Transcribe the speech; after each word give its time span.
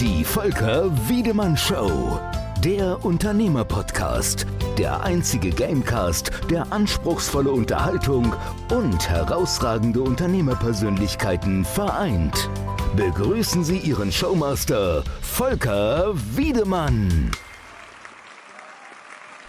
Die 0.00 0.24
Volker 0.24 0.90
Wiedemann 1.10 1.54
Show. 1.58 2.18
Der 2.64 3.04
Unternehmerpodcast. 3.04 4.46
Der 4.78 5.02
einzige 5.02 5.50
Gamecast, 5.50 6.30
der 6.48 6.72
anspruchsvolle 6.72 7.50
Unterhaltung 7.50 8.34
und 8.72 9.10
herausragende 9.10 10.00
Unternehmerpersönlichkeiten 10.00 11.66
vereint. 11.66 12.48
Begrüßen 12.96 13.62
Sie 13.62 13.76
Ihren 13.76 14.10
Showmaster, 14.10 15.04
Volker 15.20 16.14
Wiedemann. 16.34 17.30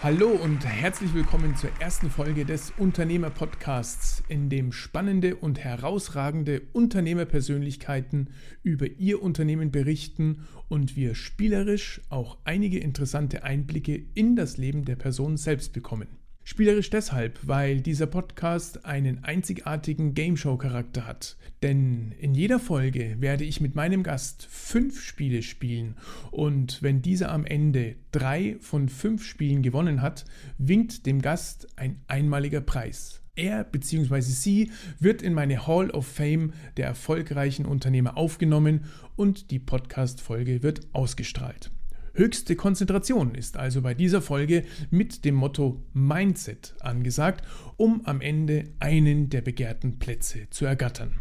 Hallo 0.02 0.30
und 0.30 0.66
herzlich 0.66 1.14
willkommen 1.14 1.54
zur 1.54 1.70
ersten 1.78 2.10
Folge 2.10 2.44
des 2.44 2.72
Unternehmer-Podcasts, 2.76 4.24
in 4.26 4.50
dem 4.50 4.72
spannende 4.72 5.36
und 5.36 5.60
herausragende 5.60 6.62
Unternehmerpersönlichkeiten 6.72 8.30
über 8.64 8.86
ihr 8.98 9.22
Unternehmen 9.22 9.70
berichten 9.70 10.48
und 10.68 10.96
wir 10.96 11.14
spielerisch 11.14 12.00
auch 12.08 12.36
einige 12.42 12.80
interessante 12.80 13.44
Einblicke 13.44 14.02
in 14.14 14.34
das 14.34 14.56
Leben 14.56 14.84
der 14.84 14.96
Person 14.96 15.36
selbst 15.36 15.72
bekommen. 15.72 16.08
Spielerisch 16.44 16.90
deshalb, 16.90 17.38
weil 17.42 17.80
dieser 17.80 18.06
Podcast 18.06 18.84
einen 18.84 19.22
einzigartigen 19.24 20.14
Gameshow-Charakter 20.14 21.06
hat. 21.06 21.36
Denn 21.62 22.12
in 22.18 22.34
jeder 22.34 22.58
Folge 22.58 23.16
werde 23.20 23.44
ich 23.44 23.60
mit 23.60 23.74
meinem 23.74 24.02
Gast 24.02 24.46
fünf 24.50 25.00
Spiele 25.00 25.42
spielen 25.42 25.96
und 26.30 26.82
wenn 26.82 27.00
dieser 27.00 27.30
am 27.30 27.44
Ende 27.44 27.96
drei 28.10 28.56
von 28.60 28.88
fünf 28.88 29.24
Spielen 29.24 29.62
gewonnen 29.62 30.02
hat, 30.02 30.24
winkt 30.58 31.06
dem 31.06 31.22
Gast 31.22 31.68
ein 31.76 32.00
einmaliger 32.08 32.60
Preis. 32.60 33.22
Er 33.34 33.64
bzw. 33.64 34.20
sie 34.20 34.70
wird 35.00 35.22
in 35.22 35.32
meine 35.32 35.66
Hall 35.66 35.90
of 35.90 36.06
Fame 36.06 36.52
der 36.76 36.86
erfolgreichen 36.86 37.64
Unternehmer 37.64 38.18
aufgenommen 38.18 38.84
und 39.16 39.50
die 39.50 39.58
Podcast-Folge 39.58 40.62
wird 40.62 40.80
ausgestrahlt. 40.92 41.71
Höchste 42.14 42.56
Konzentration 42.56 43.34
ist 43.34 43.56
also 43.56 43.80
bei 43.80 43.94
dieser 43.94 44.20
Folge 44.20 44.64
mit 44.90 45.24
dem 45.24 45.34
Motto 45.34 45.82
Mindset 45.94 46.74
angesagt, 46.80 47.42
um 47.78 48.04
am 48.04 48.20
Ende 48.20 48.64
einen 48.80 49.30
der 49.30 49.40
begehrten 49.40 49.98
Plätze 49.98 50.50
zu 50.50 50.66
ergattern. 50.66 51.20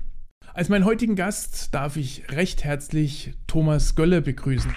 Als 0.54 0.68
meinen 0.68 0.84
heutigen 0.84 1.16
Gast 1.16 1.74
darf 1.74 1.96
ich 1.96 2.30
recht 2.30 2.66
herzlich 2.66 3.34
Thomas 3.48 3.96
Gölle 3.96 4.22
begrüßen. 4.22 4.76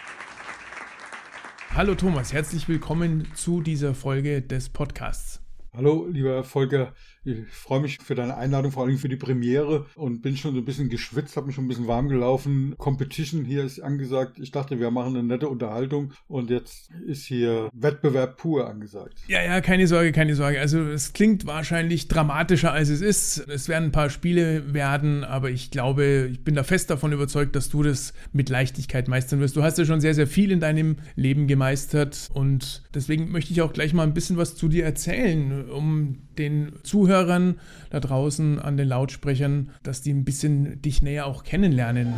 Hallo 1.70 1.96
Thomas, 1.96 2.32
herzlich 2.32 2.68
willkommen 2.68 3.26
zu 3.34 3.60
dieser 3.60 3.92
Folge 3.92 4.40
des 4.40 4.68
Podcasts. 4.68 5.43
Hallo, 5.76 6.06
lieber 6.08 6.44
Volker. 6.44 6.92
Ich 7.24 7.38
freue 7.50 7.80
mich 7.80 7.98
für 7.98 8.14
deine 8.14 8.36
Einladung, 8.36 8.70
vor 8.70 8.84
allem 8.84 8.98
für 8.98 9.08
die 9.08 9.16
Premiere 9.16 9.86
und 9.96 10.22
bin 10.22 10.36
schon 10.36 10.52
so 10.52 10.60
ein 10.60 10.64
bisschen 10.64 10.88
geschwitzt, 10.88 11.36
habe 11.36 11.46
mich 11.46 11.56
schon 11.56 11.64
ein 11.64 11.68
bisschen 11.68 11.88
warm 11.88 12.08
gelaufen. 12.08 12.74
Competition 12.76 13.44
hier 13.44 13.64
ist 13.64 13.80
angesagt. 13.80 14.38
Ich 14.38 14.52
dachte, 14.52 14.78
wir 14.78 14.92
machen 14.92 15.16
eine 15.16 15.26
nette 15.26 15.48
Unterhaltung 15.48 16.12
und 16.28 16.50
jetzt 16.50 16.90
ist 17.06 17.24
hier 17.24 17.70
Wettbewerb 17.72 18.36
pur 18.36 18.68
angesagt. 18.68 19.14
Ja, 19.26 19.42
ja, 19.42 19.60
keine 19.62 19.88
Sorge, 19.88 20.12
keine 20.12 20.36
Sorge. 20.36 20.60
Also 20.60 20.80
es 20.82 21.12
klingt 21.12 21.44
wahrscheinlich 21.44 22.06
dramatischer, 22.06 22.70
als 22.70 22.90
es 22.90 23.00
ist. 23.00 23.48
Es 23.48 23.68
werden 23.68 23.86
ein 23.86 23.92
paar 23.92 24.10
Spiele 24.10 24.74
werden, 24.74 25.24
aber 25.24 25.50
ich 25.50 25.72
glaube, 25.72 26.28
ich 26.30 26.44
bin 26.44 26.54
da 26.54 26.62
fest 26.62 26.90
davon 26.90 27.12
überzeugt, 27.12 27.56
dass 27.56 27.68
du 27.70 27.82
das 27.82 28.12
mit 28.32 28.48
Leichtigkeit 28.48 29.08
meistern 29.08 29.40
wirst. 29.40 29.56
Du 29.56 29.62
hast 29.64 29.78
ja 29.78 29.86
schon 29.86 30.00
sehr, 30.00 30.14
sehr 30.14 30.28
viel 30.28 30.52
in 30.52 30.60
deinem 30.60 30.96
Leben 31.16 31.48
gemeistert 31.48 32.28
und 32.32 32.84
deswegen 32.94 33.32
möchte 33.32 33.52
ich 33.52 33.62
auch 33.62 33.72
gleich 33.72 33.92
mal 33.92 34.04
ein 34.04 34.14
bisschen 34.14 34.36
was 34.36 34.54
zu 34.54 34.68
dir 34.68 34.84
erzählen, 34.84 35.63
um 35.70 36.18
den 36.38 36.72
Zuhörern 36.82 37.56
da 37.90 38.00
draußen 38.00 38.58
an 38.58 38.76
den 38.76 38.88
Lautsprechern, 38.88 39.70
dass 39.82 40.02
die 40.02 40.12
ein 40.12 40.24
bisschen 40.24 40.80
dich 40.82 41.02
näher 41.02 41.26
auch 41.26 41.44
kennenlernen. 41.44 42.12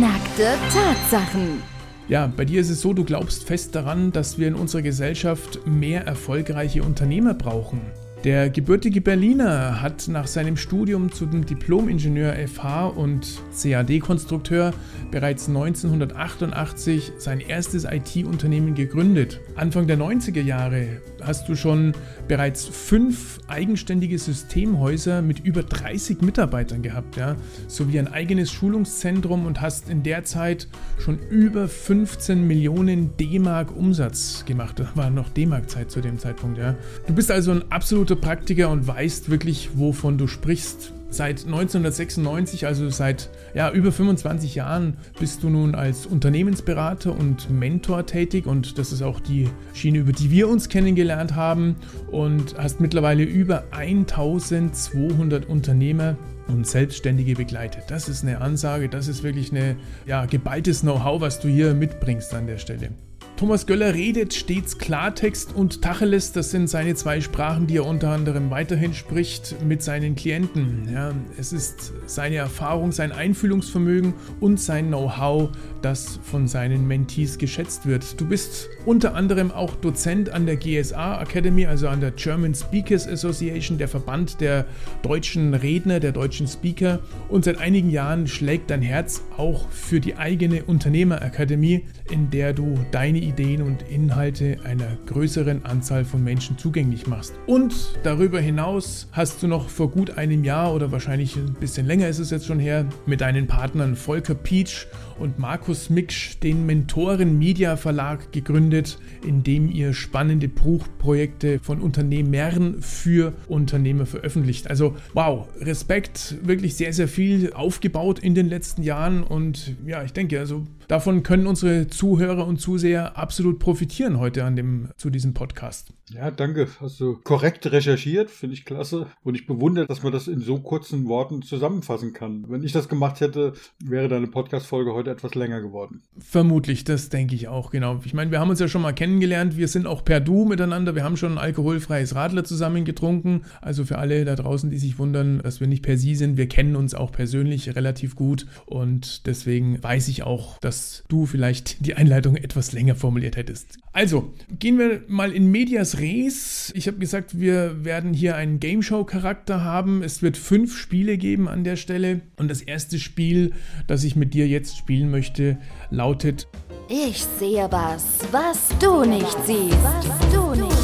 Nackte 0.00 0.54
Tatsachen. 0.72 1.62
Ja, 2.08 2.28
bei 2.28 2.44
dir 2.44 2.60
ist 2.60 2.70
es 2.70 2.80
so, 2.80 2.92
du 2.92 3.04
glaubst 3.04 3.44
fest 3.44 3.74
daran, 3.74 4.12
dass 4.12 4.38
wir 4.38 4.46
in 4.46 4.54
unserer 4.54 4.82
Gesellschaft 4.82 5.66
mehr 5.66 6.06
erfolgreiche 6.06 6.84
Unternehmer 6.84 7.34
brauchen. 7.34 7.80
Der 8.26 8.50
gebürtige 8.50 9.00
Berliner 9.00 9.80
hat 9.80 10.08
nach 10.08 10.26
seinem 10.26 10.56
Studium 10.56 11.12
zum 11.12 11.46
Diplom-Ingenieur 11.46 12.34
FH 12.48 12.86
und 12.88 13.40
CAD-Konstrukteur 13.52 14.74
bereits 15.12 15.46
1988 15.46 17.12
sein 17.18 17.38
erstes 17.38 17.84
IT-Unternehmen 17.84 18.74
gegründet. 18.74 19.40
Anfang 19.54 19.86
der 19.86 19.96
90er 19.96 20.42
Jahre 20.42 21.00
hast 21.22 21.48
du 21.48 21.54
schon 21.54 21.92
bereits 22.26 22.64
fünf 22.64 23.38
eigenständige 23.46 24.18
Systemhäuser 24.18 25.22
mit 25.22 25.38
über 25.44 25.62
30 25.62 26.20
Mitarbeitern 26.20 26.82
gehabt, 26.82 27.16
ja, 27.16 27.36
sowie 27.68 28.00
ein 28.00 28.08
eigenes 28.08 28.50
Schulungszentrum 28.50 29.46
und 29.46 29.60
hast 29.60 29.88
in 29.88 30.02
der 30.02 30.24
Zeit 30.24 30.66
schon 30.98 31.20
über 31.30 31.68
15 31.68 32.44
Millionen 32.44 33.16
D-Mark 33.16 33.74
Umsatz 33.76 34.44
gemacht. 34.46 34.80
Das 34.80 34.96
war 34.96 35.10
noch 35.10 35.28
D-Mark-Zeit 35.28 35.92
zu 35.92 36.00
dem 36.00 36.18
Zeitpunkt, 36.18 36.58
ja. 36.58 36.74
Du 37.06 37.14
bist 37.14 37.30
also 37.30 37.52
ein 37.52 37.70
absoluter 37.70 38.15
Praktiker 38.16 38.70
und 38.70 38.86
weißt 38.86 39.30
wirklich, 39.30 39.70
wovon 39.74 40.18
du 40.18 40.26
sprichst. 40.26 40.92
Seit 41.08 41.46
1996, 41.46 42.66
also 42.66 42.90
seit 42.90 43.30
ja, 43.54 43.70
über 43.70 43.92
25 43.92 44.56
Jahren, 44.56 44.96
bist 45.20 45.42
du 45.42 45.48
nun 45.48 45.74
als 45.74 46.04
Unternehmensberater 46.04 47.16
und 47.16 47.48
Mentor 47.48 48.06
tätig 48.06 48.46
und 48.46 48.76
das 48.76 48.92
ist 48.92 49.02
auch 49.02 49.20
die 49.20 49.48
Schiene, 49.72 49.98
über 49.98 50.12
die 50.12 50.30
wir 50.30 50.48
uns 50.48 50.68
kennengelernt 50.68 51.36
haben 51.36 51.76
und 52.10 52.58
hast 52.58 52.80
mittlerweile 52.80 53.22
über 53.22 53.64
1200 53.70 55.46
Unternehmer 55.46 56.16
und 56.48 56.66
Selbstständige 56.66 57.34
begleitet. 57.34 57.84
Das 57.88 58.08
ist 58.08 58.24
eine 58.24 58.40
Ansage, 58.40 58.88
das 58.88 59.08
ist 59.08 59.22
wirklich 59.22 59.52
eine 59.52 59.76
ja, 60.06 60.26
geballtes 60.26 60.80
Know-how, 60.80 61.20
was 61.20 61.40
du 61.40 61.48
hier 61.48 61.72
mitbringst 61.72 62.34
an 62.34 62.46
der 62.46 62.58
Stelle. 62.58 62.90
Thomas 63.36 63.66
Göller 63.66 63.92
redet 63.92 64.32
stets 64.32 64.78
Klartext 64.78 65.54
und 65.54 65.82
Tacheles, 65.82 66.32
das 66.32 66.50
sind 66.50 66.70
seine 66.70 66.94
zwei 66.94 67.20
Sprachen, 67.20 67.66
die 67.66 67.76
er 67.76 67.84
unter 67.84 68.08
anderem 68.08 68.50
weiterhin 68.50 68.94
spricht 68.94 69.62
mit 69.62 69.82
seinen 69.82 70.14
Klienten. 70.14 70.88
Ja, 70.90 71.12
es 71.38 71.52
ist 71.52 71.92
seine 72.06 72.36
Erfahrung, 72.36 72.92
sein 72.92 73.12
Einfühlungsvermögen 73.12 74.14
und 74.40 74.58
sein 74.58 74.86
Know-how, 74.86 75.50
das 75.82 76.18
von 76.22 76.48
seinen 76.48 76.88
Mentees 76.88 77.36
geschätzt 77.36 77.84
wird. 77.84 78.18
Du 78.18 78.26
bist 78.26 78.70
unter 78.86 79.14
anderem 79.14 79.50
auch 79.50 79.76
Dozent 79.76 80.30
an 80.30 80.46
der 80.46 80.56
GSA 80.56 81.20
Academy, 81.20 81.66
also 81.66 81.88
an 81.88 82.00
der 82.00 82.12
German 82.12 82.54
Speakers 82.54 83.06
Association, 83.06 83.76
der 83.76 83.88
Verband 83.88 84.40
der 84.40 84.64
deutschen 85.02 85.52
Redner, 85.52 86.00
der 86.00 86.12
deutschen 86.12 86.48
Speaker. 86.48 87.00
Und 87.28 87.44
seit 87.44 87.58
einigen 87.58 87.90
Jahren 87.90 88.28
schlägt 88.28 88.70
dein 88.70 88.80
Herz 88.80 89.22
auch 89.36 89.68
für 89.68 90.00
die 90.00 90.16
eigene 90.16 90.64
Unternehmerakademie, 90.64 91.84
in 92.10 92.30
der 92.30 92.54
du 92.54 92.78
deine 92.92 93.25
Ideen 93.26 93.62
und 93.62 93.82
Inhalte 93.82 94.58
einer 94.64 94.96
größeren 95.06 95.64
Anzahl 95.64 96.04
von 96.04 96.22
Menschen 96.22 96.56
zugänglich 96.58 97.06
machst. 97.06 97.34
Und 97.46 97.74
darüber 98.02 98.40
hinaus 98.40 99.08
hast 99.12 99.42
du 99.42 99.48
noch 99.48 99.68
vor 99.68 99.90
gut 99.90 100.16
einem 100.16 100.44
Jahr 100.44 100.72
oder 100.72 100.92
wahrscheinlich 100.92 101.36
ein 101.36 101.54
bisschen 101.54 101.86
länger 101.86 102.08
ist 102.08 102.18
es 102.18 102.30
jetzt 102.30 102.46
schon 102.46 102.58
her, 102.58 102.86
mit 103.04 103.20
deinen 103.20 103.46
Partnern 103.46 103.96
Volker 103.96 104.34
Peach 104.34 104.86
und 105.18 105.38
Markus 105.38 105.90
Miksch 105.90 106.38
den 106.42 106.66
Mentoren 106.66 107.38
Media 107.38 107.76
Verlag 107.76 108.32
gegründet, 108.32 108.98
in 109.26 109.42
dem 109.42 109.70
ihr 109.70 109.94
spannende 109.94 110.48
Buchprojekte 110.48 111.58
von 111.60 111.80
Unternehmern 111.80 112.80
für 112.80 113.32
Unternehmer 113.48 114.06
veröffentlicht. 114.06 114.68
Also 114.68 114.96
wow, 115.14 115.48
Respekt, 115.60 116.36
wirklich 116.42 116.74
sehr, 116.76 116.92
sehr 116.92 117.08
viel 117.08 117.52
aufgebaut 117.52 118.18
in 118.18 118.34
den 118.34 118.48
letzten 118.48 118.82
Jahren 118.82 119.22
und 119.22 119.76
ja, 119.86 120.02
ich 120.02 120.12
denke, 120.12 120.38
also 120.38 120.64
davon 120.88 121.22
können 121.22 121.46
unsere 121.46 121.88
Zuhörer 121.88 122.46
und 122.46 122.60
Zuseher 122.60 123.16
absolut 123.16 123.58
profitieren 123.58 124.18
heute 124.18 124.44
an 124.44 124.56
dem, 124.56 124.88
zu 124.96 125.10
diesem 125.10 125.34
Podcast. 125.34 125.92
Ja, 126.10 126.30
danke. 126.30 126.68
Hast 126.80 127.00
du 127.00 127.16
korrekt 127.16 127.66
recherchiert, 127.66 128.30
finde 128.30 128.54
ich 128.54 128.64
klasse. 128.64 129.08
Und 129.24 129.34
ich 129.34 129.46
bewundere, 129.46 129.86
dass 129.86 130.04
man 130.04 130.12
das 130.12 130.28
in 130.28 130.40
so 130.40 130.60
kurzen 130.60 131.08
Worten 131.08 131.42
zusammenfassen 131.42 132.12
kann. 132.12 132.44
Wenn 132.48 132.62
ich 132.62 132.70
das 132.70 132.88
gemacht 132.88 133.20
hätte, 133.20 133.54
wäre 133.84 134.06
deine 134.06 134.28
Podcast-Folge 134.28 134.92
heute 134.94 135.10
etwas 135.10 135.34
länger 135.34 135.60
geworden. 135.60 136.02
Vermutlich, 136.16 136.84
das 136.84 137.08
denke 137.08 137.34
ich 137.34 137.48
auch, 137.48 137.72
genau. 137.72 138.00
Ich 138.04 138.14
meine, 138.14 138.30
wir 138.30 138.38
haben 138.38 138.50
uns 138.50 138.60
ja 138.60 138.68
schon 138.68 138.82
mal 138.82 138.92
kennengelernt. 138.92 139.56
Wir 139.56 139.66
sind 139.66 139.88
auch 139.88 140.04
per 140.04 140.20
Du 140.20 140.44
miteinander. 140.44 140.94
Wir 140.94 141.02
haben 141.02 141.16
schon 141.16 141.32
ein 141.32 141.38
alkoholfreies 141.38 142.14
Radler 142.14 142.44
zusammen 142.44 142.84
getrunken. 142.84 143.42
Also 143.60 143.84
für 143.84 143.98
alle 143.98 144.24
da 144.24 144.36
draußen, 144.36 144.70
die 144.70 144.78
sich 144.78 145.00
wundern, 145.00 145.40
dass 145.42 145.58
wir 145.58 145.66
nicht 145.66 145.82
per 145.82 145.98
Sie 145.98 146.14
sind, 146.14 146.36
wir 146.36 146.48
kennen 146.48 146.76
uns 146.76 146.94
auch 146.94 147.10
persönlich 147.10 147.74
relativ 147.74 148.14
gut. 148.14 148.46
Und 148.66 149.26
deswegen 149.26 149.82
weiß 149.82 150.06
ich 150.06 150.22
auch, 150.22 150.58
dass 150.60 151.02
du 151.08 151.26
vielleicht 151.26 151.84
die 151.84 151.94
Einleitung 151.94 152.36
etwas 152.36 152.70
länger 152.70 152.94
formuliert 152.94 153.36
hättest. 153.36 153.78
Also, 153.92 154.34
gehen 154.58 154.78
wir 154.78 155.02
mal 155.08 155.32
in 155.32 155.50
Medias 155.50 155.95
Res. 155.98 156.72
Ich 156.74 156.86
habe 156.86 156.98
gesagt, 156.98 157.38
wir 157.38 157.84
werden 157.84 158.12
hier 158.12 158.36
einen 158.36 158.60
Game 158.60 158.82
Show 158.82 159.04
Charakter 159.04 159.64
haben. 159.64 160.02
Es 160.02 160.22
wird 160.22 160.36
fünf 160.36 160.76
Spiele 160.76 161.18
geben 161.18 161.48
an 161.48 161.64
der 161.64 161.76
Stelle. 161.76 162.20
Und 162.36 162.48
das 162.50 162.60
erste 162.62 162.98
Spiel, 162.98 163.52
das 163.86 164.04
ich 164.04 164.16
mit 164.16 164.34
dir 164.34 164.46
jetzt 164.46 164.76
spielen 164.76 165.10
möchte, 165.10 165.58
lautet 165.90 166.48
Ich 166.88 167.24
sehe 167.38 167.66
was, 167.70 168.04
was 168.30 168.68
du 168.78 169.04
nicht 169.04 169.36
siehst. 169.44 169.76
Was 169.82 170.32
du 170.32 170.50
nicht 170.54 170.70
siehst. 170.70 170.75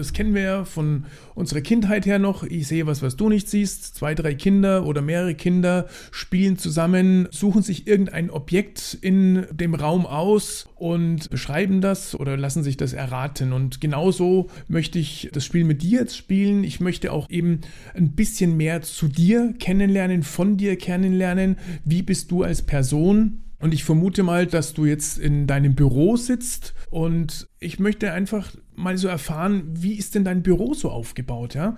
Das 0.00 0.12
kennen 0.14 0.34
wir 0.34 0.42
ja 0.42 0.64
von 0.64 1.04
unserer 1.34 1.60
Kindheit 1.60 2.06
her 2.06 2.18
noch. 2.18 2.42
Ich 2.42 2.66
sehe 2.66 2.86
was, 2.86 3.02
was 3.02 3.16
du 3.16 3.28
nicht 3.28 3.48
siehst. 3.48 3.94
Zwei, 3.94 4.14
drei 4.14 4.34
Kinder 4.34 4.86
oder 4.86 5.02
mehrere 5.02 5.34
Kinder 5.34 5.86
spielen 6.10 6.56
zusammen, 6.56 7.28
suchen 7.30 7.62
sich 7.62 7.86
irgendein 7.86 8.30
Objekt 8.30 8.96
in 9.00 9.46
dem 9.52 9.74
Raum 9.74 10.06
aus 10.06 10.68
und 10.76 11.28
beschreiben 11.28 11.82
das 11.82 12.18
oder 12.18 12.36
lassen 12.36 12.62
sich 12.62 12.78
das 12.78 12.94
erraten. 12.94 13.52
Und 13.52 13.80
genauso 13.80 14.48
möchte 14.68 14.98
ich 14.98 15.28
das 15.32 15.44
Spiel 15.44 15.64
mit 15.64 15.82
dir 15.82 16.00
jetzt 16.00 16.16
spielen. 16.16 16.64
Ich 16.64 16.80
möchte 16.80 17.12
auch 17.12 17.28
eben 17.28 17.60
ein 17.94 18.12
bisschen 18.12 18.56
mehr 18.56 18.80
zu 18.80 19.06
dir 19.06 19.54
kennenlernen, 19.58 20.22
von 20.22 20.56
dir 20.56 20.76
kennenlernen. 20.76 21.56
Wie 21.84 22.02
bist 22.02 22.30
du 22.30 22.42
als 22.42 22.62
Person? 22.62 23.42
Und 23.60 23.74
ich 23.74 23.84
vermute 23.84 24.22
mal, 24.22 24.46
dass 24.46 24.72
du 24.72 24.86
jetzt 24.86 25.18
in 25.18 25.46
deinem 25.46 25.74
Büro 25.74 26.16
sitzt 26.16 26.72
und 26.88 27.46
ich 27.58 27.78
möchte 27.78 28.10
einfach 28.12 28.52
mal 28.80 28.96
so 28.96 29.08
erfahren, 29.08 29.64
wie 29.72 29.94
ist 29.94 30.14
denn 30.14 30.24
dein 30.24 30.42
Büro 30.42 30.74
so 30.74 30.90
aufgebaut, 30.90 31.54
ja? 31.54 31.76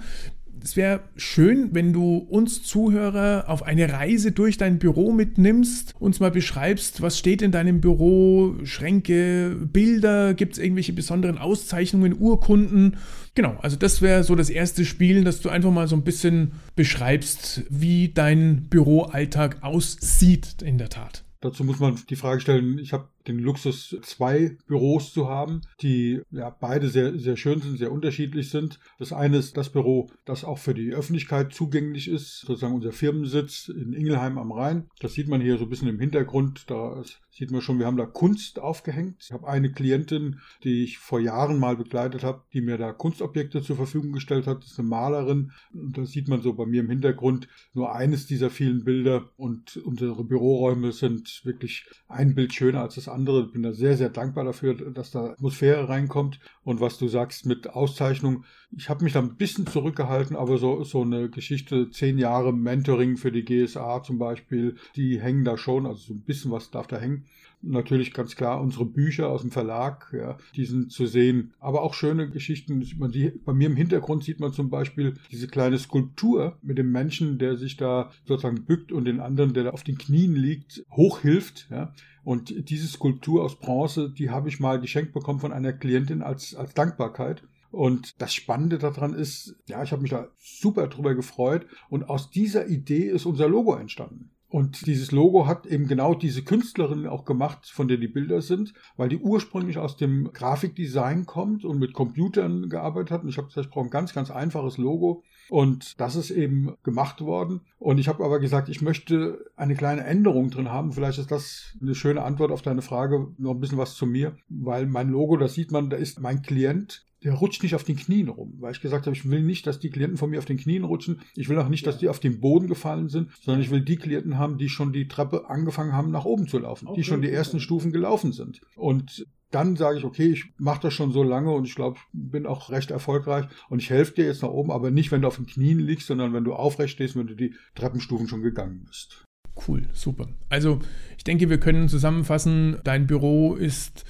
Es 0.64 0.76
wäre 0.76 1.00
schön, 1.16 1.70
wenn 1.72 1.92
du 1.92 2.18
uns 2.18 2.62
Zuhörer 2.62 3.46
auf 3.48 3.64
eine 3.64 3.92
Reise 3.92 4.30
durch 4.30 4.58
dein 4.58 4.78
Büro 4.78 5.10
mitnimmst, 5.10 5.94
uns 5.98 6.20
mal 6.20 6.30
beschreibst, 6.30 7.02
was 7.02 7.18
steht 7.18 7.42
in 7.42 7.50
deinem 7.50 7.80
Büro, 7.80 8.54
Schränke, 8.62 9.56
Bilder, 9.72 10.34
gibt 10.34 10.52
es 10.52 10.58
irgendwelche 10.60 10.92
besonderen 10.92 11.38
Auszeichnungen, 11.38 12.14
Urkunden. 12.16 12.96
Genau, 13.34 13.56
also 13.60 13.76
das 13.76 14.02
wäre 14.02 14.22
so 14.22 14.36
das 14.36 14.50
erste 14.50 14.84
Spiel, 14.84 15.24
dass 15.24 15.40
du 15.40 15.48
einfach 15.48 15.72
mal 15.72 15.88
so 15.88 15.96
ein 15.96 16.04
bisschen 16.04 16.52
beschreibst, 16.76 17.64
wie 17.68 18.10
dein 18.10 18.68
Büroalltag 18.68 19.64
aussieht 19.64 20.62
in 20.62 20.78
der 20.78 20.90
Tat. 20.90 21.24
Dazu 21.40 21.64
muss 21.64 21.80
man 21.80 21.98
die 22.08 22.14
Frage 22.14 22.40
stellen, 22.40 22.78
ich 22.78 22.92
habe 22.92 23.08
den 23.26 23.38
Luxus, 23.38 23.96
zwei 24.02 24.56
Büros 24.66 25.12
zu 25.12 25.28
haben, 25.28 25.62
die 25.80 26.20
ja 26.30 26.50
beide 26.50 26.88
sehr, 26.88 27.18
sehr 27.18 27.36
schön 27.36 27.60
sind, 27.60 27.78
sehr 27.78 27.92
unterschiedlich 27.92 28.50
sind. 28.50 28.78
Das 28.98 29.12
eine 29.12 29.38
ist 29.38 29.56
das 29.56 29.70
Büro, 29.70 30.10
das 30.24 30.44
auch 30.44 30.58
für 30.58 30.74
die 30.74 30.92
Öffentlichkeit 30.92 31.52
zugänglich 31.52 32.08
ist, 32.08 32.40
sozusagen 32.40 32.74
unser 32.74 32.92
Firmensitz 32.92 33.68
in 33.68 33.92
Ingelheim 33.92 34.38
am 34.38 34.52
Rhein. 34.52 34.88
Das 35.00 35.14
sieht 35.14 35.28
man 35.28 35.40
hier 35.40 35.58
so 35.58 35.64
ein 35.64 35.70
bisschen 35.70 35.88
im 35.88 36.00
Hintergrund. 36.00 36.64
Da 36.70 37.02
sieht 37.30 37.50
man 37.50 37.62
schon, 37.62 37.78
wir 37.78 37.86
haben 37.86 37.96
da 37.96 38.06
Kunst 38.06 38.58
aufgehängt. 38.58 39.16
Ich 39.22 39.32
habe 39.32 39.48
eine 39.48 39.72
Klientin, 39.72 40.40
die 40.64 40.84
ich 40.84 40.98
vor 40.98 41.20
Jahren 41.20 41.58
mal 41.58 41.76
begleitet 41.76 42.22
habe, 42.22 42.42
die 42.52 42.60
mir 42.60 42.78
da 42.78 42.92
Kunstobjekte 42.92 43.62
zur 43.62 43.76
Verfügung 43.76 44.12
gestellt 44.12 44.46
hat. 44.46 44.62
Das 44.62 44.72
ist 44.72 44.78
eine 44.78 44.88
Malerin. 44.88 45.52
Und 45.72 45.96
da 45.96 46.04
sieht 46.04 46.28
man 46.28 46.42
so 46.42 46.52
bei 46.52 46.66
mir 46.66 46.80
im 46.80 46.90
Hintergrund 46.90 47.48
nur 47.72 47.94
eines 47.94 48.26
dieser 48.26 48.50
vielen 48.50 48.84
Bilder. 48.84 49.30
Und 49.36 49.76
unsere 49.78 50.24
Büroräume 50.24 50.92
sind 50.92 51.40
wirklich 51.44 51.86
ein 52.08 52.34
Bild 52.34 52.52
schöner 52.52 52.82
als 52.82 52.96
das 52.96 53.08
andere. 53.12 53.44
Ich 53.46 53.52
bin 53.52 53.62
da 53.62 53.72
sehr, 53.72 53.96
sehr 53.96 54.08
dankbar 54.08 54.44
dafür, 54.44 54.74
dass 54.74 55.10
da 55.10 55.32
Atmosphäre 55.32 55.88
reinkommt. 55.88 56.40
Und 56.64 56.80
was 56.80 56.98
du 56.98 57.08
sagst 57.08 57.46
mit 57.46 57.70
Auszeichnung, 57.70 58.44
ich 58.76 58.88
habe 58.88 59.04
mich 59.04 59.12
da 59.12 59.20
ein 59.20 59.36
bisschen 59.36 59.66
zurückgehalten, 59.66 60.36
aber 60.36 60.58
so, 60.58 60.84
so 60.84 61.02
eine 61.02 61.28
Geschichte, 61.28 61.90
zehn 61.90 62.18
Jahre 62.18 62.52
Mentoring 62.52 63.16
für 63.16 63.32
die 63.32 63.44
GSA 63.44 64.02
zum 64.02 64.18
Beispiel, 64.18 64.76
die 64.96 65.20
hängen 65.20 65.44
da 65.44 65.56
schon, 65.56 65.86
also 65.86 65.98
so 65.98 66.14
ein 66.14 66.22
bisschen 66.22 66.50
was 66.50 66.70
darf 66.70 66.86
da 66.86 66.98
hängen 66.98 67.26
natürlich 67.62 68.12
ganz 68.12 68.36
klar 68.36 68.60
unsere 68.60 68.84
Bücher 68.84 69.28
aus 69.28 69.42
dem 69.42 69.50
Verlag, 69.50 70.12
ja, 70.12 70.36
die 70.56 70.64
sind 70.64 70.92
zu 70.92 71.06
sehen. 71.06 71.52
Aber 71.60 71.82
auch 71.82 71.94
schöne 71.94 72.28
Geschichten. 72.28 72.84
Man 72.98 73.12
sieht, 73.12 73.44
bei 73.44 73.52
mir 73.52 73.68
im 73.68 73.76
Hintergrund 73.76 74.24
sieht 74.24 74.40
man 74.40 74.52
zum 74.52 74.68
Beispiel 74.68 75.14
diese 75.30 75.46
kleine 75.46 75.78
Skulptur 75.78 76.58
mit 76.62 76.78
dem 76.78 76.90
Menschen, 76.90 77.38
der 77.38 77.56
sich 77.56 77.76
da 77.76 78.10
sozusagen 78.26 78.64
bückt 78.64 78.92
und 78.92 79.04
den 79.04 79.20
anderen, 79.20 79.54
der 79.54 79.64
da 79.64 79.70
auf 79.70 79.84
den 79.84 79.98
Knien 79.98 80.34
liegt, 80.34 80.84
hochhilft. 80.90 81.68
Ja. 81.70 81.94
Und 82.24 82.70
diese 82.70 82.86
Skulptur 82.86 83.42
aus 83.42 83.58
Bronze, 83.58 84.10
die 84.10 84.30
habe 84.30 84.48
ich 84.48 84.60
mal 84.60 84.80
geschenkt 84.80 85.12
bekommen 85.12 85.40
von 85.40 85.52
einer 85.52 85.72
Klientin 85.72 86.22
als, 86.22 86.54
als 86.54 86.74
Dankbarkeit. 86.74 87.42
Und 87.70 88.20
das 88.20 88.34
Spannende 88.34 88.78
daran 88.78 89.14
ist, 89.14 89.56
ja, 89.66 89.82
ich 89.82 89.92
habe 89.92 90.02
mich 90.02 90.10
da 90.10 90.28
super 90.38 90.88
drüber 90.88 91.14
gefreut. 91.14 91.66
Und 91.88 92.04
aus 92.04 92.30
dieser 92.30 92.68
Idee 92.68 93.06
ist 93.08 93.26
unser 93.26 93.48
Logo 93.48 93.74
entstanden. 93.74 94.30
Und 94.52 94.84
dieses 94.84 95.12
Logo 95.12 95.46
hat 95.46 95.64
eben 95.64 95.88
genau 95.88 96.12
diese 96.12 96.42
Künstlerin 96.42 97.06
auch 97.06 97.24
gemacht, 97.24 97.70
von 97.70 97.88
der 97.88 97.96
die 97.96 98.06
Bilder 98.06 98.42
sind, 98.42 98.74
weil 98.98 99.08
die 99.08 99.16
ursprünglich 99.16 99.78
aus 99.78 99.96
dem 99.96 100.30
Grafikdesign 100.30 101.24
kommt 101.24 101.64
und 101.64 101.78
mit 101.78 101.94
Computern 101.94 102.68
gearbeitet 102.68 103.12
hat. 103.12 103.22
Und 103.22 103.30
ich 103.30 103.38
habe 103.38 103.48
gesagt, 103.48 103.68
ich 103.68 103.72
brauche 103.72 103.86
ein 103.86 103.90
ganz, 103.90 104.12
ganz 104.12 104.30
einfaches 104.30 104.76
Logo. 104.76 105.22
Und 105.48 105.98
das 105.98 106.16
ist 106.16 106.30
eben 106.30 106.74
gemacht 106.82 107.22
worden. 107.22 107.62
Und 107.78 107.96
ich 107.96 108.08
habe 108.08 108.22
aber 108.22 108.40
gesagt, 108.40 108.68
ich 108.68 108.82
möchte 108.82 109.42
eine 109.56 109.74
kleine 109.74 110.04
Änderung 110.04 110.50
drin 110.50 110.68
haben. 110.68 110.92
Vielleicht 110.92 111.18
ist 111.18 111.30
das 111.30 111.74
eine 111.80 111.94
schöne 111.94 112.22
Antwort 112.22 112.52
auf 112.52 112.60
deine 112.60 112.82
Frage. 112.82 113.28
Noch 113.38 113.52
ein 113.52 113.60
bisschen 113.60 113.78
was 113.78 113.94
zu 113.94 114.04
mir, 114.04 114.36
weil 114.50 114.84
mein 114.84 115.08
Logo, 115.08 115.38
das 115.38 115.54
sieht 115.54 115.72
man, 115.72 115.88
da 115.88 115.96
ist 115.96 116.20
mein 116.20 116.42
Klient 116.42 117.06
der 117.24 117.34
rutscht 117.34 117.62
nicht 117.62 117.74
auf 117.74 117.84
den 117.84 117.96
Knien 117.96 118.28
rum, 118.28 118.54
weil 118.58 118.72
ich 118.72 118.80
gesagt 118.80 119.06
habe, 119.06 119.16
ich 119.16 119.28
will 119.28 119.42
nicht, 119.42 119.66
dass 119.66 119.78
die 119.78 119.90
Klienten 119.90 120.16
von 120.16 120.30
mir 120.30 120.38
auf 120.38 120.44
den 120.44 120.56
Knien 120.56 120.84
rutschen. 120.84 121.20
Ich 121.34 121.48
will 121.48 121.58
auch 121.58 121.68
nicht, 121.68 121.86
dass 121.86 121.98
die 121.98 122.08
auf 122.08 122.20
den 122.20 122.40
Boden 122.40 122.68
gefallen 122.68 123.08
sind, 123.08 123.30
sondern 123.40 123.62
ich 123.62 123.70
will 123.70 123.80
die 123.80 123.96
Klienten 123.96 124.38
haben, 124.38 124.58
die 124.58 124.68
schon 124.68 124.92
die 124.92 125.08
Treppe 125.08 125.48
angefangen 125.48 125.92
haben, 125.92 126.10
nach 126.10 126.24
oben 126.24 126.46
zu 126.48 126.58
laufen, 126.58 126.88
okay. 126.88 127.00
die 127.00 127.04
schon 127.04 127.22
die 127.22 127.30
ersten 127.30 127.60
Stufen 127.60 127.92
gelaufen 127.92 128.32
sind. 128.32 128.60
Und 128.76 129.26
dann 129.50 129.76
sage 129.76 129.98
ich, 129.98 130.04
okay, 130.04 130.30
ich 130.30 130.46
mache 130.58 130.80
das 130.82 130.94
schon 130.94 131.12
so 131.12 131.22
lange 131.22 131.52
und 131.52 131.66
ich 131.66 131.74
glaube, 131.74 131.98
bin 132.12 132.46
auch 132.46 132.70
recht 132.70 132.90
erfolgreich 132.90 133.46
und 133.68 133.80
ich 133.80 133.90
helfe 133.90 134.14
dir 134.14 134.24
jetzt 134.24 134.42
nach 134.42 134.48
oben, 134.48 134.70
aber 134.70 134.90
nicht, 134.90 135.12
wenn 135.12 135.22
du 135.22 135.28
auf 135.28 135.36
den 135.36 135.46
Knien 135.46 135.78
liegst, 135.78 136.06
sondern 136.06 136.32
wenn 136.32 136.44
du 136.44 136.54
aufrecht 136.54 136.94
stehst, 136.94 137.16
wenn 137.16 137.26
du 137.26 137.34
die 137.34 137.54
Treppenstufen 137.74 138.28
schon 138.28 138.42
gegangen 138.42 138.84
bist. 138.86 139.24
Cool, 139.68 139.86
super. 139.92 140.28
Also 140.48 140.80
ich 141.18 141.24
denke, 141.24 141.50
wir 141.50 141.60
können 141.60 141.88
zusammenfassen, 141.88 142.78
dein 142.84 143.06
Büro 143.06 143.54
ist 143.54 144.04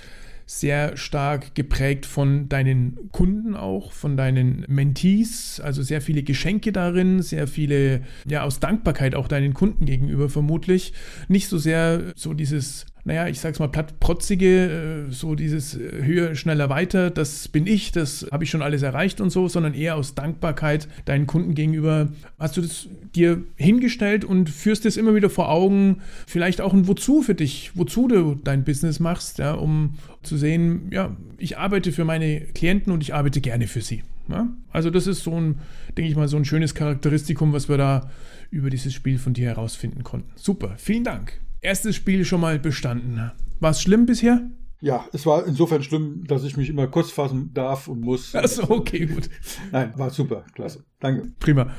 sehr 0.58 0.96
stark 0.98 1.54
geprägt 1.54 2.04
von 2.04 2.48
deinen 2.48 3.10
Kunden 3.10 3.56
auch, 3.56 3.92
von 3.92 4.16
deinen 4.16 4.64
Mentees, 4.68 5.60
also 5.60 5.82
sehr 5.82 6.02
viele 6.02 6.22
Geschenke 6.22 6.72
darin, 6.72 7.22
sehr 7.22 7.48
viele, 7.48 8.02
ja, 8.26 8.42
aus 8.42 8.60
Dankbarkeit 8.60 9.14
auch 9.14 9.28
deinen 9.28 9.54
Kunden 9.54 9.86
gegenüber 9.86 10.28
vermutlich. 10.28 10.92
Nicht 11.28 11.48
so 11.48 11.56
sehr 11.56 12.12
so 12.16 12.34
dieses 12.34 12.86
naja, 13.04 13.26
ich 13.26 13.40
sag's 13.40 13.58
mal 13.58 13.68
platt, 13.68 13.98
protzige, 13.98 15.06
äh, 15.08 15.12
so 15.12 15.34
dieses 15.34 15.74
äh, 15.74 16.04
höher, 16.04 16.36
schneller, 16.36 16.68
weiter, 16.68 17.10
das 17.10 17.48
bin 17.48 17.66
ich, 17.66 17.90
das 17.90 18.26
habe 18.30 18.44
ich 18.44 18.50
schon 18.50 18.62
alles 18.62 18.82
erreicht 18.82 19.20
und 19.20 19.30
so, 19.30 19.48
sondern 19.48 19.74
eher 19.74 19.96
aus 19.96 20.14
Dankbarkeit 20.14 20.86
deinen 21.04 21.26
Kunden 21.26 21.54
gegenüber. 21.54 22.08
Hast 22.38 22.56
du 22.56 22.60
das 22.60 22.88
dir 23.14 23.42
hingestellt 23.56 24.24
und 24.24 24.48
führst 24.48 24.86
es 24.86 24.96
immer 24.96 25.16
wieder 25.16 25.30
vor 25.30 25.50
Augen, 25.50 26.00
vielleicht 26.26 26.60
auch 26.60 26.72
ein 26.72 26.86
Wozu 26.86 27.22
für 27.22 27.34
dich, 27.34 27.72
wozu 27.74 28.06
du 28.06 28.36
dein 28.36 28.62
Business 28.62 29.00
machst, 29.00 29.38
ja, 29.38 29.54
um 29.54 29.94
zu 30.22 30.36
sehen, 30.36 30.88
ja, 30.92 31.16
ich 31.38 31.58
arbeite 31.58 31.90
für 31.90 32.04
meine 32.04 32.40
Klienten 32.40 32.92
und 32.92 33.02
ich 33.02 33.14
arbeite 33.14 33.40
gerne 33.40 33.66
für 33.66 33.80
sie. 33.80 34.04
Ja? 34.28 34.48
Also 34.70 34.90
das 34.90 35.08
ist 35.08 35.24
so 35.24 35.38
ein, 35.38 35.56
denke 35.96 36.08
ich 36.08 36.16
mal, 36.16 36.28
so 36.28 36.36
ein 36.36 36.44
schönes 36.44 36.76
Charakteristikum, 36.76 37.52
was 37.52 37.68
wir 37.68 37.78
da 37.78 38.10
über 38.52 38.70
dieses 38.70 38.94
Spiel 38.94 39.18
von 39.18 39.34
dir 39.34 39.48
herausfinden 39.48 40.04
konnten. 40.04 40.30
Super, 40.36 40.74
vielen 40.76 41.02
Dank 41.02 41.40
erstes 41.62 41.96
Spiel 41.96 42.24
schon 42.24 42.40
mal 42.40 42.58
bestanden. 42.58 43.30
War 43.60 43.70
es 43.70 43.80
schlimm 43.80 44.06
bisher? 44.06 44.42
Ja, 44.80 45.04
es 45.12 45.26
war 45.26 45.46
insofern 45.46 45.84
schlimm, 45.84 46.24
dass 46.26 46.42
ich 46.42 46.56
mich 46.56 46.68
immer 46.68 46.88
kurz 46.88 47.12
fassen 47.12 47.52
darf 47.54 47.86
und 47.86 48.00
muss. 48.00 48.34
Achso, 48.34 48.68
okay, 48.68 49.06
gut. 49.06 49.30
Nein, 49.70 49.92
war 49.96 50.10
super, 50.10 50.44
klasse. 50.54 50.82
Danke. 50.98 51.28
Prima. 51.38 51.70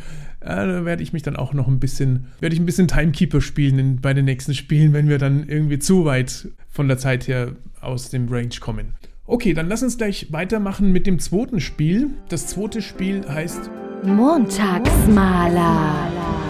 Ja, 0.41 0.65
da 0.65 0.85
werde 0.85 1.03
ich 1.03 1.11
mich 1.11 1.21
dann 1.21 1.35
auch 1.35 1.53
noch 1.53 1.67
ein 1.67 1.81
bisschen, 1.81 2.27
werde 2.39 2.55
ich 2.55 2.61
ein 2.61 2.65
bisschen 2.65 2.87
Timekeeper 2.87 3.41
spielen 3.41 3.77
in, 3.77 3.99
bei 3.99 4.13
den 4.13 4.23
nächsten 4.23 4.53
Spielen, 4.53 4.93
wenn 4.93 5.09
wir 5.09 5.17
dann 5.17 5.49
irgendwie 5.49 5.79
zu 5.79 6.05
weit 6.05 6.47
von 6.69 6.87
der 6.87 6.97
Zeit 6.97 7.27
her 7.27 7.57
aus 7.81 8.09
dem 8.09 8.29
Range 8.29 8.55
kommen. 8.61 8.93
Okay, 9.25 9.53
dann 9.53 9.67
lass 9.67 9.83
uns 9.83 9.97
gleich 9.97 10.31
weitermachen 10.31 10.93
mit 10.93 11.05
dem 11.05 11.19
zweiten 11.19 11.59
Spiel. 11.59 12.11
Das 12.29 12.47
zweite 12.47 12.81
Spiel 12.81 13.27
heißt 13.27 13.69
Montagsmaler. 14.05 16.42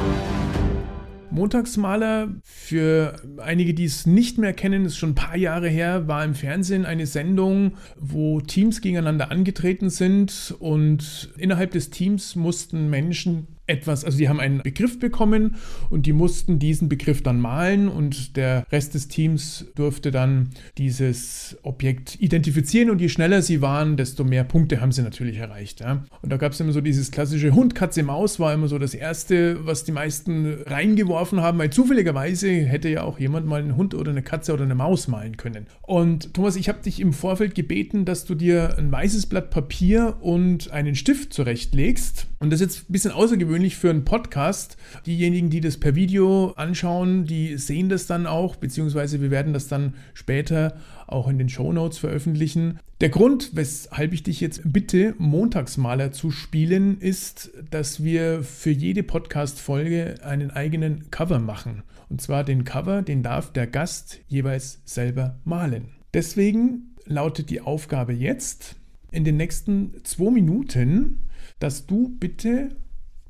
Montagsmaler, 1.34 2.30
für 2.44 3.16
einige, 3.38 3.74
die 3.74 3.86
es 3.86 4.06
nicht 4.06 4.38
mehr 4.38 4.54
kennen, 4.54 4.86
ist 4.86 4.98
schon 4.98 5.12
ein 5.12 5.16
paar 5.16 5.38
Jahre 5.38 5.68
her, 5.68 6.08
war 6.08 6.24
im 6.24 6.36
Fernsehen 6.36 6.86
eine 6.86 7.08
Sendung, 7.08 7.74
wo 8.00 8.40
Teams 8.40 8.82
gegeneinander 8.82 9.32
angetreten 9.32 9.90
sind 9.90 10.56
und 10.60 11.34
innerhalb 11.38 11.72
des 11.72 11.90
Teams 11.90 12.36
mussten 12.36 12.90
Menschen 12.90 13.48
etwas, 13.65 14.03
also 14.03 14.17
die 14.17 14.27
haben 14.27 14.39
einen 14.39 14.62
Begriff 14.62 15.00
bekommen 15.00 15.55
und 15.89 16.05
die 16.05 16.13
mussten 16.13 16.60
diesen 16.60 16.89
Begriff 16.89 17.24
dann 17.24 17.39
malen 17.39 17.88
und 17.88 18.36
der 18.36 18.65
Rest 18.72 18.93
des 18.93 19.08
Teams 19.08 19.65
durfte 19.75 20.12
dann 20.12 20.50
dieses 20.77 21.58
Objekt 21.63 22.20
identifizieren 22.20 22.89
und 22.89 23.00
je 23.00 23.08
schneller 23.08 23.41
sie 23.41 23.62
waren, 23.62 23.96
desto 23.96 24.25
mehr 24.25 24.43
Punkte 24.43 24.82
haben 24.82 24.91
sie 24.91 25.01
natürlich 25.01 25.38
erreicht. 25.38 25.79
Ja. 25.79 26.03
Und 26.22 26.32
da 26.32 26.38
gab 26.38 26.51
es 26.51 26.60
immer 26.60 26.74
so 26.74 26.82
dieses 26.82 27.12
klassische 27.12 27.51
Hund, 27.51 27.74
Katze, 27.74 28.03
Maus 28.03 28.39
war 28.39 28.53
immer 28.53 28.67
so 28.67 28.77
das 28.79 28.93
Erste, 28.93 29.65
was 29.65 29.86
die 29.86 29.93
meisten 29.93 30.63
reingeworfen 30.65 31.39
haben, 31.41 31.58
weil 31.58 31.70
zufälligerweise 31.70 32.50
hätte 32.51 32.89
ja 32.89 33.03
auch 33.03 33.17
jemand 33.17 33.48
mal 33.48 33.62
einen 33.62 33.77
Hund 33.77 33.96
oder 33.96 34.12
eine 34.12 34.24
Katze 34.24 34.53
oder 34.53 34.63
eine 34.63 34.75
Maus 34.75 35.08
malen 35.08 35.38
können. 35.38 35.67
Und 35.82 36.34
Thomas, 36.34 36.58
ich 36.58 36.67
habe 36.67 36.82
dich 36.84 37.00
im 37.00 37.13
Vorfeld 37.13 37.55
gebeten, 37.55 38.03
dass 38.03 38.25
du 38.25 38.36
dir 38.36 38.77
ein 38.77 38.91
weißes 38.91 39.27
Blatt 39.27 39.51
Papier 39.51 40.17
und 40.20 40.72
einen 40.72 40.96
Stift 40.96 41.34
zurechtlegst 41.34 42.27
und 42.43 42.50
das 42.50 42.60
ist 42.60 42.75
jetzt 42.75 42.89
ein 42.89 42.91
bisschen 42.91 43.12
außergewöhnlich 43.12 43.53
ungewöhnlich 43.54 43.78
für 43.78 43.92
einen 43.92 44.04
Podcast. 44.04 44.78
Diejenigen, 45.06 45.52
die 45.52 45.62
das 45.62 45.78
per 45.78 45.94
Video 45.94 46.54
anschauen, 46.56 47.26
die 47.26 47.56
sehen 47.58 47.88
das 47.88 48.08
dann 48.08 48.26
auch, 48.26 48.56
beziehungsweise 48.56 49.22
wir 49.22 49.30
werden 49.30 49.54
das 49.54 49.68
dann 49.68 49.94
später 50.16 50.76
auch 51.06 51.28
in 51.28 51.38
den 51.38 51.50
Show 51.50 51.72
Notes 51.72 52.00
veröffentlichen. 52.00 52.80
Der 53.00 53.10
Grund, 53.10 53.52
weshalb 53.54 54.12
ich 54.12 54.24
dich 54.24 54.42
jetzt 54.42 54.62
bitte, 54.66 55.14
Montagsmaler 55.20 56.12
zu 56.12 56.32
spielen, 56.32 57.00
ist, 57.00 57.52
dass 57.70 58.04
wir 58.04 58.42
für 58.42 58.72
jede 58.72 59.04
Podcast-Folge 59.04 60.16
einen 60.24 60.50
eigenen 60.50 61.12
Cover 61.12 61.38
machen. 61.38 61.84
Und 62.10 62.22
zwar 62.24 62.44
den 62.44 62.64
Cover, 62.64 63.04
den 63.04 63.22
darf 63.22 63.54
der 63.54 63.68
Gast 63.68 64.20
jeweils 64.28 64.82
selber 64.84 65.40
malen. 65.44 65.90
Deswegen 66.16 66.96
lautet 67.06 67.52
die 67.52 67.62
Aufgabe 67.62 68.14
jetzt, 68.14 68.78
in 69.12 69.24
den 69.24 69.38
nächsten 69.38 69.94
zwei 70.04 70.32
Minuten, 70.32 71.20
dass 71.60 71.86
du 71.86 72.10
bitte 72.20 72.70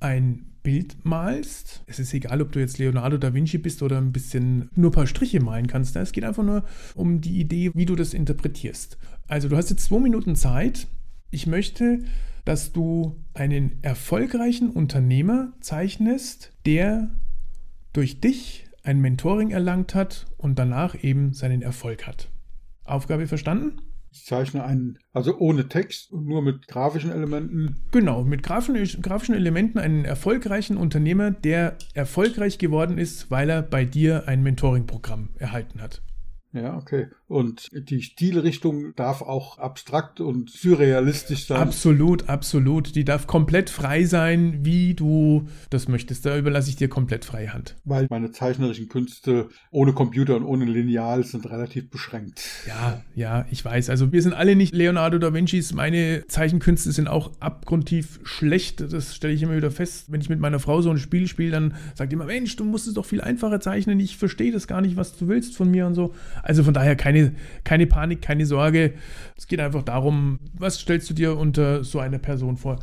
ein 0.03 0.45
Bild 0.63 1.05
malst. 1.05 1.83
Es 1.87 1.99
ist 1.99 2.13
egal, 2.13 2.41
ob 2.41 2.51
du 2.51 2.59
jetzt 2.59 2.77
Leonardo 2.77 3.17
da 3.17 3.33
Vinci 3.33 3.57
bist 3.57 3.81
oder 3.81 3.97
ein 3.97 4.11
bisschen 4.11 4.69
nur 4.75 4.91
ein 4.91 4.93
paar 4.93 5.07
Striche 5.07 5.41
malen 5.41 5.67
kannst. 5.67 5.95
Es 5.95 6.11
geht 6.11 6.23
einfach 6.23 6.43
nur 6.43 6.63
um 6.95 7.21
die 7.21 7.39
Idee, 7.39 7.71
wie 7.73 7.85
du 7.85 7.95
das 7.95 8.13
interpretierst. 8.13 8.97
Also 9.27 9.49
du 9.49 9.57
hast 9.57 9.69
jetzt 9.69 9.85
zwei 9.85 9.99
Minuten 9.99 10.35
Zeit. 10.35 10.87
Ich 11.31 11.47
möchte, 11.47 11.99
dass 12.45 12.71
du 12.71 13.17
einen 13.33 13.81
erfolgreichen 13.81 14.69
Unternehmer 14.69 15.53
zeichnest, 15.59 16.53
der 16.65 17.11
durch 17.91 18.19
dich 18.19 18.65
ein 18.83 18.99
Mentoring 18.99 19.51
erlangt 19.51 19.95
hat 19.95 20.25
und 20.37 20.59
danach 20.59 21.01
eben 21.01 21.33
seinen 21.33 21.61
Erfolg 21.61 22.07
hat. 22.07 22.29
Aufgabe 22.83 23.27
verstanden? 23.27 23.81
Ich 24.13 24.25
zeichne 24.25 24.63
einen, 24.63 24.99
also 25.11 25.39
ohne 25.39 25.67
Text 25.67 26.11
und 26.11 26.27
nur 26.27 26.43
mit 26.43 26.67
grafischen 26.67 27.11
Elementen. 27.11 27.77
Genau, 27.91 28.23
mit 28.23 28.43
grafischen, 28.43 29.01
grafischen 29.01 29.33
Elementen 29.33 29.79
einen 29.79 30.05
erfolgreichen 30.05 30.77
Unternehmer, 30.77 31.31
der 31.31 31.77
erfolgreich 31.95 32.59
geworden 32.59 32.99
ist, 32.99 33.31
weil 33.31 33.49
er 33.49 33.63
bei 33.63 33.85
dir 33.85 34.27
ein 34.27 34.43
Mentoring-Programm 34.43 35.29
erhalten 35.39 35.81
hat. 35.81 36.03
Ja, 36.51 36.77
okay. 36.77 37.07
Und 37.33 37.71
die 37.73 38.03
Stilrichtung 38.03 38.95
darf 38.95 39.23
auch 39.23 39.57
abstrakt 39.57 40.21
und 40.21 40.51
surrealistisch 40.51 41.47
sein. 41.47 41.57
Absolut, 41.57 42.29
absolut. 42.29 42.95
Die 42.95 43.05
darf 43.05 43.25
komplett 43.25 43.71
frei 43.71 44.03
sein, 44.03 44.59
wie 44.61 44.93
du 44.93 45.47
das 45.71 45.87
möchtest. 45.87 46.27
Da 46.27 46.37
überlasse 46.37 46.69
ich 46.69 46.75
dir 46.75 46.89
komplett 46.89 47.25
freie 47.25 47.51
Hand. 47.51 47.75
Weil 47.85 48.05
meine 48.11 48.31
zeichnerischen 48.31 48.87
Künste 48.87 49.49
ohne 49.71 49.93
Computer 49.93 50.35
und 50.35 50.43
ohne 50.43 50.65
Lineal 50.65 51.23
sind 51.23 51.49
relativ 51.49 51.89
beschränkt. 51.89 52.43
Ja, 52.67 53.01
ja, 53.15 53.47
ich 53.49 53.65
weiß. 53.65 53.89
Also 53.89 54.11
wir 54.11 54.21
sind 54.21 54.33
alle 54.33 54.55
nicht 54.55 54.75
Leonardo 54.75 55.17
da 55.17 55.33
Vincis. 55.33 55.73
Meine 55.73 56.25
Zeichenkünste 56.27 56.91
sind 56.91 57.07
auch 57.07 57.31
abgrundtief 57.39 58.19
schlecht. 58.23 58.81
Das 58.93 59.15
stelle 59.15 59.33
ich 59.33 59.41
immer 59.41 59.55
wieder 59.55 59.71
fest. 59.71 60.11
Wenn 60.11 60.21
ich 60.21 60.29
mit 60.29 60.39
meiner 60.39 60.59
Frau 60.59 60.83
so 60.83 60.91
ein 60.91 60.99
Spiel 60.99 61.27
spiele, 61.27 61.49
dann 61.49 61.73
sagt 61.95 62.11
die 62.11 62.15
immer, 62.15 62.25
Mensch, 62.25 62.55
du 62.57 62.63
musst 62.63 62.87
es 62.87 62.93
doch 62.93 63.05
viel 63.05 63.21
einfacher 63.21 63.59
zeichnen. 63.59 63.99
Ich 63.99 64.17
verstehe 64.17 64.51
das 64.51 64.67
gar 64.67 64.81
nicht, 64.81 64.97
was 64.97 65.17
du 65.17 65.27
willst 65.27 65.57
von 65.57 65.71
mir 65.71 65.87
und 65.87 65.95
so. 65.95 66.13
Also 66.43 66.63
von 66.63 66.75
daher 66.75 66.95
keine, 66.95 67.22
keine 67.63 67.87
Panik, 67.87 68.21
keine 68.21 68.45
Sorge. 68.45 68.93
Es 69.37 69.47
geht 69.47 69.59
einfach 69.59 69.83
darum, 69.83 70.39
was 70.53 70.79
stellst 70.79 71.09
du 71.09 71.13
dir 71.13 71.37
unter 71.37 71.83
so 71.83 71.99
einer 71.99 72.19
Person 72.19 72.57
vor? 72.57 72.79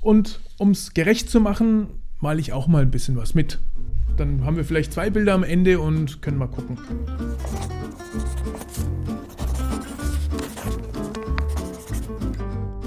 Und 0.00 0.40
um 0.58 0.70
es 0.70 0.94
gerecht 0.94 1.28
zu 1.30 1.40
machen, 1.40 1.88
male 2.20 2.40
ich 2.40 2.52
auch 2.52 2.66
mal 2.66 2.82
ein 2.82 2.90
bisschen 2.90 3.16
was 3.16 3.34
mit. 3.34 3.58
Dann 4.16 4.44
haben 4.44 4.56
wir 4.56 4.64
vielleicht 4.64 4.92
zwei 4.92 5.10
Bilder 5.10 5.34
am 5.34 5.44
Ende 5.44 5.80
und 5.80 6.22
können 6.22 6.38
mal 6.38 6.48
gucken. 6.48 6.78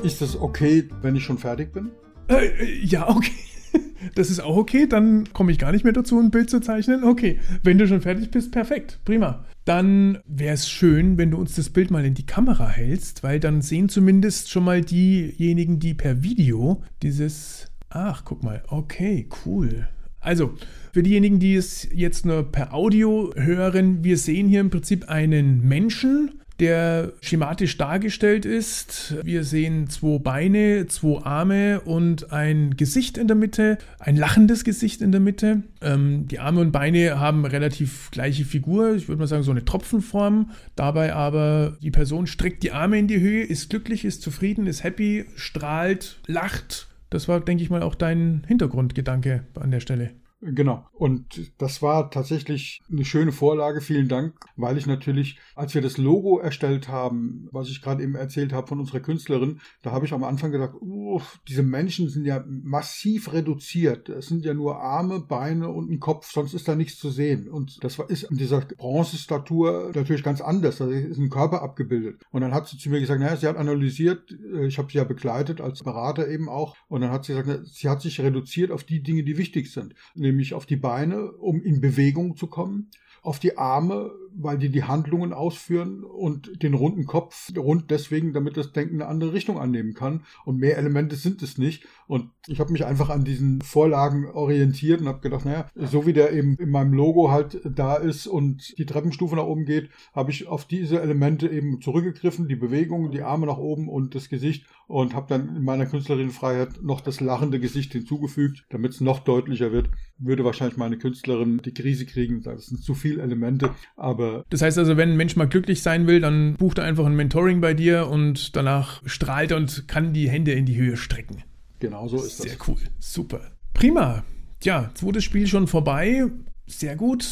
Ist 0.03 0.21
das 0.21 0.39
okay, 0.39 0.89
wenn 1.01 1.15
ich 1.15 1.23
schon 1.23 1.37
fertig 1.37 1.71
bin? 1.71 1.91
Äh, 2.27 2.47
äh 2.47 2.79
ja, 2.83 3.07
okay. 3.09 3.31
Das 4.15 4.29
ist 4.29 4.41
auch 4.41 4.57
okay, 4.57 4.85
dann 4.85 5.31
komme 5.31 5.51
ich 5.51 5.57
gar 5.57 5.71
nicht 5.71 5.85
mehr 5.85 5.93
dazu, 5.93 6.19
ein 6.19 6.29
Bild 6.29 6.49
zu 6.49 6.59
zeichnen. 6.59 7.03
Okay, 7.03 7.39
wenn 7.63 7.77
du 7.77 7.87
schon 7.87 8.01
fertig 8.01 8.31
bist, 8.31 8.51
perfekt, 8.51 8.99
prima. 9.05 9.45
Dann 9.65 10.19
wäre 10.27 10.55
es 10.55 10.69
schön, 10.69 11.17
wenn 11.17 11.31
du 11.31 11.37
uns 11.37 11.55
das 11.55 11.69
Bild 11.69 11.89
mal 11.89 12.03
in 12.03 12.13
die 12.13 12.25
Kamera 12.25 12.67
hältst, 12.67 13.23
weil 13.23 13.39
dann 13.39 13.61
sehen 13.61 13.87
zumindest 13.87 14.51
schon 14.51 14.65
mal 14.65 14.81
diejenigen, 14.81 15.79
die 15.79 15.93
per 15.93 16.21
Video 16.21 16.83
dieses... 17.01 17.67
Ach, 17.89 18.23
guck 18.25 18.43
mal, 18.43 18.63
okay, 18.67 19.27
cool. 19.45 19.87
Also, 20.19 20.53
für 20.91 21.03
diejenigen, 21.03 21.39
die 21.39 21.55
es 21.55 21.87
jetzt 21.93 22.25
nur 22.25 22.51
per 22.51 22.73
Audio 22.73 23.31
hören, 23.35 24.03
wir 24.03 24.17
sehen 24.17 24.47
hier 24.47 24.61
im 24.61 24.69
Prinzip 24.69 25.09
einen 25.09 25.67
Menschen, 25.67 26.41
der 26.59 27.13
schematisch 27.21 27.77
dargestellt 27.77 28.45
ist. 28.45 29.15
Wir 29.23 29.43
sehen 29.43 29.89
zwei 29.89 30.19
Beine, 30.19 30.87
zwei 30.87 31.23
Arme 31.23 31.81
und 31.81 32.31
ein 32.31 32.77
Gesicht 32.77 33.17
in 33.17 33.27
der 33.27 33.35
Mitte, 33.35 33.77
ein 33.99 34.15
lachendes 34.15 34.63
Gesicht 34.63 35.01
in 35.01 35.11
der 35.11 35.21
Mitte. 35.21 35.63
Ähm, 35.81 36.27
die 36.27 36.39
Arme 36.39 36.61
und 36.61 36.71
Beine 36.71 37.19
haben 37.19 37.45
relativ 37.45 38.11
gleiche 38.11 38.45
Figur, 38.45 38.95
ich 38.95 39.07
würde 39.07 39.19
mal 39.19 39.27
sagen 39.27 39.43
so 39.43 39.51
eine 39.51 39.65
Tropfenform. 39.65 40.51
Dabei 40.75 41.13
aber 41.13 41.77
die 41.81 41.91
Person 41.91 42.27
streckt 42.27 42.63
die 42.63 42.71
Arme 42.71 42.99
in 42.99 43.07
die 43.07 43.19
Höhe, 43.19 43.43
ist 43.43 43.69
glücklich, 43.69 44.05
ist 44.05 44.21
zufrieden, 44.21 44.67
ist 44.67 44.83
happy, 44.83 45.25
strahlt, 45.35 46.19
lacht. 46.27 46.87
Das 47.09 47.27
war, 47.27 47.39
denke 47.39 47.63
ich 47.63 47.69
mal, 47.69 47.83
auch 47.83 47.95
dein 47.95 48.43
Hintergrundgedanke 48.47 49.43
an 49.55 49.71
der 49.71 49.79
Stelle. 49.79 50.11
Genau. 50.45 50.85
Und 50.91 51.53
das 51.57 51.81
war 51.81 52.11
tatsächlich 52.11 52.81
eine 52.91 53.05
schöne 53.05 53.31
Vorlage. 53.31 53.79
Vielen 53.79 54.09
Dank, 54.09 54.35
weil 54.57 54.77
ich 54.77 54.85
natürlich, 54.85 55.39
als 55.55 55.73
wir 55.73 55.81
das 55.81 55.97
Logo 55.97 56.39
erstellt 56.39 56.89
haben, 56.89 57.47
was 57.51 57.69
ich 57.69 57.81
gerade 57.81 58.03
eben 58.03 58.15
erzählt 58.15 58.51
habe 58.51 58.67
von 58.67 58.79
unserer 58.79 58.99
Künstlerin, 58.99 59.61
da 59.83 59.91
habe 59.91 60.05
ich 60.05 60.13
am 60.13 60.23
Anfang 60.23 60.51
gedacht, 60.51 60.73
uh, 60.81 61.21
diese 61.47 61.63
Menschen 61.63 62.09
sind 62.09 62.25
ja 62.25 62.43
massiv 62.47 63.31
reduziert. 63.31 64.09
Es 64.09 64.27
sind 64.27 64.43
ja 64.43 64.53
nur 64.53 64.81
Arme, 64.81 65.21
Beine 65.21 65.69
und 65.69 65.89
ein 65.89 65.99
Kopf, 65.99 66.29
sonst 66.29 66.53
ist 66.53 66.67
da 66.67 66.75
nichts 66.75 66.99
zu 66.99 67.09
sehen. 67.09 67.47
Und 67.47 67.81
das 67.83 67.99
ist 68.09 68.23
in 68.23 68.37
dieser 68.37 68.61
Bronzestatue 68.61 69.91
natürlich 69.95 70.23
ganz 70.23 70.41
anders. 70.41 70.77
Da 70.77 70.87
ist 70.87 71.19
ein 71.19 71.29
Körper 71.29 71.61
abgebildet. 71.61 72.21
Und 72.31 72.41
dann 72.41 72.53
hat 72.53 72.67
sie 72.67 72.77
zu 72.77 72.89
mir 72.89 72.99
gesagt, 72.99 73.21
naja, 73.21 73.37
sie 73.37 73.47
hat 73.47 73.57
analysiert, 73.57 74.29
äh, 74.53 74.67
ich 74.67 74.77
habe 74.77 74.91
sie 74.91 74.97
ja 74.97 75.05
begleitet 75.05 75.61
als 75.61 75.83
Berater 75.83 76.27
eben 76.27 76.49
auch. 76.49 76.75
Und 76.89 77.01
dann 77.01 77.11
hat 77.11 77.23
sie 77.23 77.33
gesagt, 77.33 77.67
sie 77.67 77.87
hat 77.87 78.01
sich 78.01 78.19
reduziert 78.19 78.71
auf 78.71 78.83
die 78.83 79.01
Dinge, 79.01 79.23
die 79.23 79.37
wichtig 79.37 79.71
sind 79.71 79.93
nämlich 80.15 80.32
auf 80.53 80.65
die 80.65 80.75
Beine, 80.75 81.31
um 81.31 81.61
in 81.61 81.81
Bewegung 81.81 82.35
zu 82.35 82.47
kommen, 82.47 82.89
auf 83.21 83.39
die 83.39 83.57
Arme, 83.57 84.11
weil 84.35 84.57
die 84.57 84.69
die 84.69 84.83
Handlungen 84.83 85.33
ausführen 85.33 86.03
und 86.03 86.63
den 86.63 86.73
runden 86.73 87.05
Kopf 87.05 87.51
rund 87.57 87.91
deswegen, 87.91 88.33
damit 88.33 88.57
das 88.57 88.71
Denken 88.71 89.01
eine 89.01 89.09
andere 89.09 89.33
Richtung 89.33 89.59
annehmen 89.59 89.93
kann. 89.93 90.23
Und 90.45 90.57
mehr 90.57 90.77
Elemente 90.77 91.15
sind 91.15 91.41
es 91.41 91.57
nicht. 91.57 91.85
Und 92.07 92.29
ich 92.47 92.59
habe 92.59 92.71
mich 92.71 92.85
einfach 92.85 93.09
an 93.09 93.23
diesen 93.23 93.61
Vorlagen 93.61 94.25
orientiert 94.29 95.01
und 95.01 95.07
habe 95.07 95.21
gedacht, 95.21 95.45
naja, 95.45 95.67
so 95.75 96.05
wie 96.05 96.13
der 96.13 96.33
eben 96.33 96.55
in 96.57 96.69
meinem 96.69 96.93
Logo 96.93 97.31
halt 97.31 97.61
da 97.63 97.95
ist 97.95 98.27
und 98.27 98.77
die 98.77 98.85
Treppenstufe 98.85 99.35
nach 99.35 99.45
oben 99.45 99.65
geht, 99.65 99.89
habe 100.13 100.31
ich 100.31 100.47
auf 100.47 100.65
diese 100.65 101.01
Elemente 101.01 101.47
eben 101.47 101.81
zurückgegriffen, 101.81 102.47
die 102.47 102.55
Bewegung, 102.55 103.11
die 103.11 103.21
Arme 103.21 103.45
nach 103.45 103.57
oben 103.57 103.89
und 103.89 104.15
das 104.15 104.29
Gesicht 104.29 104.65
und 104.87 105.13
habe 105.13 105.27
dann 105.29 105.55
in 105.55 105.63
meiner 105.63 105.85
Künstlerinnenfreiheit 105.85 106.83
noch 106.83 107.01
das 107.01 107.19
lachende 107.19 107.59
Gesicht 107.59 107.93
hinzugefügt, 107.93 108.65
damit 108.69 108.91
es 108.91 109.01
noch 109.01 109.19
deutlicher 109.19 109.71
wird. 109.71 109.89
Würde 110.17 110.45
wahrscheinlich 110.45 110.77
meine 110.77 110.97
Künstlerin 110.97 111.61
die 111.63 111.73
Krise 111.73 112.05
kriegen, 112.05 112.43
das 112.43 112.67
sind 112.67 112.83
zu 112.83 112.93
viele 112.93 113.21
Elemente, 113.21 113.71
aber... 113.95 114.22
Das 114.49 114.61
heißt 114.61 114.77
also, 114.77 114.97
wenn 114.97 115.11
ein 115.11 115.17
Mensch 115.17 115.35
mal 115.35 115.47
glücklich 115.47 115.81
sein 115.81 116.07
will, 116.07 116.19
dann 116.19 116.55
bucht 116.55 116.77
er 116.77 116.83
einfach 116.83 117.05
ein 117.05 117.15
Mentoring 117.15 117.61
bei 117.61 117.73
dir 117.73 118.07
und 118.07 118.55
danach 118.55 119.01
strahlt 119.05 119.51
er 119.51 119.57
und 119.57 119.87
kann 119.87 120.13
die 120.13 120.29
Hände 120.29 120.51
in 120.51 120.65
die 120.65 120.75
Höhe 120.75 120.97
strecken. 120.97 121.43
Genau 121.79 122.07
so 122.07 122.17
ist 122.17 122.37
Sehr 122.37 122.55
das. 122.55 122.65
Sehr 122.65 122.75
cool. 122.75 122.81
Super. 122.99 123.41
Prima. 123.73 124.23
Ja, 124.63 124.91
zweites 124.93 125.23
Spiel 125.23 125.47
schon 125.47 125.67
vorbei. 125.67 126.25
Sehr 126.65 126.95
gut. 126.95 127.25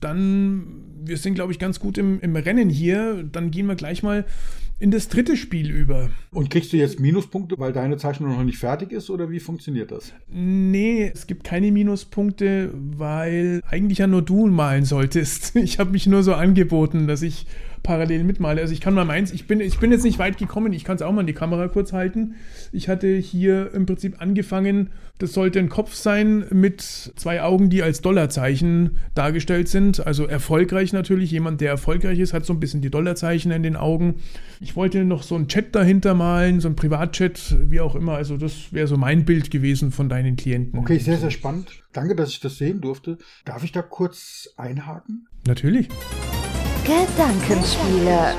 Dann, 0.00 0.84
wir 1.04 1.16
sind, 1.16 1.34
glaube 1.34 1.52
ich, 1.52 1.58
ganz 1.58 1.80
gut 1.80 1.98
im, 1.98 2.20
im 2.20 2.36
Rennen 2.36 2.70
hier. 2.70 3.24
Dann 3.24 3.50
gehen 3.50 3.66
wir 3.66 3.74
gleich 3.74 4.02
mal 4.02 4.24
in 4.78 4.90
das 4.90 5.08
dritte 5.08 5.36
Spiel 5.36 5.70
über. 5.70 6.10
Und 6.30 6.50
kriegst 6.50 6.72
du 6.72 6.76
jetzt 6.76 7.00
Minuspunkte, 7.00 7.58
weil 7.58 7.72
deine 7.72 7.96
Zeichnung 7.96 8.30
noch 8.30 8.44
nicht 8.44 8.58
fertig 8.58 8.92
ist 8.92 9.08
oder 9.08 9.30
wie 9.30 9.40
funktioniert 9.40 9.90
das? 9.90 10.12
Nee, 10.28 11.10
es 11.14 11.26
gibt 11.26 11.44
keine 11.44 11.72
Minuspunkte, 11.72 12.70
weil 12.74 13.60
eigentlich 13.68 13.98
ja 13.98 14.06
nur 14.06 14.22
du 14.22 14.46
malen 14.46 14.84
solltest. 14.84 15.54
Ich 15.66 15.80
habe 15.80 15.90
mich 15.90 16.06
nur 16.06 16.22
so 16.22 16.34
angeboten, 16.34 17.08
dass 17.08 17.22
ich 17.22 17.46
parallel 17.82 18.24
mitmale. 18.24 18.60
Also 18.60 18.72
ich 18.72 18.80
kann 18.80 18.94
mal 18.94 19.04
meins, 19.04 19.32
ich 19.32 19.46
bin, 19.46 19.60
ich 19.60 19.78
bin 19.78 19.92
jetzt 19.92 20.04
nicht 20.04 20.18
weit 20.18 20.38
gekommen, 20.38 20.72
ich 20.72 20.84
kann 20.84 20.96
es 20.96 21.02
auch 21.02 21.12
mal 21.12 21.20
in 21.22 21.26
die 21.26 21.32
Kamera 21.32 21.68
kurz 21.68 21.92
halten. 21.92 22.34
Ich 22.72 22.88
hatte 22.88 23.14
hier 23.16 23.72
im 23.74 23.86
Prinzip 23.86 24.20
angefangen, 24.20 24.90
das 25.18 25.32
sollte 25.32 25.58
ein 25.58 25.70
Kopf 25.70 25.94
sein 25.94 26.44
mit 26.50 26.82
zwei 26.82 27.42
Augen, 27.42 27.70
die 27.70 27.82
als 27.82 28.02
Dollarzeichen 28.02 28.98
dargestellt 29.14 29.68
sind. 29.68 30.06
Also 30.06 30.26
erfolgreich 30.26 30.92
natürlich. 30.92 31.30
Jemand, 31.30 31.62
der 31.62 31.70
erfolgreich 31.70 32.18
ist, 32.18 32.34
hat 32.34 32.44
so 32.44 32.52
ein 32.52 32.60
bisschen 32.60 32.82
die 32.82 32.90
Dollarzeichen 32.90 33.50
in 33.50 33.62
den 33.62 33.76
Augen. 33.76 34.16
Ich 34.60 34.76
wollte 34.76 35.04
noch 35.04 35.22
so 35.22 35.34
einen 35.34 35.48
Chat 35.48 35.74
dahinter 35.74 36.14
malen, 36.14 36.60
so 36.60 36.68
einen 36.68 36.76
Privatchat, 36.76 37.56
wie 37.70 37.80
auch 37.80 37.94
immer. 37.94 38.14
Also 38.14 38.36
das 38.36 38.72
wäre 38.72 38.86
so 38.86 38.98
mein 38.98 39.24
Bild 39.24 39.50
gewesen 39.50 39.90
von 39.90 40.10
deinen 40.10 40.36
Klienten. 40.36 40.78
Okay, 40.78 40.98
sehr, 40.98 41.16
sehr 41.16 41.30
spannend. 41.30 41.70
Danke, 41.94 42.14
dass 42.14 42.28
ich 42.30 42.40
das 42.40 42.58
sehen 42.58 42.82
durfte. 42.82 43.16
Darf 43.46 43.64
ich 43.64 43.72
da 43.72 43.80
kurz 43.80 44.50
einhaken? 44.58 45.28
Natürlich. 45.46 45.88
Gedankenspiele. 46.86 48.36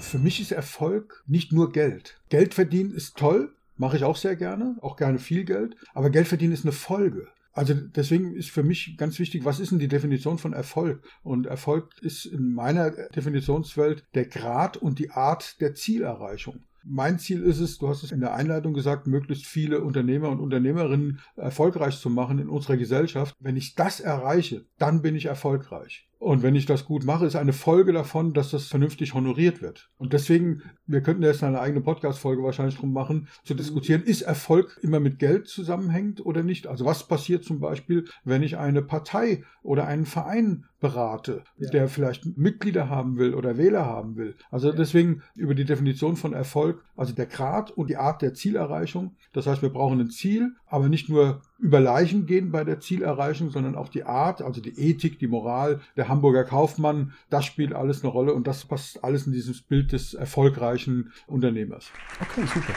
Für 0.00 0.18
mich 0.18 0.40
ist 0.40 0.50
Erfolg 0.50 1.22
nicht 1.28 1.52
nur 1.52 1.70
Geld. 1.70 2.20
Geld 2.28 2.54
verdienen 2.54 2.90
ist 2.90 3.16
toll, 3.16 3.54
mache 3.76 3.96
ich 3.96 4.02
auch 4.02 4.16
sehr 4.16 4.34
gerne, 4.34 4.74
auch 4.80 4.96
gerne 4.96 5.20
viel 5.20 5.44
Geld, 5.44 5.76
aber 5.94 6.10
Geld 6.10 6.26
verdienen 6.26 6.52
ist 6.52 6.64
eine 6.64 6.72
Folge. 6.72 7.28
Also 7.52 7.74
deswegen 7.74 8.34
ist 8.34 8.50
für 8.50 8.64
mich 8.64 8.96
ganz 8.96 9.20
wichtig, 9.20 9.44
was 9.44 9.60
ist 9.60 9.70
denn 9.70 9.78
die 9.78 9.86
Definition 9.86 10.38
von 10.38 10.54
Erfolg? 10.54 11.04
Und 11.22 11.46
Erfolg 11.46 11.90
ist 12.00 12.24
in 12.24 12.52
meiner 12.52 12.90
Definitionswelt 12.90 14.04
der 14.16 14.24
Grad 14.24 14.76
und 14.76 14.98
die 14.98 15.10
Art 15.10 15.60
der 15.60 15.76
Zielerreichung. 15.76 16.64
Mein 16.84 17.20
Ziel 17.20 17.44
ist 17.44 17.60
es, 17.60 17.78
du 17.78 17.88
hast 17.88 18.02
es 18.02 18.10
in 18.10 18.20
der 18.20 18.34
Einleitung 18.34 18.74
gesagt, 18.74 19.06
möglichst 19.06 19.46
viele 19.46 19.82
Unternehmer 19.82 20.30
und 20.30 20.40
Unternehmerinnen 20.40 21.20
erfolgreich 21.36 22.00
zu 22.00 22.10
machen 22.10 22.40
in 22.40 22.48
unserer 22.48 22.76
Gesellschaft. 22.76 23.36
Wenn 23.38 23.56
ich 23.56 23.76
das 23.76 24.00
erreiche, 24.00 24.64
dann 24.78 25.00
bin 25.00 25.14
ich 25.14 25.26
erfolgreich. 25.26 26.08
Und 26.22 26.44
wenn 26.44 26.54
ich 26.54 26.66
das 26.66 26.84
gut 26.84 27.02
mache, 27.04 27.26
ist 27.26 27.34
eine 27.34 27.52
Folge 27.52 27.92
davon, 27.92 28.32
dass 28.32 28.52
das 28.52 28.68
vernünftig 28.68 29.12
honoriert 29.12 29.60
wird. 29.60 29.90
Und 29.98 30.12
deswegen, 30.12 30.62
wir 30.86 31.02
könnten 31.02 31.24
jetzt 31.24 31.42
eine 31.42 31.58
eigene 31.58 31.80
Podcast-Folge 31.80 32.44
wahrscheinlich 32.44 32.76
drum 32.76 32.92
machen, 32.92 33.26
zu 33.42 33.54
diskutieren, 33.54 34.04
ist 34.04 34.22
Erfolg 34.22 34.78
immer 34.82 35.00
mit 35.00 35.18
Geld 35.18 35.48
zusammenhängt 35.48 36.24
oder 36.24 36.44
nicht? 36.44 36.68
Also 36.68 36.84
was 36.84 37.08
passiert 37.08 37.42
zum 37.42 37.58
Beispiel, 37.58 38.04
wenn 38.22 38.44
ich 38.44 38.56
eine 38.56 38.82
Partei 38.82 39.42
oder 39.64 39.88
einen 39.88 40.06
Verein 40.06 40.66
berate, 40.78 41.42
ja. 41.58 41.70
der 41.70 41.88
vielleicht 41.88 42.36
Mitglieder 42.36 42.88
haben 42.88 43.16
will 43.16 43.34
oder 43.34 43.56
Wähler 43.56 43.86
haben 43.86 44.16
will. 44.16 44.36
Also 44.50 44.70
ja. 44.70 44.76
deswegen 44.76 45.22
über 45.34 45.54
die 45.54 45.64
Definition 45.64 46.16
von 46.16 46.34
Erfolg, 46.34 46.84
also 46.96 47.14
der 47.14 47.26
Grad 47.26 47.70
und 47.70 47.88
die 47.88 47.96
Art 47.96 48.22
der 48.22 48.34
Zielerreichung. 48.34 49.16
Das 49.32 49.46
heißt, 49.46 49.62
wir 49.62 49.70
brauchen 49.70 50.00
ein 50.00 50.10
Ziel, 50.10 50.54
aber 50.66 50.88
nicht 50.88 51.08
nur 51.08 51.42
über 51.62 51.78
Leichen 51.78 52.26
gehen 52.26 52.50
bei 52.50 52.64
der 52.64 52.80
Zielerreichung, 52.80 53.50
sondern 53.50 53.76
auch 53.76 53.88
die 53.88 54.02
Art, 54.02 54.42
also 54.42 54.60
die 54.60 54.76
Ethik, 54.78 55.20
die 55.20 55.28
Moral, 55.28 55.80
der 55.96 56.08
Hamburger 56.08 56.42
Kaufmann, 56.42 57.12
das 57.30 57.44
spielt 57.44 57.72
alles 57.72 58.02
eine 58.02 58.12
Rolle 58.12 58.34
und 58.34 58.48
das 58.48 58.64
passt 58.64 59.02
alles 59.04 59.28
in 59.28 59.32
dieses 59.32 59.62
Bild 59.62 59.92
des 59.92 60.12
erfolgreichen 60.12 61.12
Unternehmers. 61.28 61.90
Okay, 62.20 62.42
super. 62.52 62.74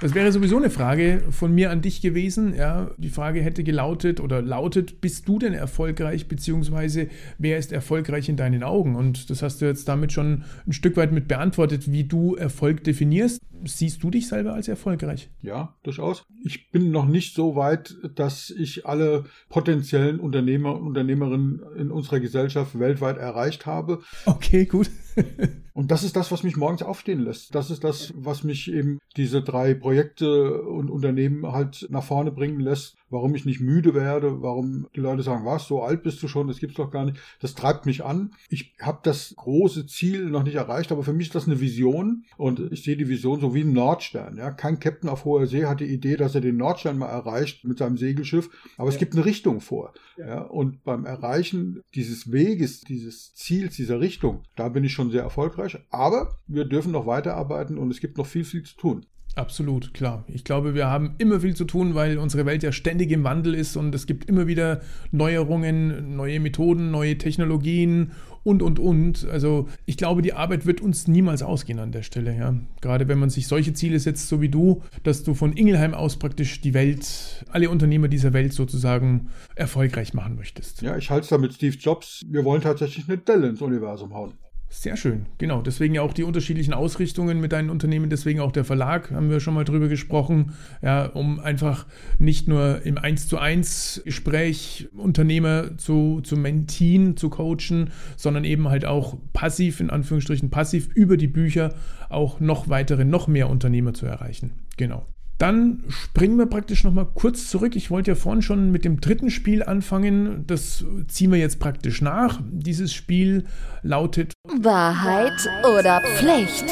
Das 0.00 0.14
wäre 0.14 0.30
sowieso 0.30 0.56
eine 0.56 0.70
Frage 0.70 1.24
von 1.30 1.52
mir 1.52 1.72
an 1.72 1.82
dich 1.82 2.00
gewesen. 2.00 2.54
Ja, 2.54 2.92
die 2.98 3.08
Frage 3.08 3.42
hätte 3.42 3.64
gelautet 3.64 4.20
oder 4.20 4.40
lautet, 4.40 5.00
bist 5.00 5.26
du 5.26 5.40
denn 5.40 5.54
erfolgreich, 5.54 6.28
beziehungsweise 6.28 7.08
wer 7.38 7.58
ist 7.58 7.72
erfolgreich 7.72 8.28
in 8.28 8.36
deinen 8.36 8.62
Augen? 8.62 8.94
Und 8.94 9.28
das 9.28 9.42
hast 9.42 9.60
du 9.60 9.64
jetzt 9.64 9.88
damit 9.88 10.12
schon 10.12 10.44
ein 10.68 10.72
Stück 10.72 10.96
weit 10.96 11.10
mit 11.10 11.26
beantwortet, 11.26 11.90
wie 11.90 12.04
du 12.04 12.36
Erfolg 12.36 12.84
definierst. 12.84 13.40
Siehst 13.64 14.02
du 14.02 14.10
dich 14.10 14.28
selber 14.28 14.54
als 14.54 14.68
erfolgreich? 14.68 15.30
Ja, 15.42 15.74
durchaus. 15.82 16.24
Ich 16.44 16.70
bin 16.70 16.90
noch 16.90 17.06
nicht 17.06 17.34
so 17.34 17.56
weit, 17.56 17.96
dass 18.14 18.50
ich 18.50 18.86
alle 18.86 19.24
potenziellen 19.48 20.20
Unternehmer 20.20 20.74
und 20.74 20.86
Unternehmerinnen 20.86 21.62
in 21.76 21.90
unserer 21.90 22.20
Gesellschaft 22.20 22.78
weltweit 22.78 23.18
erreicht 23.18 23.66
habe. 23.66 24.00
Okay, 24.26 24.66
gut. 24.66 24.90
und 25.74 25.90
das 25.90 26.04
ist 26.04 26.16
das, 26.16 26.30
was 26.30 26.42
mich 26.42 26.56
morgens 26.56 26.82
aufstehen 26.82 27.20
lässt. 27.20 27.54
Das 27.54 27.70
ist 27.70 27.84
das, 27.84 28.12
was 28.16 28.44
mich 28.44 28.70
eben 28.70 28.98
diese 29.16 29.42
drei 29.42 29.74
Projekte 29.74 30.62
und 30.62 30.90
Unternehmen 30.90 31.46
halt 31.50 31.86
nach 31.90 32.04
vorne 32.04 32.30
bringen 32.30 32.60
lässt 32.60 32.96
warum 33.10 33.34
ich 33.34 33.44
nicht 33.44 33.60
müde 33.60 33.94
werde, 33.94 34.42
warum 34.42 34.86
die 34.94 35.00
Leute 35.00 35.22
sagen, 35.22 35.44
was, 35.44 35.66
so 35.66 35.82
alt 35.82 36.02
bist 36.02 36.22
du 36.22 36.28
schon, 36.28 36.48
das 36.48 36.58
gibt's 36.58 36.76
doch 36.76 36.90
gar 36.90 37.04
nicht. 37.04 37.18
Das 37.40 37.54
treibt 37.54 37.86
mich 37.86 38.04
an. 38.04 38.32
Ich 38.48 38.74
habe 38.80 39.00
das 39.02 39.34
große 39.36 39.86
Ziel 39.86 40.26
noch 40.26 40.42
nicht 40.42 40.56
erreicht, 40.56 40.92
aber 40.92 41.02
für 41.02 41.12
mich 41.12 41.28
ist 41.28 41.34
das 41.34 41.46
eine 41.46 41.60
Vision 41.60 42.24
und 42.36 42.60
ich 42.72 42.82
sehe 42.82 42.96
die 42.96 43.08
Vision 43.08 43.40
so 43.40 43.54
wie 43.54 43.62
ein 43.62 43.72
Nordstern. 43.72 44.36
Ja? 44.36 44.50
Kein 44.50 44.80
Captain 44.80 45.08
auf 45.08 45.24
hoher 45.24 45.46
See 45.46 45.66
hat 45.66 45.80
die 45.80 45.86
Idee, 45.86 46.16
dass 46.16 46.34
er 46.34 46.40
den 46.40 46.56
Nordstern 46.56 46.98
mal 46.98 47.08
erreicht 47.08 47.64
mit 47.64 47.78
seinem 47.78 47.96
Segelschiff, 47.96 48.50
aber 48.76 48.88
ja. 48.88 48.94
es 48.94 48.98
gibt 48.98 49.14
eine 49.14 49.24
Richtung 49.24 49.60
vor. 49.60 49.92
Ja. 50.16 50.26
ja. 50.26 50.40
Und 50.42 50.84
beim 50.84 51.04
Erreichen 51.04 51.82
dieses 51.94 52.32
Weges, 52.32 52.80
dieses 52.82 53.34
Ziels, 53.34 53.76
dieser 53.76 54.00
Richtung, 54.00 54.42
da 54.56 54.68
bin 54.68 54.84
ich 54.84 54.92
schon 54.92 55.10
sehr 55.10 55.22
erfolgreich. 55.22 55.78
Aber 55.90 56.36
wir 56.46 56.64
dürfen 56.64 56.92
noch 56.92 57.06
weiterarbeiten 57.06 57.78
und 57.78 57.90
es 57.90 58.00
gibt 58.00 58.18
noch 58.18 58.26
viel, 58.26 58.44
viel 58.44 58.62
zu 58.62 58.76
tun. 58.76 59.06
Absolut, 59.38 59.94
klar. 59.94 60.24
Ich 60.26 60.42
glaube, 60.42 60.74
wir 60.74 60.88
haben 60.88 61.14
immer 61.18 61.38
viel 61.38 61.54
zu 61.54 61.64
tun, 61.64 61.94
weil 61.94 62.18
unsere 62.18 62.44
Welt 62.44 62.64
ja 62.64 62.72
ständig 62.72 63.12
im 63.12 63.22
Wandel 63.22 63.54
ist 63.54 63.76
und 63.76 63.94
es 63.94 64.06
gibt 64.06 64.24
immer 64.24 64.48
wieder 64.48 64.80
Neuerungen, 65.12 66.16
neue 66.16 66.40
Methoden, 66.40 66.90
neue 66.90 67.16
Technologien 67.18 68.10
und, 68.42 68.62
und, 68.62 68.80
und. 68.80 69.28
Also 69.28 69.68
ich 69.86 69.96
glaube, 69.96 70.22
die 70.22 70.32
Arbeit 70.32 70.66
wird 70.66 70.80
uns 70.80 71.06
niemals 71.06 71.44
ausgehen 71.44 71.78
an 71.78 71.92
der 71.92 72.02
Stelle. 72.02 72.36
Ja. 72.36 72.52
Gerade 72.80 73.06
wenn 73.06 73.20
man 73.20 73.30
sich 73.30 73.46
solche 73.46 73.72
Ziele 73.74 74.00
setzt, 74.00 74.28
so 74.28 74.40
wie 74.40 74.48
du, 74.48 74.82
dass 75.04 75.22
du 75.22 75.34
von 75.34 75.52
Ingelheim 75.52 75.94
aus 75.94 76.18
praktisch 76.18 76.60
die 76.60 76.74
Welt, 76.74 77.44
alle 77.48 77.70
Unternehmer 77.70 78.08
dieser 78.08 78.32
Welt 78.32 78.52
sozusagen 78.52 79.28
erfolgreich 79.54 80.14
machen 80.14 80.34
möchtest. 80.34 80.82
Ja, 80.82 80.96
ich 80.96 81.10
halte 81.10 81.22
es 81.22 81.28
da 81.28 81.38
mit 81.38 81.54
Steve 81.54 81.76
Jobs. 81.76 82.24
Wir 82.28 82.44
wollen 82.44 82.60
tatsächlich 82.60 83.08
eine 83.08 83.18
Delle 83.18 83.48
ins 83.50 83.62
Universum 83.62 84.12
hauen. 84.14 84.32
Sehr 84.70 84.98
schön, 84.98 85.24
genau. 85.38 85.62
Deswegen 85.62 85.94
ja 85.94 86.02
auch 86.02 86.12
die 86.12 86.24
unterschiedlichen 86.24 86.74
Ausrichtungen 86.74 87.40
mit 87.40 87.52
deinen 87.52 87.70
Unternehmen, 87.70 88.10
deswegen 88.10 88.40
auch 88.40 88.52
der 88.52 88.64
Verlag, 88.64 89.10
haben 89.10 89.30
wir 89.30 89.40
schon 89.40 89.54
mal 89.54 89.64
drüber 89.64 89.88
gesprochen, 89.88 90.52
ja, 90.82 91.06
um 91.06 91.40
einfach 91.40 91.86
nicht 92.18 92.48
nur 92.48 92.82
im 92.82 92.98
1 92.98 93.28
zu 93.28 93.38
1 93.38 94.02
Gespräch 94.04 94.88
Unternehmer 94.94 95.78
zu, 95.78 96.20
zu 96.20 96.36
mentien, 96.36 97.16
zu 97.16 97.30
coachen, 97.30 97.90
sondern 98.16 98.44
eben 98.44 98.68
halt 98.68 98.84
auch 98.84 99.16
passiv, 99.32 99.80
in 99.80 99.88
Anführungsstrichen 99.88 100.50
passiv, 100.50 100.88
über 100.94 101.16
die 101.16 101.28
Bücher 101.28 101.74
auch 102.10 102.38
noch 102.38 102.68
weitere, 102.68 103.06
noch 103.06 103.26
mehr 103.26 103.48
Unternehmer 103.48 103.94
zu 103.94 104.04
erreichen. 104.04 104.52
Genau. 104.76 105.06
Dann 105.38 105.84
springen 105.88 106.36
wir 106.36 106.46
praktisch 106.46 106.82
nochmal 106.82 107.06
kurz 107.14 107.48
zurück. 107.48 107.76
Ich 107.76 107.92
wollte 107.92 108.10
ja 108.10 108.14
vorhin 108.16 108.42
schon 108.42 108.72
mit 108.72 108.84
dem 108.84 109.00
dritten 109.00 109.30
Spiel 109.30 109.62
anfangen. 109.62 110.44
Das 110.48 110.84
ziehen 111.06 111.30
wir 111.30 111.38
jetzt 111.38 111.60
praktisch 111.60 112.02
nach. 112.02 112.40
Dieses 112.50 112.92
Spiel 112.92 113.44
lautet 113.82 114.32
Wahrheit 114.60 115.48
oder 115.78 116.00
Pflicht. 116.16 116.64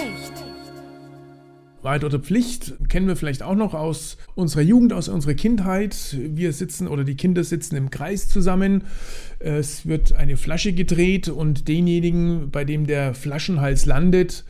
Wahrheit 1.83 2.03
oder 2.03 2.19
Pflicht 2.19 2.75
kennen 2.89 3.07
wir 3.07 3.15
vielleicht 3.15 3.45
auch 3.45 3.55
noch 3.55 3.73
aus 3.73 4.17
unserer 4.35 4.63
Jugend, 4.63 4.93
aus 4.93 5.09
unserer 5.09 5.35
Kindheit. 5.35 6.17
Wir 6.19 6.53
sitzen 6.53 6.89
oder 6.89 7.05
die 7.05 7.15
Kinder 7.15 7.45
sitzen 7.45 7.77
im 7.77 7.91
Kreis 7.91 8.29
zusammen. 8.29 8.83
Es 9.39 9.87
wird 9.87 10.13
eine 10.13 10.37
Flasche 10.37 10.73
gedreht 10.73 11.29
und 11.29 11.69
denjenigen, 11.69 12.51
bei 12.51 12.65
dem 12.65 12.89
der 12.89 13.15
Flaschenhals 13.15 13.87
landet, 13.87 14.45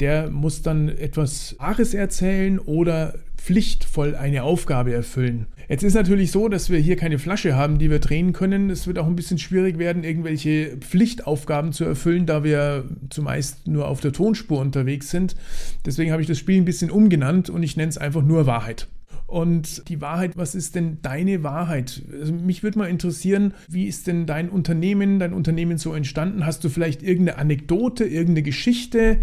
der 0.00 0.30
muss 0.30 0.62
dann 0.62 0.88
etwas 0.88 1.54
Wahres 1.60 1.94
erzählen 1.94 2.58
oder 2.58 3.14
pflichtvoll 3.42 4.14
eine 4.14 4.44
Aufgabe 4.44 4.92
erfüllen. 4.92 5.46
Jetzt 5.68 5.82
ist 5.82 5.94
natürlich 5.94 6.30
so, 6.30 6.48
dass 6.48 6.70
wir 6.70 6.78
hier 6.78 6.96
keine 6.96 7.18
Flasche 7.18 7.56
haben, 7.56 7.78
die 7.78 7.90
wir 7.90 7.98
drehen 7.98 8.32
können. 8.32 8.70
Es 8.70 8.86
wird 8.86 8.98
auch 8.98 9.06
ein 9.06 9.16
bisschen 9.16 9.38
schwierig 9.38 9.78
werden, 9.78 10.04
irgendwelche 10.04 10.76
Pflichtaufgaben 10.76 11.72
zu 11.72 11.84
erfüllen, 11.84 12.26
da 12.26 12.44
wir 12.44 12.84
zumeist 13.10 13.66
nur 13.66 13.88
auf 13.88 14.00
der 14.00 14.12
Tonspur 14.12 14.60
unterwegs 14.60 15.10
sind. 15.10 15.34
Deswegen 15.84 16.12
habe 16.12 16.22
ich 16.22 16.28
das 16.28 16.38
Spiel 16.38 16.60
ein 16.60 16.64
bisschen 16.64 16.90
umgenannt 16.90 17.50
und 17.50 17.64
ich 17.64 17.76
nenne 17.76 17.88
es 17.88 17.98
einfach 17.98 18.22
nur 18.22 18.46
Wahrheit. 18.46 18.86
Und 19.26 19.88
die 19.88 20.02
Wahrheit, 20.02 20.36
was 20.36 20.54
ist 20.54 20.74
denn 20.74 20.98
deine 21.00 21.42
Wahrheit? 21.42 22.02
Also 22.20 22.34
mich 22.34 22.62
würde 22.62 22.78
mal 22.78 22.90
interessieren, 22.90 23.54
wie 23.66 23.86
ist 23.86 24.06
denn 24.06 24.26
dein 24.26 24.50
Unternehmen, 24.50 25.18
dein 25.18 25.32
Unternehmen 25.32 25.78
so 25.78 25.94
entstanden? 25.94 26.44
Hast 26.44 26.64
du 26.64 26.68
vielleicht 26.68 27.02
irgendeine 27.02 27.38
Anekdote, 27.38 28.04
irgendeine 28.04 28.42
Geschichte 28.42 29.20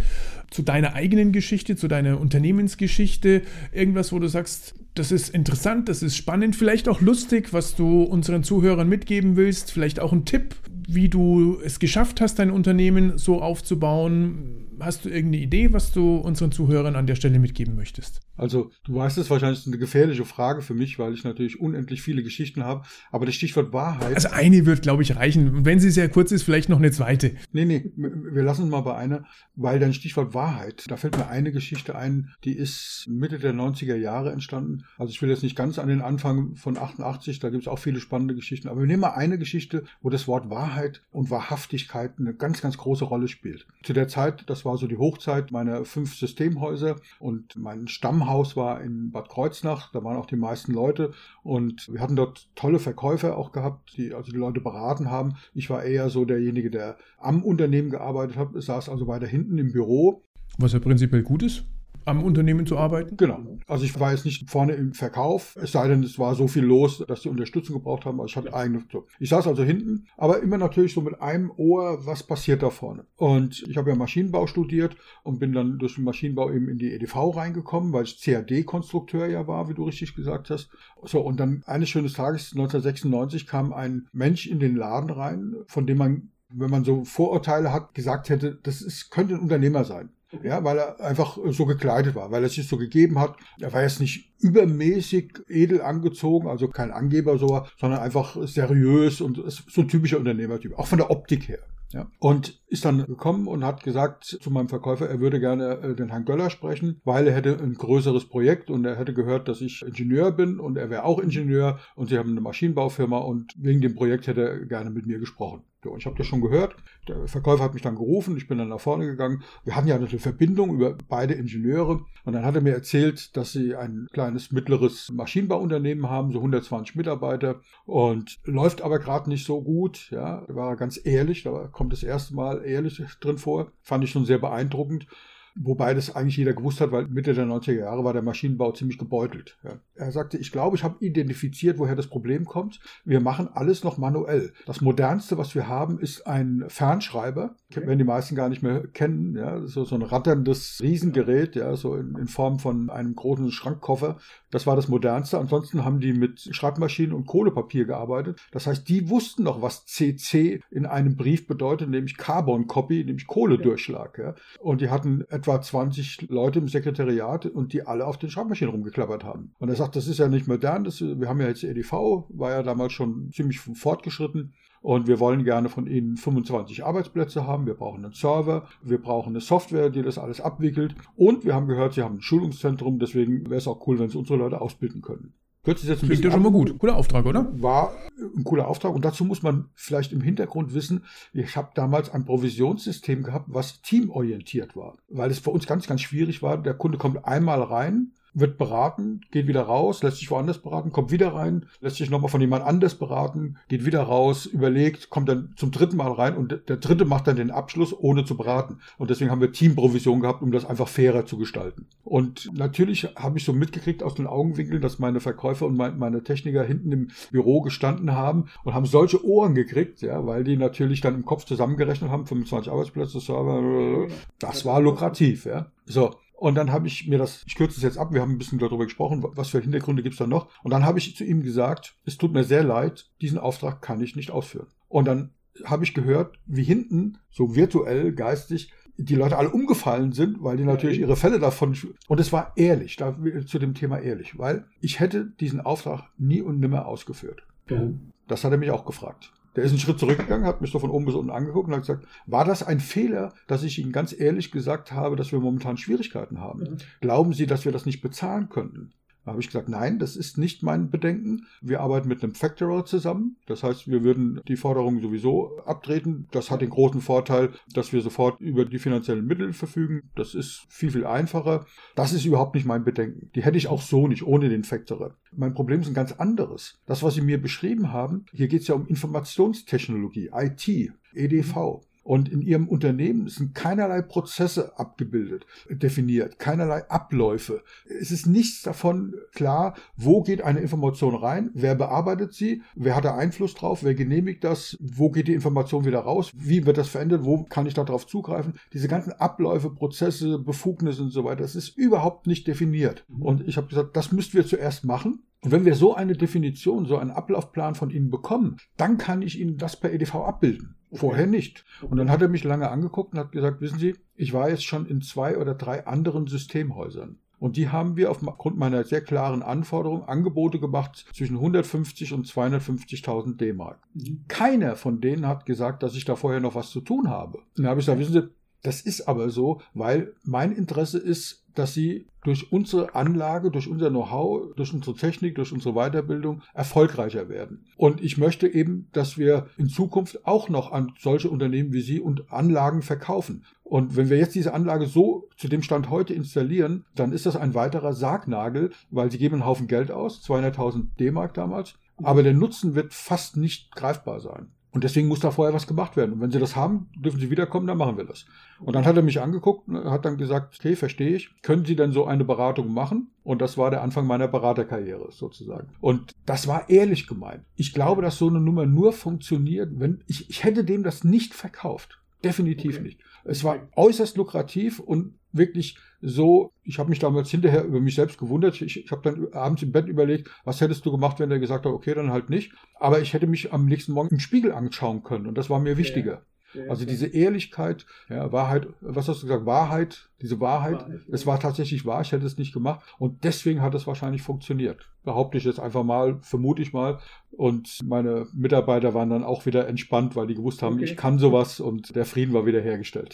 zu 0.52 0.62
deiner 0.62 0.94
eigenen 0.94 1.32
Geschichte, 1.32 1.76
zu 1.76 1.88
deiner 1.88 2.20
Unternehmensgeschichte? 2.20 3.44
Irgendwas, 3.72 4.12
wo 4.12 4.20
du 4.20 4.28
sagst, 4.28 4.76
das 4.96 5.12
ist 5.12 5.30
interessant, 5.30 5.88
das 5.88 6.04
ist 6.04 6.18
spannend, 6.18 6.56
vielleicht 6.56 6.90
auch 6.90 7.02
lustig, 7.02 7.54
was 7.54 7.76
du 7.76 8.04
unseren 8.04 8.44
Zuhörern 8.44 8.90
mitgeben 8.90 9.36
willst, 9.36 9.72
vielleicht 9.72 10.00
auch 10.00 10.12
ein 10.12 10.26
Tipp, 10.26 10.56
wie 10.88 11.10
du 11.10 11.60
es 11.64 11.80
geschafft 11.80 12.20
hast, 12.22 12.40
dein 12.40 12.52
Unternehmen 12.52 13.18
so 13.18 13.42
aufzubauen. 13.42 14.69
Hast 14.80 15.06
du 15.06 15.10
irgendeine 15.10 15.44
Idee, 15.44 15.74
was 15.74 15.92
du 15.92 16.18
unseren 16.18 16.52
Zuhörern 16.52 16.96
an 16.96 17.08
der 17.08 17.16
Stelle 17.16 17.40
mitgeben 17.40 17.76
möchtest? 17.76 18.22
Also, 18.38 18.72
du 18.86 18.96
weißt 18.96 19.18
es 19.18 19.30
wahrscheinlich, 19.30 19.60
ist 19.60 19.68
eine 19.68 19.78
gefährliche 19.78 20.24
Frage 20.24 20.62
für 20.62 20.74
mich, 20.74 20.98
weil 20.98 21.14
ich 21.14 21.26
natürlich 21.26 21.60
unendlich 21.60 22.02
viele 22.02 22.24
Geschichten 22.24 22.64
habe. 22.64 22.84
Aber 23.12 23.26
das 23.26 23.36
Stichwort 23.36 23.74
Wahrheit. 23.74 24.16
Also, 24.16 24.30
eine 24.30 24.66
wird, 24.66 24.82
glaube 24.82 25.04
ich, 25.04 25.16
reichen. 25.16 25.54
Und 25.54 25.66
wenn 25.66 25.80
sie 25.80 25.92
sehr 25.92 26.08
kurz 26.08 26.32
ist, 26.32 26.44
vielleicht 26.44 26.70
noch 26.70 26.78
eine 26.78 26.92
zweite. 26.92 27.36
Nee, 27.52 27.66
nee, 27.66 27.92
wir 27.96 28.44
lassen 28.44 28.64
es 28.64 28.70
mal 28.70 28.82
bei 28.82 28.96
einer, 28.96 29.26
weil 29.56 29.80
dein 29.80 29.94
Stichwort 29.94 30.34
Wahrheit, 30.34 30.86
da 30.88 30.96
fällt 30.96 31.18
mir 31.18 31.28
eine 31.28 31.52
Geschichte 31.52 31.96
ein, 31.96 32.30
die 32.46 32.54
ist 32.54 33.08
Mitte 33.10 33.40
der 33.40 33.54
90er 33.54 33.96
Jahre 33.96 34.32
entstanden. 34.32 34.86
Also, 34.98 35.12
ich 35.12 35.22
will 35.22 35.30
jetzt 35.30 35.44
nicht 35.44 35.58
ganz 35.58 35.78
an 35.78 35.90
den 35.90 36.02
Anfang 36.02 36.56
von 36.56 36.78
88, 36.78 37.40
da 37.40 37.50
gibt 37.50 37.64
es 37.64 37.68
auch 37.68 37.80
viele 37.80 38.00
spannende 38.00 38.36
Geschichten. 38.36 38.70
Aber 38.70 38.80
wir 38.80 38.88
nehmen 38.88 39.02
mal 39.02 39.16
eine 39.16 39.38
Geschichte, 39.38 39.84
wo 40.02 40.10
das 40.10 40.28
Wort 40.28 40.50
Wahrheit 40.50 41.02
und 41.12 41.30
Wahrhaftigkeit 41.30 42.14
eine 42.18 42.34
ganz, 42.34 42.62
ganz 42.62 42.78
große 42.78 43.04
Rolle 43.04 43.28
spielt. 43.28 43.68
Zu 43.84 43.92
der 43.92 44.08
Zeit, 44.08 44.50
das 44.50 44.64
war 44.64 44.69
so 44.78 44.88
die 44.88 44.98
Hochzeit 44.98 45.52
meiner 45.52 45.86
fünf 45.86 46.16
Systemhäuser 46.16 46.96
und 47.20 47.56
mein 47.56 47.88
Stammhaus 47.88 48.30
Haus 48.30 48.56
war 48.56 48.82
in 48.82 49.12
Bad 49.12 49.28
Kreuznach, 49.28 49.92
da 49.92 50.04
waren 50.04 50.16
auch 50.16 50.26
die 50.26 50.38
meisten 50.38 50.72
Leute 50.72 51.12
und 51.44 51.92
wir 51.92 52.00
hatten 52.00 52.16
dort 52.16 52.48
tolle 52.56 52.80
Verkäufer 52.80 53.38
auch 53.38 53.52
gehabt, 53.52 53.98
die 53.98 54.14
also 54.14 54.32
die 54.32 54.38
Leute 54.38 54.62
beraten 54.62 55.10
haben. 55.12 55.36
Ich 55.54 55.70
war 55.70 55.84
eher 55.84 56.10
so 56.10 56.24
derjenige, 56.24 56.72
der 56.72 56.98
am 57.18 57.44
Unternehmen 57.44 57.90
gearbeitet 57.90 58.38
hat, 58.38 58.50
saß 58.54 58.88
also 58.88 59.08
weiter 59.08 59.28
hinten 59.28 59.58
im 59.58 59.74
Büro. 59.74 60.24
Was 60.58 60.74
ja 60.74 60.80
prinzipiell 60.80 61.24
gut 61.24 61.44
ist. 61.44 61.66
Am 62.06 62.24
Unternehmen 62.24 62.66
zu 62.66 62.78
arbeiten? 62.78 63.18
Genau. 63.18 63.60
Also 63.68 63.86
ich 63.86 64.00
war 64.00 64.12
jetzt 64.12 64.26
nicht 64.26 64.50
vorne 64.50 64.74
im 64.74 64.94
Verkauf, 64.94 65.58
es 65.62 65.72
sei 65.72 65.88
denn, 65.88 66.04
es 66.04 66.18
war 66.18 66.36
so 66.36 66.48
viel 66.48 66.64
los, 66.64 67.04
dass 67.08 67.22
die 67.22 67.30
Unterstützung 67.30 67.76
gebraucht 67.76 68.06
haben. 68.06 68.20
Also 68.20 68.32
ich 68.32 68.38
hatte 68.38 68.54
eigene. 68.54 68.84
Ich 69.20 69.30
saß 69.30 69.48
also 69.48 69.64
hinten, 69.64 70.08
aber 70.18 70.42
immer 70.42 70.58
natürlich 70.58 70.94
so 70.94 71.02
mit 71.02 71.22
einem 71.22 71.52
Ohr, 71.56 72.06
was 72.06 72.24
passiert 72.24 72.64
da 72.64 72.70
vorne. 72.70 73.06
Und 73.18 73.64
ich 73.68 73.78
habe 73.78 73.90
ja 73.90 73.96
Maschinenbau 73.96 74.48
studiert 74.48 74.96
und 75.24 75.40
bin 75.40 75.54
dann 75.54 75.78
durch 75.78 75.96
den 75.96 76.04
Maschinenbau 76.04 76.52
eben 76.52 76.70
in 76.70 76.78
die 76.78 76.94
EDV 76.94 77.36
reingekommen, 77.36 77.94
weil 77.94 78.04
ich 78.04 78.22
CAD-Konstrukteur 78.22 79.28
ja 79.28 79.48
war, 79.48 79.70
wie 79.70 79.74
du 79.74 79.84
richtig 79.84 80.16
gesagt 80.16 80.50
hast. 80.50 80.70
So, 81.04 81.22
und 81.22 81.40
dann 81.40 81.64
eines 81.66 81.90
schönen 81.90 82.08
Tages 82.08 82.52
1996 82.54 83.46
kam 83.46 83.74
ein 83.74 84.08
Mensch 84.12 84.48
in 84.48 84.60
den 84.60 84.76
Laden 84.76 85.10
rein, 85.10 85.56
von 85.68 85.86
dem 85.86 85.98
man 85.98 86.32
wenn 86.52 86.72
man 86.72 86.84
so 86.84 87.04
Vorurteile 87.04 87.72
hat, 87.72 87.94
gesagt 87.94 88.30
hätte, 88.30 88.60
das 88.64 88.82
ist, 88.82 89.12
könnte 89.12 89.36
ein 89.36 89.42
Unternehmer 89.42 89.86
sein. 89.86 90.10
Ja, 90.44 90.64
weil 90.64 90.78
er 90.78 91.00
einfach 91.02 91.38
so 91.50 91.66
gekleidet 91.66 92.16
war, 92.16 92.32
weil 92.32 92.44
er 92.44 92.50
sich 92.50 92.68
so 92.68 92.78
gegeben 92.78 93.20
hat. 93.20 93.36
Er 93.60 93.74
war 93.74 93.82
jetzt 93.82 94.00
nicht 94.00 94.32
übermäßig 94.40 95.40
edel 95.48 95.82
angezogen, 95.82 96.48
also 96.48 96.68
kein 96.68 96.92
Angeber 96.92 97.38
so, 97.38 97.66
sondern 97.78 98.00
einfach 98.00 98.38
seriös 98.46 99.22
und 99.22 99.42
so 99.48 99.82
ein 99.82 99.88
typischer 99.88 100.20
Unternehmertyp, 100.20 100.78
auch 100.78 100.88
von 100.88 101.00
der 101.00 101.10
Optik 101.10 101.48
her. 101.48 101.60
Ja. 101.92 102.08
Und 102.20 102.62
ist 102.68 102.86
dann 102.86 103.06
gekommen 103.06 103.48
und 103.48 103.64
hat 103.66 103.84
gesagt 103.84 104.24
zu 104.24 104.52
meinem 104.52 104.70
Verkäufer, 104.70 105.10
er 105.10 105.20
würde 105.20 105.40
gerne 105.40 105.80
äh, 105.80 105.96
den 105.96 106.10
Herrn 106.10 106.26
Göller 106.26 106.52
sprechen, 106.52 107.02
weil 107.04 107.28
er 107.28 107.34
hätte 107.34 107.58
ein 107.58 107.74
größeres 107.74 108.26
Projekt 108.26 108.70
und 108.70 108.86
er 108.86 108.96
hätte 108.96 109.14
gehört, 109.14 109.48
dass 109.48 109.62
ich 109.62 109.82
Ingenieur 109.82 110.32
bin 110.32 110.60
und 110.60 110.78
er 110.78 110.92
wäre 110.92 111.04
auch 111.04 111.18
Ingenieur 111.18 111.80
und 111.96 112.10
sie 112.10 112.20
haben 112.20 112.30
eine 112.30 112.42
Maschinenbaufirma 112.42 113.18
und 113.18 113.56
wegen 113.58 113.82
dem 113.82 113.96
Projekt 113.96 114.28
hätte 114.28 114.48
er 114.48 114.66
gerne 114.66 114.92
mit 114.92 115.08
mir 115.08 115.18
gesprochen. 115.18 115.64
Ja, 115.86 115.96
ich 115.96 116.06
habe 116.06 116.18
das 116.18 116.28
schon 116.28 116.42
gehört. 116.42 116.76
Der 117.08 117.28
Verkäufer 117.28 117.64
hat 117.64 117.74
mich 117.74 117.82
dann 117.82 117.96
gerufen. 117.96 118.36
Ich 118.36 118.50
bin 118.50 118.58
dann 118.58 118.68
nach 118.68 118.82
vorne 118.82 119.06
gegangen. 119.06 119.44
Wir 119.64 119.78
hatten 119.78 119.88
ja 119.88 119.96
eine 119.96 120.08
Verbindung 120.08 120.76
über 120.76 120.98
beide 121.08 121.36
Ingenieure. 121.36 122.02
Und 122.26 122.34
dann 122.34 122.44
hat 122.44 122.56
er 122.56 122.62
mir 122.62 122.74
erzählt, 122.74 123.38
dass 123.38 123.54
sie 123.54 123.76
ein 123.76 124.08
kleines, 124.12 124.52
mittleres 124.52 125.10
Maschinenbauunternehmen 125.10 126.10
haben, 126.10 126.32
so 126.32 126.40
120 126.40 126.96
Mitarbeiter. 126.98 127.62
Und 127.86 128.40
läuft 128.44 128.82
aber 128.82 129.00
gerade 129.00 129.30
nicht 129.30 129.46
so 129.46 129.62
gut. 129.62 130.10
Ja, 130.12 130.44
war 130.50 130.76
ganz 130.76 131.00
ehrlich. 131.02 131.44
Da 131.44 131.70
kommt 131.72 131.94
das 131.94 132.04
erste 132.04 132.36
Mal 132.36 132.66
ehrlich 132.66 133.02
drin 133.22 133.38
vor. 133.38 133.72
Fand 133.82 134.04
ich 134.04 134.12
schon 134.12 134.26
sehr 134.26 134.40
beeindruckend. 134.40 135.08
Wobei 135.56 135.94
das 135.94 136.16
eigentlich 136.16 136.38
jeder 136.38 136.54
gewusst 136.54 136.82
hat, 136.82 136.92
weil 136.92 137.08
Mitte 137.08 137.34
der 137.34 137.46
90er 137.46 137.80
Jahre 137.80 138.04
war 138.04 138.14
der 138.14 138.22
Maschinenbau 138.22 138.72
ziemlich 138.72 138.98
gebeutelt. 138.98 139.58
Ja. 139.64 139.80
Er 139.96 140.12
sagte, 140.12 140.38
ich 140.38 140.52
glaube, 140.52 140.76
ich 140.78 140.84
habe 140.84 141.04
identifiziert, 141.04 141.78
woher 141.78 141.96
das 141.96 142.08
Problem 142.08 142.46
kommt. 142.46 142.80
Wir 143.06 143.20
machen 143.20 143.50
alles 143.54 143.84
noch 143.84 143.98
manuell. 143.98 144.54
Das 144.66 144.82
modernste, 144.82 145.38
was 145.38 145.56
wir 145.56 145.68
haben, 145.68 146.00
ist 146.00 146.28
ein 146.28 146.66
Fernschreiber. 146.68 147.56
Okay. 147.72 147.86
Werden 147.86 148.00
die 148.00 148.06
meisten 148.06 148.36
gar 148.36 148.50
nicht 148.50 148.64
mehr 148.64 148.88
kennen. 148.88 149.36
Ja. 149.36 149.66
So, 149.66 149.86
so 149.86 149.96
ein 149.96 150.02
ratterndes 150.02 150.80
Riesengerät, 150.82 151.56
ja, 151.56 151.76
so 151.76 151.96
in, 151.96 152.16
in 152.16 152.28
Form 152.28 152.60
von 152.60 152.90
einem 152.90 153.16
großen 153.16 153.52
Schrankkoffer. 153.52 154.18
Das 154.52 154.66
war 154.66 154.76
das 154.76 154.88
modernste. 154.88 155.38
Ansonsten 155.38 155.86
haben 155.86 156.00
die 156.00 156.14
mit 156.14 156.50
Schreibmaschinen 156.52 157.14
und 157.14 157.26
Kohlepapier 157.26 157.86
gearbeitet. 157.86 158.40
Das 158.52 158.68
heißt, 158.68 158.88
die 158.90 159.10
wussten 159.10 159.44
noch, 159.44 159.62
was 159.62 159.86
CC 159.86 160.62
in 160.72 160.86
einem 160.86 161.16
Brief 161.16 161.48
bedeutet, 161.48 161.90
nämlich 161.90 162.18
Carbon 162.18 162.68
Copy, 162.68 163.04
nämlich 163.04 163.28
Kohledurchschlag. 163.28 164.18
Ja. 164.18 164.36
Und 164.60 164.82
die 164.82 164.90
hatten 164.90 165.24
etwa 165.30 165.62
20 165.62 166.30
Leute 166.30 166.60
im 166.60 166.68
Sekretariat 166.68 167.46
und 167.46 167.74
die 167.74 167.86
alle 167.86 168.06
auf 168.06 168.18
den 168.18 168.30
Schreibmaschinen 168.30 168.74
rumgeklappert 168.74 169.24
haben. 169.24 169.54
Und 169.60 169.70
er 169.70 169.76
sagt, 169.76 169.96
das 169.96 170.08
ist 170.08 170.20
ja 170.20 170.28
nicht 170.28 170.48
modern, 170.48 170.84
das, 170.84 171.02
wir 171.02 171.28
haben 171.28 171.42
ja 171.42 171.48
jetzt 171.48 171.64
EDV, 171.64 171.92
war 172.30 172.52
ja 172.52 172.64
damals 172.64 172.94
schon 172.94 173.32
ziemlich 173.32 173.60
fortgeschritten. 173.60 174.54
Und 174.82 175.08
wir 175.08 175.20
wollen 175.20 175.44
gerne 175.44 175.70
von 175.70 175.88
Ihnen 175.88 176.18
25 176.18 176.86
Arbeitsplätze 176.86 177.46
haben. 177.46 177.66
Wir 177.66 177.74
brauchen 177.74 178.04
einen 178.04 178.14
Server, 178.14 178.68
wir 178.82 179.02
brauchen 179.02 179.30
eine 179.30 179.42
Software, 179.42 179.90
die 179.90 180.02
das 180.02 180.18
alles 180.18 180.42
abwickelt. 180.42 180.96
Und 181.16 181.46
wir 181.46 181.54
haben 181.54 181.68
gehört, 181.68 181.94
Sie 181.94 182.02
haben 182.02 182.16
ein 182.16 182.22
Schulungszentrum, 182.22 183.00
deswegen 183.00 183.46
wäre 183.46 183.58
es 183.58 183.68
auch 183.68 183.86
cool, 183.88 184.00
wenn 184.00 184.10
Sie 184.10 184.18
unsere 184.18 184.40
Leute 184.40 184.62
ausbilden 184.62 185.02
können. 185.02 185.34
Hört 185.64 185.80
sich 185.80 185.90
jetzt 185.90 186.04
ein 186.04 186.08
Klingt 186.08 186.24
ja 186.24 186.32
schon 186.32 186.42
mal 186.42 186.52
gut. 186.52 186.78
Cooler 186.80 186.96
Auftrag, 186.96 187.26
oder? 187.26 187.48
War 187.62 187.94
ein 188.18 188.46
cooler 188.46 188.68
Auftrag. 188.68 188.96
Und 188.96 189.04
dazu 189.04 189.26
muss 189.26 189.44
man 189.44 189.70
vielleicht 189.76 190.14
im 190.14 190.22
Hintergrund 190.22 190.74
wissen, 190.74 191.04
ich 191.34 191.58
habe 191.58 191.72
damals 191.76 192.10
ein 192.10 192.26
Provisionssystem 192.26 193.24
gehabt, 193.24 193.46
was 193.50 193.82
teamorientiert 193.82 194.78
war. 194.78 194.98
Weil 195.10 195.32
es 195.32 195.40
für 195.40 195.50
uns 195.50 195.68
ganz, 195.68 195.86
ganz 195.86 196.02
schwierig 196.02 196.42
war. 196.42 196.58
Der 196.58 196.76
Kunde 196.76 196.98
kommt 196.98 197.26
einmal 197.26 197.62
rein, 197.62 198.14
wird 198.34 198.58
beraten, 198.58 199.22
geht 199.32 199.48
wieder 199.48 199.64
raus, 199.64 200.04
lässt 200.04 200.18
sich 200.18 200.30
woanders 200.32 200.60
beraten, 200.60 200.92
kommt 200.92 201.12
wieder 201.12 201.34
rein, 201.34 201.66
lässt 201.82 201.98
sich 201.98 202.10
nochmal 202.10 202.30
von 202.30 202.42
jemand 202.42 202.66
anders 202.66 202.96
beraten, 202.96 203.58
geht 203.68 203.86
wieder 203.86 204.04
raus, 204.04 204.46
überlegt, 204.46 205.10
kommt 205.10 205.30
dann 205.30 205.54
zum 205.56 205.72
dritten 205.72 205.98
Mal 205.98 206.12
rein 206.12 206.38
und 206.38 206.62
der 206.68 206.78
dritte 206.78 207.06
macht 207.06 207.28
dann 207.28 207.36
den 207.36 207.52
Abschluss, 207.52 207.94
ohne 207.98 208.26
zu 208.26 208.38
beraten. 208.38 208.80
Und 208.98 209.10
deswegen 209.10 209.32
haben 209.32 209.42
wir 209.42 209.52
Teamprovision 209.52 210.22
gehabt, 210.22 210.42
um 210.42 210.52
das 210.52 210.66
einfach 210.66 210.88
fairer 210.88 211.26
zu 211.26 211.38
gestalten. 211.38 211.88
Und 212.04 212.50
natürlich 212.54 213.10
habe 213.16 213.38
ich 213.38 213.46
so 213.46 213.54
mitgekriegt 213.54 214.04
aus 214.04 214.16
den 214.16 214.28
Augenwinkeln, 214.28 214.82
dass 214.82 215.00
meine 215.00 215.20
Verkäufer 215.20 215.66
und 215.66 215.78
meine 215.78 216.24
Techniker 216.24 216.64
hinten 216.64 216.92
im 216.92 217.08
Büro 217.32 217.62
gestanden 217.62 218.14
haben 218.14 218.46
und 218.64 218.74
haben 218.74 218.86
solche 218.86 219.26
Ohren 219.26 219.56
gekriegt, 219.56 220.02
ja, 220.02 220.26
weil 220.26 220.44
die 220.44 220.58
natürlich 220.58 221.02
dann 221.02 221.16
im 221.16 221.26
Kopf 221.26 221.46
zusammengerechnet 221.46 222.10
haben, 222.10 222.26
25 222.26 222.72
Arbeitsplätze, 222.72 223.20
Server, 223.20 224.08
das 224.40 224.66
war 224.66 224.82
lukrativ, 224.82 225.46
ja. 225.46 225.68
So, 225.86 226.16
und 226.40 226.56
dann 226.56 226.72
habe 226.72 226.88
ich 226.88 227.08
mir 227.08 227.18
das, 227.18 227.44
ich 227.46 227.56
kürze 227.56 227.78
es 227.78 227.84
jetzt 227.84 227.98
ab, 227.98 228.14
wir 228.14 228.22
haben 228.22 228.32
ein 228.32 228.38
bisschen 228.38 228.60
darüber 228.60 228.86
gesprochen, 228.86 229.24
was 229.36 229.50
für 229.50 229.60
Hintergründe 229.60 230.04
gibt 230.04 230.14
es 230.14 230.20
da 230.20 230.26
noch. 230.26 230.48
Und 230.64 230.72
dann 230.72 230.86
habe 230.86 230.98
ich 230.98 231.16
zu 231.16 231.26
ihm 231.26 231.44
gesagt, 231.44 231.96
es 232.06 232.18
tut 232.18 232.32
mir 232.32 232.46
sehr 232.46 232.64
leid, 232.64 233.10
diesen 233.22 233.38
Auftrag 233.38 233.82
kann 233.82 234.00
ich 234.02 234.16
nicht 234.16 234.32
ausführen. 234.32 234.68
Und 234.88 235.06
dann 235.06 235.32
habe 235.66 235.84
ich 235.84 235.94
gehört, 235.94 236.40
wie 236.46 236.64
hinten, 236.64 237.18
so 237.30 237.56
virtuell, 237.56 238.14
geistig, 238.14 238.72
die 238.96 239.16
Leute 239.16 239.38
alle 239.38 239.50
umgefallen 239.50 240.14
sind, 240.14 240.42
weil 240.42 240.56
die 240.56 240.64
natürlich 240.64 241.00
ihre 241.00 241.18
Fälle 241.18 241.40
davon. 241.40 241.78
Und 242.08 242.20
es 242.22 242.32
war 242.32 242.54
ehrlich, 242.56 242.96
da, 242.96 243.18
zu 243.46 243.60
dem 243.60 243.74
Thema 243.74 244.00
ehrlich, 244.00 244.38
weil 244.38 244.66
ich 244.80 245.02
hätte 245.02 245.26
diesen 245.26 245.60
Auftrag 245.60 246.10
nie 246.18 246.42
und 246.42 246.60
nimmer 246.60 246.86
ausgeführt. 246.86 247.44
Ja. 247.70 247.90
Das 248.28 248.46
hat 248.46 248.52
er 248.52 248.58
mich 248.58 248.72
auch 248.72 248.86
gefragt. 248.86 249.34
Der 249.56 249.64
ist 249.64 249.72
einen 249.72 249.80
Schritt 249.80 250.00
zurückgegangen, 250.00 250.46
hat 250.46 250.62
mich 250.62 250.72
so 250.72 250.80
von 250.80 250.90
oben 250.90 251.06
bis 251.06 251.16
unten 251.16 251.32
angeguckt 251.32 251.68
und 251.68 251.74
hat 251.74 251.82
gesagt, 251.82 252.06
war 252.26 252.46
das 252.46 252.64
ein 252.64 252.80
Fehler, 252.80 253.34
dass 253.48 253.64
ich 253.64 253.80
Ihnen 253.80 253.92
ganz 253.92 254.18
ehrlich 254.18 254.52
gesagt 254.52 254.92
habe, 254.92 255.16
dass 255.16 255.32
wir 255.32 255.40
momentan 255.40 255.78
Schwierigkeiten 255.78 256.40
haben? 256.40 256.62
Mhm. 256.62 256.78
Glauben 257.02 257.34
Sie, 257.34 257.48
dass 257.48 257.66
wir 257.66 257.72
das 257.72 257.86
nicht 257.86 258.02
bezahlen 258.02 258.50
könnten? 258.50 258.94
Habe 259.30 259.42
ich 259.42 259.48
gesagt, 259.48 259.70
nein, 259.70 260.00
das 260.00 260.16
ist 260.16 260.38
nicht 260.38 260.64
mein 260.64 260.90
Bedenken. 260.90 261.46
Wir 261.62 261.82
arbeiten 261.82 262.08
mit 262.08 262.24
einem 262.24 262.34
Factorer 262.34 262.86
zusammen. 262.86 263.38
Das 263.46 263.64
heißt, 263.64 263.88
wir 263.88 264.04
würden 264.04 264.42
die 264.48 264.56
Forderung 264.56 265.02
sowieso 265.02 265.60
abtreten. 265.66 266.28
Das 266.32 266.52
hat 266.52 266.62
den 266.62 266.70
großen 266.70 267.02
Vorteil, 267.02 267.52
dass 267.74 267.94
wir 267.94 268.02
sofort 268.02 268.40
über 268.42 268.66
die 268.66 268.80
finanziellen 268.80 269.26
Mittel 269.26 269.54
verfügen. 269.54 270.10
Das 270.16 270.36
ist 270.36 270.66
viel, 270.70 270.92
viel 270.92 271.06
einfacher. 271.06 271.66
Das 271.96 272.14
ist 272.14 272.26
überhaupt 272.26 272.56
nicht 272.56 272.66
mein 272.66 272.84
Bedenken. 272.84 273.30
Die 273.36 273.44
hätte 273.44 273.58
ich 273.58 273.68
auch 273.68 273.82
so 273.82 274.08
nicht, 274.08 274.24
ohne 274.24 274.50
den 274.50 274.64
Factorer. 274.64 275.16
Mein 275.36 275.54
Problem 275.54 275.82
ist 275.82 275.88
ein 275.88 275.94
ganz 275.94 276.14
anderes. 276.14 276.80
Das, 276.86 277.04
was 277.04 277.16
Sie 277.16 277.22
mir 277.22 277.42
beschrieben 277.42 277.92
haben, 277.92 278.26
hier 278.32 278.48
geht 278.48 278.62
es 278.62 278.68
ja 278.68 278.76
um 278.76 278.88
Informationstechnologie, 278.88 280.32
IT, 280.34 280.92
EDV. 281.14 281.82
Und 282.04 282.30
in 282.30 282.42
ihrem 282.42 282.68
Unternehmen 282.68 283.28
sind 283.28 283.54
keinerlei 283.54 284.02
Prozesse 284.02 284.78
abgebildet, 284.80 285.46
definiert, 285.70 286.40
keinerlei 286.40 286.90
Abläufe. 286.90 287.64
Es 287.88 288.12
ist 288.12 288.26
nichts 288.26 288.62
davon 288.64 289.14
klar, 289.34 289.76
wo 289.96 290.24
geht 290.24 290.42
eine 290.42 290.60
Information 290.60 291.16
rein, 291.16 291.52
wer 291.54 291.76
bearbeitet 291.76 292.34
sie, 292.34 292.64
wer 292.76 292.96
hat 292.96 293.06
da 293.06 293.16
Einfluss 293.16 293.54
drauf, 293.54 293.84
wer 293.84 293.96
genehmigt 293.96 294.44
das, 294.44 294.78
wo 294.80 295.10
geht 295.10 295.28
die 295.28 295.34
Information 295.34 295.86
wieder 295.86 296.00
raus, 296.00 296.32
wie 296.36 296.66
wird 296.66 296.78
das 296.78 296.90
verändert, 296.90 297.26
wo 297.26 297.44
kann 297.44 297.66
ich 297.66 297.74
darauf 297.74 298.08
zugreifen. 298.08 298.54
Diese 298.74 298.88
ganzen 298.88 299.14
Abläufe, 299.14 299.70
Prozesse, 299.70 300.40
Befugnisse 300.40 301.04
und 301.04 301.12
so 301.12 301.24
weiter, 301.24 301.42
das 301.42 301.56
ist 301.56 301.78
überhaupt 301.78 302.28
nicht 302.28 302.48
definiert. 302.48 303.06
Mhm. 303.08 303.22
Und 303.22 303.48
ich 303.48 303.58
habe 303.58 303.68
gesagt, 303.68 303.96
das 303.96 304.12
müssten 304.12 304.38
wir 304.38 304.46
zuerst 304.46 304.86
machen. 304.86 305.24
Und 305.42 305.52
wenn 305.52 305.66
wir 305.66 305.76
so 305.76 305.96
eine 305.96 306.14
Definition, 306.14 306.86
so 306.86 306.98
einen 306.98 307.12
Ablaufplan 307.12 307.76
von 307.76 307.90
Ihnen 307.90 308.10
bekommen, 308.10 308.58
dann 308.78 308.98
kann 308.98 309.22
ich 309.22 309.40
Ihnen 309.40 309.58
das 309.58 309.80
per 309.80 309.94
EDV 309.94 310.16
abbilden. 310.16 310.76
Vorher 310.92 311.28
nicht. 311.28 311.66
Und 311.82 311.98
dann 311.98 312.10
hat 312.10 312.22
er 312.22 312.30
mich 312.30 312.44
lange 312.44 312.70
angeguckt 312.70 313.14
und 313.14 313.20
hat 313.20 313.32
gesagt, 313.32 313.62
wissen 313.62 313.80
Sie, 313.80 313.96
ich 314.16 314.34
war 314.34 314.50
jetzt 314.50 314.66
schon 314.66 314.86
in 314.86 315.02
zwei 315.02 315.38
oder 315.38 315.54
drei 315.54 315.86
anderen 315.86 316.28
Systemhäusern. 316.28 317.20
Und 317.40 317.56
die 317.56 317.70
haben 317.70 317.96
wir 317.96 318.12
aufgrund 318.12 318.58
meiner 318.58 318.84
sehr 318.84 319.02
klaren 319.02 319.42
Anforderung 319.42 320.04
Angebote 320.04 320.60
gemacht 320.60 321.06
zwischen 321.14 321.38
150 321.38 322.14
und 322.14 322.28
250.000 322.28 323.38
D-Mark. 323.38 323.80
Mhm. 323.94 324.26
Keiner 324.28 324.76
von 324.76 325.00
denen 325.00 325.26
hat 325.26 325.46
gesagt, 325.46 325.82
dass 325.82 325.96
ich 325.96 326.06
da 326.06 326.16
vorher 326.16 326.42
noch 326.42 326.56
was 326.56 326.70
zu 326.70 326.82
tun 326.82 327.10
habe. 327.10 327.38
Und 327.38 327.60
dann 327.60 327.68
habe 327.68 327.80
ich 327.80 327.86
gesagt, 327.86 328.00
wissen 328.00 328.14
Sie, 328.14 328.30
das 328.62 328.82
ist 328.82 329.08
aber 329.08 329.30
so, 329.30 329.62
weil 329.74 330.14
mein 330.24 330.52
Interesse 330.52 331.00
ist, 331.00 331.46
dass 331.56 331.74
sie 331.74 332.08
durch 332.24 332.52
unsere 332.52 332.96
Anlage, 332.96 333.50
durch 333.52 333.68
unser 333.68 333.90
Know-how, 333.90 334.54
durch 334.56 334.74
unsere 334.74 334.96
Technik, 334.96 335.36
durch 335.36 335.54
unsere 335.54 335.74
Weiterbildung 335.74 336.42
erfolgreicher 336.54 337.30
werden. 337.30 337.66
Und 337.78 338.04
ich 338.04 338.18
möchte 338.18 338.48
eben, 338.48 338.88
dass 338.92 339.18
wir 339.18 339.48
in 339.58 339.70
Zukunft 339.70 340.26
auch 340.28 340.50
noch 340.50 340.72
an 340.72 340.94
solche 341.00 341.30
Unternehmen 341.30 341.72
wie 341.72 341.82
Sie 341.82 342.00
und 342.00 342.32
Anlagen 342.32 342.82
verkaufen. 342.82 343.46
Und 343.64 343.96
wenn 343.96 344.10
wir 344.10 344.18
jetzt 344.18 344.36
diese 344.36 344.54
Anlage 344.54 344.88
so 344.88 345.30
zu 345.38 345.48
dem 345.48 345.62
Stand 345.62 345.90
heute 345.90 346.14
installieren, 346.14 346.86
dann 346.96 347.14
ist 347.14 347.26
das 347.26 347.36
ein 347.36 347.54
weiterer 347.54 347.94
Sargnagel, 347.94 348.72
weil 348.90 349.12
Sie 349.12 349.18
geben 349.18 349.36
einen 349.36 349.46
Haufen 349.46 349.68
Geld 349.68 349.92
aus, 349.92 350.22
200.000 350.24 350.96
D-Mark 351.00 351.34
damals, 351.34 351.76
aber 352.04 352.24
der 352.24 352.34
Nutzen 352.34 352.76
wird 352.76 352.94
fast 352.94 353.38
nicht 353.38 353.76
greifbar 353.76 354.20
sein. 354.20 354.52
Und 354.72 354.84
deswegen 354.84 355.08
muss 355.08 355.20
da 355.20 355.32
vorher 355.32 355.54
was 355.54 355.66
gemacht 355.66 355.98
werden. 355.98 356.14
Und 356.14 356.22
wenn 356.22 356.32
Sie 356.32 356.40
das 356.40 356.56
haben, 356.56 356.90
dürfen 356.96 357.20
Sie 357.20 357.32
wiederkommen, 357.32 357.66
dann 357.66 357.78
machen 357.78 357.98
wir 357.98 358.04
das. 358.04 358.26
Und 358.60 358.76
dann 358.76 358.86
hat 358.86 358.96
er 358.96 359.02
mich 359.02 359.20
angeguckt 359.20 359.68
und 359.68 359.84
hat 359.86 360.06
dann 360.06 360.18
gesagt, 360.18 360.56
okay, 360.60 360.76
verstehe 360.76 361.16
ich. 361.16 361.42
Können 361.42 361.66
Sie 361.66 361.76
denn 361.76 361.92
so 361.92 362.06
eine 362.06 362.24
Beratung 362.24 362.72
machen? 362.72 363.10
Und 363.24 363.42
das 363.42 363.58
war 363.58 363.72
der 363.72 363.82
Anfang 363.82 364.06
meiner 364.06 364.28
Beraterkarriere 364.28 365.12
sozusagen. 365.12 365.70
Und 365.82 366.14
das 366.26 366.48
war 366.48 366.70
ehrlich 366.70 367.08
gemeint. 367.08 367.44
Ich 367.56 367.74
glaube, 367.74 368.04
dass 368.04 368.18
so 368.18 368.28
eine 368.28 368.42
Nummer 368.42 368.68
nur 368.68 368.94
funktioniert, 368.94 369.72
wenn 369.80 370.04
ich, 370.08 370.30
ich 370.30 370.44
hätte 370.44 370.64
dem 370.64 370.84
das 370.84 371.04
nicht 371.04 371.34
verkauft. 371.34 372.00
Definitiv 372.24 372.76
okay. 372.76 372.84
nicht. 372.84 373.00
Es 373.24 373.44
war 373.44 373.58
äußerst 373.76 374.18
lukrativ 374.18 374.80
und 374.80 375.19
wirklich 375.32 375.78
so, 376.02 376.54
ich 376.64 376.80
habe 376.80 376.90
mich 376.90 377.00
damals 377.00 377.30
hinterher 377.30 377.64
über 377.64 377.80
mich 377.80 377.96
selbst 377.96 378.18
gewundert. 378.18 378.62
Ich, 378.62 378.86
ich 378.86 378.92
habe 378.92 379.02
dann 379.04 379.34
abends 379.34 379.62
im 379.64 379.72
Bett 379.72 379.88
überlegt, 379.88 380.30
was 380.46 380.62
hättest 380.62 380.86
du 380.86 380.92
gemacht, 380.92 381.20
wenn 381.20 381.30
der 381.30 381.40
gesagt 381.40 381.66
hat, 381.66 381.74
okay, 381.74 381.94
dann 381.94 382.12
halt 382.12 382.30
nicht. 382.30 382.54
Aber 382.80 383.02
ich 383.02 383.14
hätte 383.14 383.28
mich 383.28 383.54
am 383.54 383.66
nächsten 383.66 383.94
Morgen 383.94 384.10
im 384.10 384.20
Spiegel 384.20 384.52
anschauen 384.52 385.04
können 385.04 385.28
und 385.28 385.38
das 385.38 385.50
war 385.50 385.60
mir 385.60 385.78
wichtiger. 385.78 386.14
Ja. 386.54 386.64
also 386.68 386.86
diese 386.86 387.08
Ehrlichkeit, 387.08 387.86
ja, 388.10 388.32
Wahrheit, 388.32 388.68
was 388.82 389.08
hast 389.08 389.22
du 389.22 389.28
gesagt? 389.28 389.46
Wahrheit, 389.46 390.10
diese 390.22 390.40
Wahrheit, 390.40 390.82
Wahrheit 390.82 391.02
es 391.12 391.28
war 391.28 391.40
tatsächlich 391.40 391.86
wahr, 391.86 392.02
ich 392.02 392.12
hätte 392.12 392.26
es 392.26 392.38
nicht 392.38 392.54
gemacht 392.54 392.82
und 392.98 393.24
deswegen 393.24 393.62
hat 393.62 393.76
es 393.76 393.86
wahrscheinlich 393.86 394.24
funktioniert. 394.24 394.90
Behaupte 395.04 395.38
ich 395.38 395.44
jetzt 395.44 395.60
einfach 395.60 395.84
mal, 395.84 396.18
vermute 396.22 396.62
ich 396.62 396.74
mal. 396.74 397.00
Und 397.32 397.80
meine 397.86 398.28
Mitarbeiter 398.34 398.94
waren 398.94 399.10
dann 399.10 399.24
auch 399.24 399.46
wieder 399.46 399.68
entspannt, 399.68 400.16
weil 400.16 400.28
die 400.28 400.36
gewusst 400.36 400.62
haben, 400.62 400.76
okay. 400.76 400.86
ich 400.86 400.98
kann 400.98 401.20
sowas 401.20 401.60
und 401.60 401.96
der 401.96 402.06
Frieden 402.06 402.34
war 402.34 402.46
wieder 402.46 402.62
hergestellt. 402.62 403.14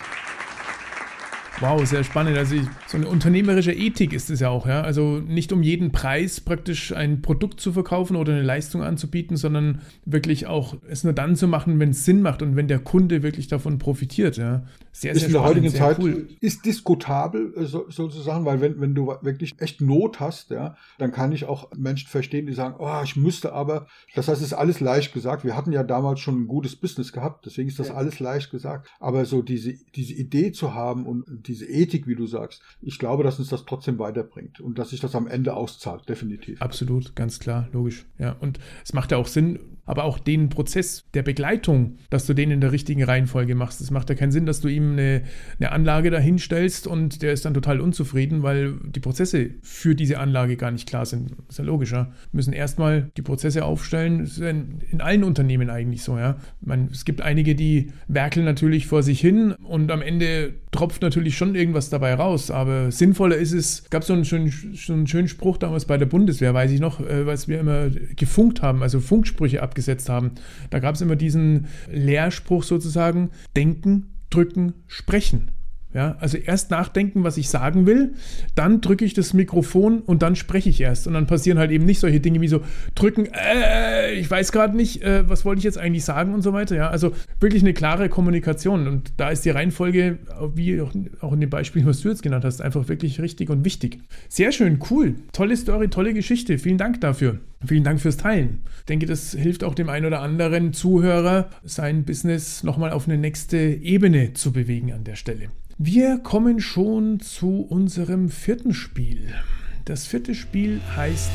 Wow, 1.61 1.85
sehr 1.85 2.03
spannend. 2.03 2.37
Also 2.37 2.55
so 2.87 2.97
eine 2.97 3.07
unternehmerische 3.07 3.71
Ethik 3.71 4.11
ist 4.11 4.29
es 4.29 4.41
ja 4.41 4.49
auch, 4.49 4.67
ja. 4.67 4.81
Also 4.81 5.19
nicht 5.19 5.53
um 5.53 5.63
jeden 5.63 5.91
Preis 5.91 6.41
praktisch 6.41 6.91
ein 6.91 7.21
Produkt 7.21 7.61
zu 7.61 7.71
verkaufen 7.71 8.17
oder 8.17 8.33
eine 8.33 8.41
Leistung 8.41 8.83
anzubieten, 8.83 9.37
sondern 9.37 9.81
wirklich 10.03 10.47
auch 10.47 10.75
es 10.87 11.05
nur 11.05 11.13
dann 11.13 11.35
zu 11.35 11.47
machen, 11.47 11.79
wenn 11.79 11.91
es 11.91 12.03
Sinn 12.03 12.21
macht 12.21 12.41
und 12.41 12.57
wenn 12.57 12.67
der 12.67 12.79
Kunde 12.79 13.23
wirklich 13.23 13.47
davon 13.47 13.77
profitiert, 13.77 14.37
ja. 14.37 14.63
Sehr, 14.91 15.11
ist 15.11 15.19
sehr 15.19 15.27
in 15.27 15.33
der 15.33 15.43
heutigen 15.43 15.69
Zeit 15.69 15.99
cool. 15.99 16.27
ist 16.39 16.65
diskutabel 16.65 17.53
äh, 17.57 17.65
so, 17.65 17.89
sozusagen, 17.89 18.45
weil 18.45 18.61
wenn, 18.61 18.79
wenn 18.79 18.95
du 18.95 19.13
wirklich 19.21 19.59
echt 19.59 19.81
Not 19.81 20.19
hast, 20.19 20.51
ja, 20.51 20.75
dann 20.97 21.11
kann 21.11 21.31
ich 21.31 21.45
auch 21.45 21.69
Menschen 21.75 22.07
verstehen, 22.07 22.45
die 22.45 22.53
sagen, 22.53 22.75
oh, 22.79 23.01
ich 23.03 23.15
müsste 23.15 23.53
aber, 23.53 23.87
das 24.13 24.27
heißt, 24.27 24.39
es 24.39 24.47
ist 24.47 24.53
alles 24.53 24.79
leicht 24.79 25.13
gesagt. 25.13 25.43
Wir 25.43 25.55
hatten 25.55 25.71
ja 25.71 25.83
damals 25.83 26.19
schon 26.19 26.43
ein 26.43 26.47
gutes 26.47 26.75
Business 26.75 27.11
gehabt, 27.11 27.45
deswegen 27.45 27.67
ist 27.67 27.79
das 27.79 27.89
ja. 27.89 27.95
alles 27.95 28.19
leicht 28.19 28.51
gesagt. 28.51 28.87
Aber 28.99 29.25
so 29.25 29.41
diese, 29.41 29.73
diese 29.95 30.13
Idee 30.13 30.51
zu 30.51 30.73
haben 30.73 31.05
und 31.05 31.44
diese 31.47 31.65
Ethik, 31.65 32.07
wie 32.07 32.15
du 32.15 32.27
sagst, 32.27 32.61
ich 32.81 32.99
glaube, 32.99 33.23
dass 33.23 33.39
uns 33.39 33.49
das 33.49 33.65
trotzdem 33.65 33.99
weiterbringt 33.99 34.59
und 34.59 34.77
dass 34.77 34.89
sich 34.89 34.99
das 34.99 35.15
am 35.15 35.27
Ende 35.27 35.53
auszahlt, 35.53 36.07
definitiv. 36.09 36.61
Absolut, 36.61 37.15
ganz 37.15 37.39
klar, 37.39 37.69
logisch. 37.71 38.05
Ja, 38.17 38.33
und 38.39 38.59
es 38.83 38.93
macht 38.93 39.11
ja 39.11 39.17
auch 39.17 39.27
Sinn, 39.27 39.59
aber 39.85 40.03
auch 40.03 40.19
den 40.19 40.49
Prozess 40.49 41.03
der 41.13 41.23
Begleitung, 41.23 41.97
dass 42.09 42.25
du 42.25 42.33
den 42.33 42.51
in 42.51 42.61
der 42.61 42.71
richtigen 42.71 43.03
Reihenfolge 43.03 43.55
machst. 43.55 43.81
Es 43.81 43.91
macht 43.91 44.09
ja 44.09 44.15
keinen 44.15 44.31
Sinn, 44.31 44.45
dass 44.45 44.61
du 44.61 44.67
ihm 44.67 44.93
eine, 44.93 45.23
eine 45.59 45.71
Anlage 45.71 46.09
dahinstellst 46.09 46.87
und 46.87 47.21
der 47.21 47.33
ist 47.33 47.45
dann 47.45 47.53
total 47.53 47.79
unzufrieden, 47.79 48.43
weil 48.43 48.73
die 48.83 48.99
Prozesse 48.99 49.51
für 49.61 49.95
diese 49.95 50.19
Anlage 50.19 50.57
gar 50.57 50.71
nicht 50.71 50.87
klar 50.87 51.05
sind. 51.05 51.31
Das 51.31 51.49
ist 51.49 51.57
ja 51.59 51.65
logischer. 51.65 52.11
Wir 52.31 52.37
müssen 52.37 52.53
erstmal 52.53 53.11
die 53.15 53.21
Prozesse 53.21 53.63
aufstellen. 53.63 54.19
Das 54.19 54.31
ist 54.31 54.39
ja 54.39 54.49
in, 54.49 54.79
in, 54.91 55.01
allen 55.01 55.23
Unternehmen 55.23 55.69
eigentlich 55.69 56.01
so, 56.01 56.17
ja. 56.17 56.37
Meine, 56.61 56.89
es 56.91 57.05
gibt 57.05 57.21
einige, 57.21 57.55
die 57.55 57.91
werkeln 58.07 58.45
natürlich 58.45 58.87
vor 58.87 59.03
sich 59.03 59.19
hin 59.19 59.51
und 59.51 59.91
am 59.91 60.01
Ende 60.01 60.53
tropft 60.71 61.01
natürlich 61.01 61.37
schon 61.37 61.55
irgendwas 61.55 61.89
dabei 61.89 62.15
raus. 62.15 62.49
Aber 62.49 62.91
sinnvoller 62.91 63.37
ist 63.37 63.53
es, 63.53 63.89
gab 63.89 64.03
so 64.03 64.13
einen 64.13 64.25
schönen, 64.25 64.51
so 64.73 64.93
einen 64.93 65.07
schönen 65.07 65.27
Spruch 65.27 65.57
damals 65.57 65.85
bei 65.85 65.97
der 65.97 66.05
Bundeswehr, 66.05 66.53
weiß 66.53 66.71
ich 66.71 66.79
noch, 66.79 66.99
äh, 66.99 67.25
was 67.25 67.47
wir 67.47 67.59
immer 67.59 67.89
gefunkt 68.15 68.61
haben, 68.61 68.81
also 68.81 68.99
Funksprüche 68.99 69.61
ab 69.61 69.74
abgesetzt 69.75 70.07
haben. 70.07 70.31
Da 70.69 70.79
gab 70.79 70.95
es 70.95 71.01
immer 71.01 71.17
diesen 71.17 71.67
Lehrspruch 71.91 72.63
sozusagen, 72.63 73.31
denken, 73.57 74.07
drücken, 74.29 74.73
sprechen. 74.87 75.51
Ja, 75.95 76.17
also 76.19 76.37
erst 76.37 76.71
nachdenken, 76.71 77.23
was 77.23 77.37
ich 77.37 77.47
sagen 77.47 77.85
will, 77.85 78.15
dann 78.53 78.81
drücke 78.81 79.05
ich 79.05 79.13
das 79.13 79.33
Mikrofon 79.33 80.01
und 80.01 80.23
dann 80.23 80.35
spreche 80.35 80.69
ich 80.69 80.81
erst. 80.81 81.07
Und 81.07 81.13
dann 81.13 81.25
passieren 81.25 81.57
halt 81.57 81.71
eben 81.71 81.85
nicht 81.85 82.01
solche 82.01 82.19
Dinge 82.19 82.41
wie 82.41 82.49
so 82.49 82.59
drücken, 82.95 83.29
äh, 83.33 84.11
ich 84.15 84.29
weiß 84.29 84.51
gerade 84.51 84.75
nicht, 84.75 85.03
äh, 85.03 85.29
was 85.29 85.45
wollte 85.45 85.59
ich 85.59 85.63
jetzt 85.63 85.77
eigentlich 85.77 86.03
sagen 86.03 86.33
und 86.33 86.41
so 86.41 86.51
weiter. 86.51 86.75
Ja, 86.75 86.89
also 86.89 87.13
wirklich 87.39 87.63
eine 87.63 87.73
klare 87.73 88.09
Kommunikation. 88.09 88.89
Und 88.89 89.13
da 89.15 89.29
ist 89.29 89.45
die 89.45 89.51
Reihenfolge, 89.51 90.19
wie 90.53 90.81
auch 90.81 91.31
in 91.31 91.39
dem 91.39 91.49
Beispiel, 91.49 91.85
was 91.85 92.01
du 92.01 92.09
jetzt 92.09 92.23
genannt 92.23 92.43
hast, 92.43 92.61
einfach 92.61 92.89
wirklich 92.89 93.21
richtig 93.21 93.49
und 93.49 93.63
wichtig. 93.63 93.99
Sehr 94.27 94.51
schön, 94.51 94.79
cool. 94.89 95.15
Tolle 95.31 95.55
Story, 95.55 95.87
tolle 95.87 96.13
Geschichte. 96.13 96.57
Vielen 96.57 96.77
Dank 96.77 96.99
dafür. 96.99 97.39
Vielen 97.65 97.85
Dank 97.85 98.01
fürs 98.01 98.17
Teilen. 98.17 98.63
Ich 98.79 98.85
denke, 98.85 99.05
das 99.05 99.31
hilft 99.31 99.63
auch 99.63 99.75
dem 99.75 99.87
einen 99.87 100.05
oder 100.05 100.21
anderen 100.21 100.73
Zuhörer, 100.73 101.49
sein 101.63 102.03
Business 102.03 102.63
nochmal 102.63 102.91
auf 102.91 103.07
eine 103.07 103.17
nächste 103.17 103.57
Ebene 103.57 104.33
zu 104.33 104.51
bewegen 104.51 104.91
an 104.91 105.05
der 105.05 105.15
Stelle. 105.15 105.47
Wir 105.77 106.19
kommen 106.19 106.61
schon 106.61 107.19
zu 107.19 107.59
unserem 107.59 108.29
vierten 108.29 108.73
Spiel. 108.73 109.33
Das 109.83 110.07
vierte 110.07 110.33
Spiel 110.33 110.79
heißt 110.95 111.29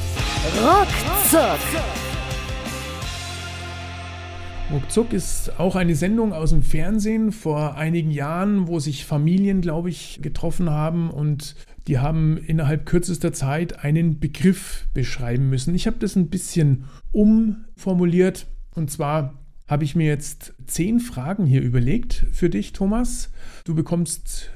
Ruckzuck. 0.57 1.59
Ruckzuck 4.72 5.12
ist 5.12 5.61
auch 5.61 5.76
eine 5.76 5.94
Sendung 5.94 6.33
aus 6.33 6.50
dem 6.50 6.62
Fernsehen 6.62 7.33
vor 7.33 7.74
einigen 7.76 8.11
Jahren, 8.11 8.66
wo 8.66 8.79
sich 8.79 9.05
Familien, 9.05 9.61
glaube 9.61 9.90
ich, 9.90 10.20
getroffen 10.22 10.70
haben 10.70 11.11
und 11.11 11.55
die 11.87 11.98
haben 11.98 12.38
innerhalb 12.38 12.87
kürzester 12.87 13.35
Zeit 13.35 13.85
einen 13.85 14.20
Begriff 14.20 14.88
beschreiben 14.94 15.50
müssen. 15.50 15.74
Ich 15.74 15.87
habe 15.87 15.98
das 15.98 16.16
ein 16.16 16.31
bisschen 16.31 16.85
umformuliert 17.12 18.46
und 18.74 18.90
zwar 18.90 19.39
habe 19.70 19.85
ich 19.85 19.94
mir 19.94 20.06
jetzt 20.06 20.52
zehn 20.66 20.98
Fragen 20.98 21.46
hier 21.46 21.62
überlegt 21.62 22.26
für 22.33 22.50
dich, 22.50 22.72
Thomas. 22.72 23.30
Du 23.64 23.76
bekommst 23.76 24.50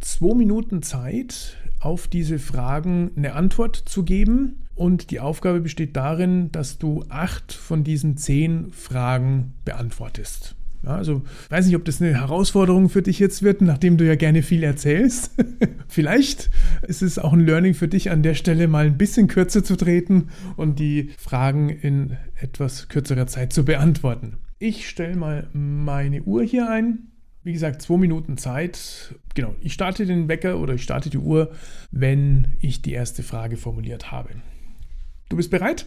zwei 0.00 0.34
Minuten 0.34 0.82
Zeit, 0.82 1.56
auf 1.78 2.08
diese 2.08 2.40
Fragen 2.40 3.12
eine 3.16 3.34
Antwort 3.34 3.76
zu 3.76 4.02
geben. 4.02 4.66
Und 4.74 5.12
die 5.12 5.20
Aufgabe 5.20 5.60
besteht 5.60 5.94
darin, 5.96 6.50
dass 6.50 6.78
du 6.78 7.04
acht 7.10 7.52
von 7.52 7.84
diesen 7.84 8.16
zehn 8.16 8.72
Fragen 8.72 9.54
beantwortest. 9.64 10.56
Ja, 10.82 10.96
also 10.96 11.22
weiß 11.50 11.66
nicht, 11.66 11.76
ob 11.76 11.84
das 11.84 12.00
eine 12.00 12.14
Herausforderung 12.14 12.88
für 12.88 13.02
dich 13.02 13.18
jetzt 13.18 13.42
wird, 13.42 13.60
nachdem 13.60 13.98
du 13.98 14.06
ja 14.06 14.14
gerne 14.14 14.42
viel 14.42 14.62
erzählst. 14.62 15.32
Vielleicht 15.88 16.50
ist 16.86 17.02
es 17.02 17.18
auch 17.18 17.34
ein 17.34 17.40
Learning 17.40 17.74
für 17.74 17.88
dich 17.88 18.10
an 18.10 18.22
der 18.22 18.34
Stelle 18.34 18.66
mal 18.66 18.86
ein 18.86 18.96
bisschen 18.96 19.28
kürzer 19.28 19.62
zu 19.62 19.76
treten 19.76 20.28
und 20.56 20.78
die 20.78 21.10
Fragen 21.18 21.68
in 21.68 22.16
etwas 22.40 22.88
kürzerer 22.88 23.26
Zeit 23.26 23.52
zu 23.52 23.64
beantworten. 23.64 24.38
Ich 24.58 24.88
stelle 24.88 25.16
mal 25.16 25.48
meine 25.52 26.22
Uhr 26.22 26.42
hier 26.42 26.70
ein. 26.70 27.10
Wie 27.42 27.52
gesagt, 27.52 27.82
zwei 27.82 27.96
Minuten 27.96 28.36
Zeit. 28.36 29.14
Genau, 29.34 29.54
ich 29.60 29.72
starte 29.72 30.06
den 30.06 30.28
Wecker 30.28 30.58
oder 30.58 30.74
ich 30.74 30.82
starte 30.82 31.08
die 31.10 31.18
Uhr, 31.18 31.52
wenn 31.90 32.48
ich 32.60 32.82
die 32.82 32.92
erste 32.92 33.22
Frage 33.22 33.56
formuliert 33.56 34.10
habe. 34.12 34.30
Du 35.28 35.36
bist 35.36 35.50
bereit? 35.50 35.86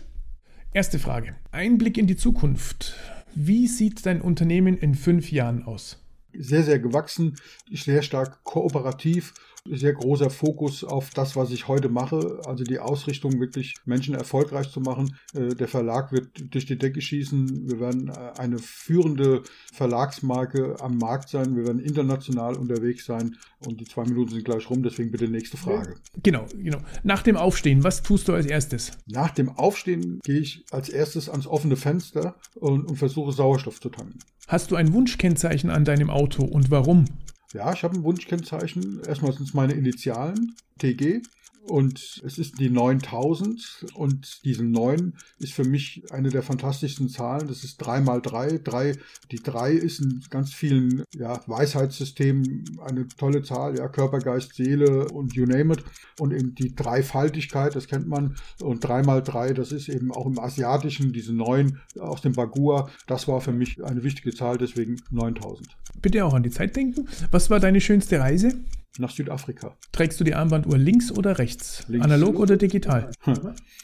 Erste 0.71 0.97
Frage. 0.97 1.35
Ein 1.51 1.77
Blick 1.77 1.99
in 1.99 2.07
die 2.07 2.15
Zukunft. 2.15 2.95
Wie 3.35 3.67
sieht 3.67 4.05
dein 4.05 4.21
Unternehmen 4.21 4.77
in 4.77 4.93
fünf 4.93 5.31
Jahren 5.31 5.63
aus? 5.63 5.99
Sehr, 6.33 6.63
sehr 6.63 6.79
gewachsen, 6.79 7.35
sehr 7.71 8.01
stark 8.01 8.43
kooperativ 8.43 9.33
sehr 9.69 9.93
großer 9.93 10.29
Fokus 10.29 10.83
auf 10.83 11.11
das, 11.11 11.35
was 11.35 11.51
ich 11.51 11.67
heute 11.67 11.89
mache. 11.89 12.41
Also 12.45 12.63
die 12.63 12.79
Ausrichtung, 12.79 13.39
wirklich 13.39 13.75
Menschen 13.85 14.13
erfolgreich 14.13 14.69
zu 14.69 14.81
machen. 14.81 15.15
Äh, 15.33 15.55
der 15.55 15.67
Verlag 15.67 16.11
wird 16.11 16.53
durch 16.53 16.65
die 16.65 16.77
Decke 16.77 17.01
schießen. 17.01 17.69
Wir 17.69 17.79
werden 17.79 18.09
äh, 18.09 18.39
eine 18.39 18.59
führende 18.59 19.43
Verlagsmarke 19.71 20.75
am 20.79 20.97
Markt 20.97 21.29
sein. 21.29 21.55
Wir 21.55 21.65
werden 21.65 21.79
international 21.79 22.55
unterwegs 22.55 23.05
sein. 23.05 23.37
Und 23.65 23.79
die 23.79 23.85
zwei 23.85 24.03
Minuten 24.03 24.31
sind 24.31 24.43
gleich 24.45 24.69
rum, 24.69 24.83
deswegen 24.83 25.11
bitte 25.11 25.29
nächste 25.29 25.55
Frage. 25.55 25.95
Genau, 26.21 26.45
genau. 26.53 26.79
Nach 27.03 27.23
dem 27.23 27.37
Aufstehen, 27.37 27.83
was 27.83 28.03
tust 28.03 28.27
du 28.27 28.33
als 28.33 28.45
erstes? 28.45 28.91
Nach 29.07 29.31
dem 29.31 29.49
Aufstehen 29.49 30.19
gehe 30.23 30.39
ich 30.39 30.65
als 30.71 30.89
erstes 30.89 31.29
ans 31.29 31.47
offene 31.47 31.77
Fenster 31.77 32.35
und, 32.55 32.85
und 32.85 32.97
versuche 32.97 33.31
Sauerstoff 33.31 33.79
zu 33.79 33.89
tanken. 33.89 34.19
Hast 34.47 34.71
du 34.71 34.75
ein 34.75 34.91
Wunschkennzeichen 34.93 35.69
an 35.69 35.85
deinem 35.85 36.09
Auto 36.09 36.43
und 36.43 36.69
warum? 36.69 37.05
Ja, 37.53 37.71
ich 37.71 37.83
habe 37.83 37.95
ein 37.95 38.03
Wunschkennzeichen. 38.03 39.01
Erstmal 39.05 39.31
sind 39.33 39.47
es 39.47 39.53
meine 39.53 39.73
Initialen, 39.73 40.55
TG. 40.79 41.21
Und 41.65 42.21
es 42.25 42.37
ist 42.37 42.59
die 42.59 42.69
9000 42.69 43.85
und 43.93 44.43
diese 44.43 44.65
9 44.65 45.13
ist 45.39 45.53
für 45.53 45.63
mich 45.63 46.03
eine 46.11 46.29
der 46.29 46.43
fantastischsten 46.43 47.07
Zahlen. 47.07 47.47
Das 47.47 47.63
ist 47.63 47.77
3 47.77 48.01
mal 48.01 48.21
3. 48.21 48.59
3 48.63 48.97
die 49.31 49.41
3 49.41 49.71
ist 49.71 50.01
in 50.01 50.21
ganz 50.29 50.53
vielen 50.53 51.03
ja, 51.15 51.39
Weisheitssystemen 51.47 52.79
eine 52.83 53.07
tolle 53.07 53.43
Zahl, 53.43 53.77
ja, 53.77 53.87
Körper, 53.87 54.19
Geist, 54.19 54.55
Seele 54.55 55.07
und 55.07 55.35
you 55.35 55.45
name 55.45 55.73
it. 55.73 55.83
Und 56.19 56.33
eben 56.33 56.53
die 56.53 56.75
Dreifaltigkeit, 56.75 57.75
das 57.75 57.87
kennt 57.87 58.07
man. 58.07 58.35
Und 58.61 58.83
3 58.83 59.03
mal 59.03 59.23
3, 59.23 59.53
das 59.53 59.71
ist 59.71 59.87
eben 59.87 60.11
auch 60.11 60.25
im 60.25 60.39
Asiatischen, 60.39 61.13
diese 61.13 61.33
9 61.33 61.79
aus 61.97 62.21
dem 62.21 62.33
Bagua. 62.33 62.89
Das 63.07 63.29
war 63.29 63.39
für 63.39 63.53
mich 63.53 63.81
eine 63.83 64.03
wichtige 64.03 64.33
Zahl, 64.33 64.57
deswegen 64.57 64.97
9000. 65.11 65.77
Bitte 66.01 66.25
auch 66.25 66.33
an 66.33 66.43
die 66.43 66.51
Zeit 66.51 66.75
denken. 66.75 67.07
Was 67.31 67.49
war 67.49 67.61
deine 67.61 67.79
schönste 67.79 68.19
Reise? 68.19 68.53
Nach 68.99 69.11
Südafrika. 69.11 69.75
Trägst 69.91 70.19
du 70.19 70.23
die 70.23 70.35
Armbanduhr 70.35 70.77
links 70.77 71.11
oder 71.11 71.37
rechts? 71.39 71.83
Links. 71.87 72.05
Analog 72.05 72.39
oder 72.39 72.57
digital? 72.57 73.11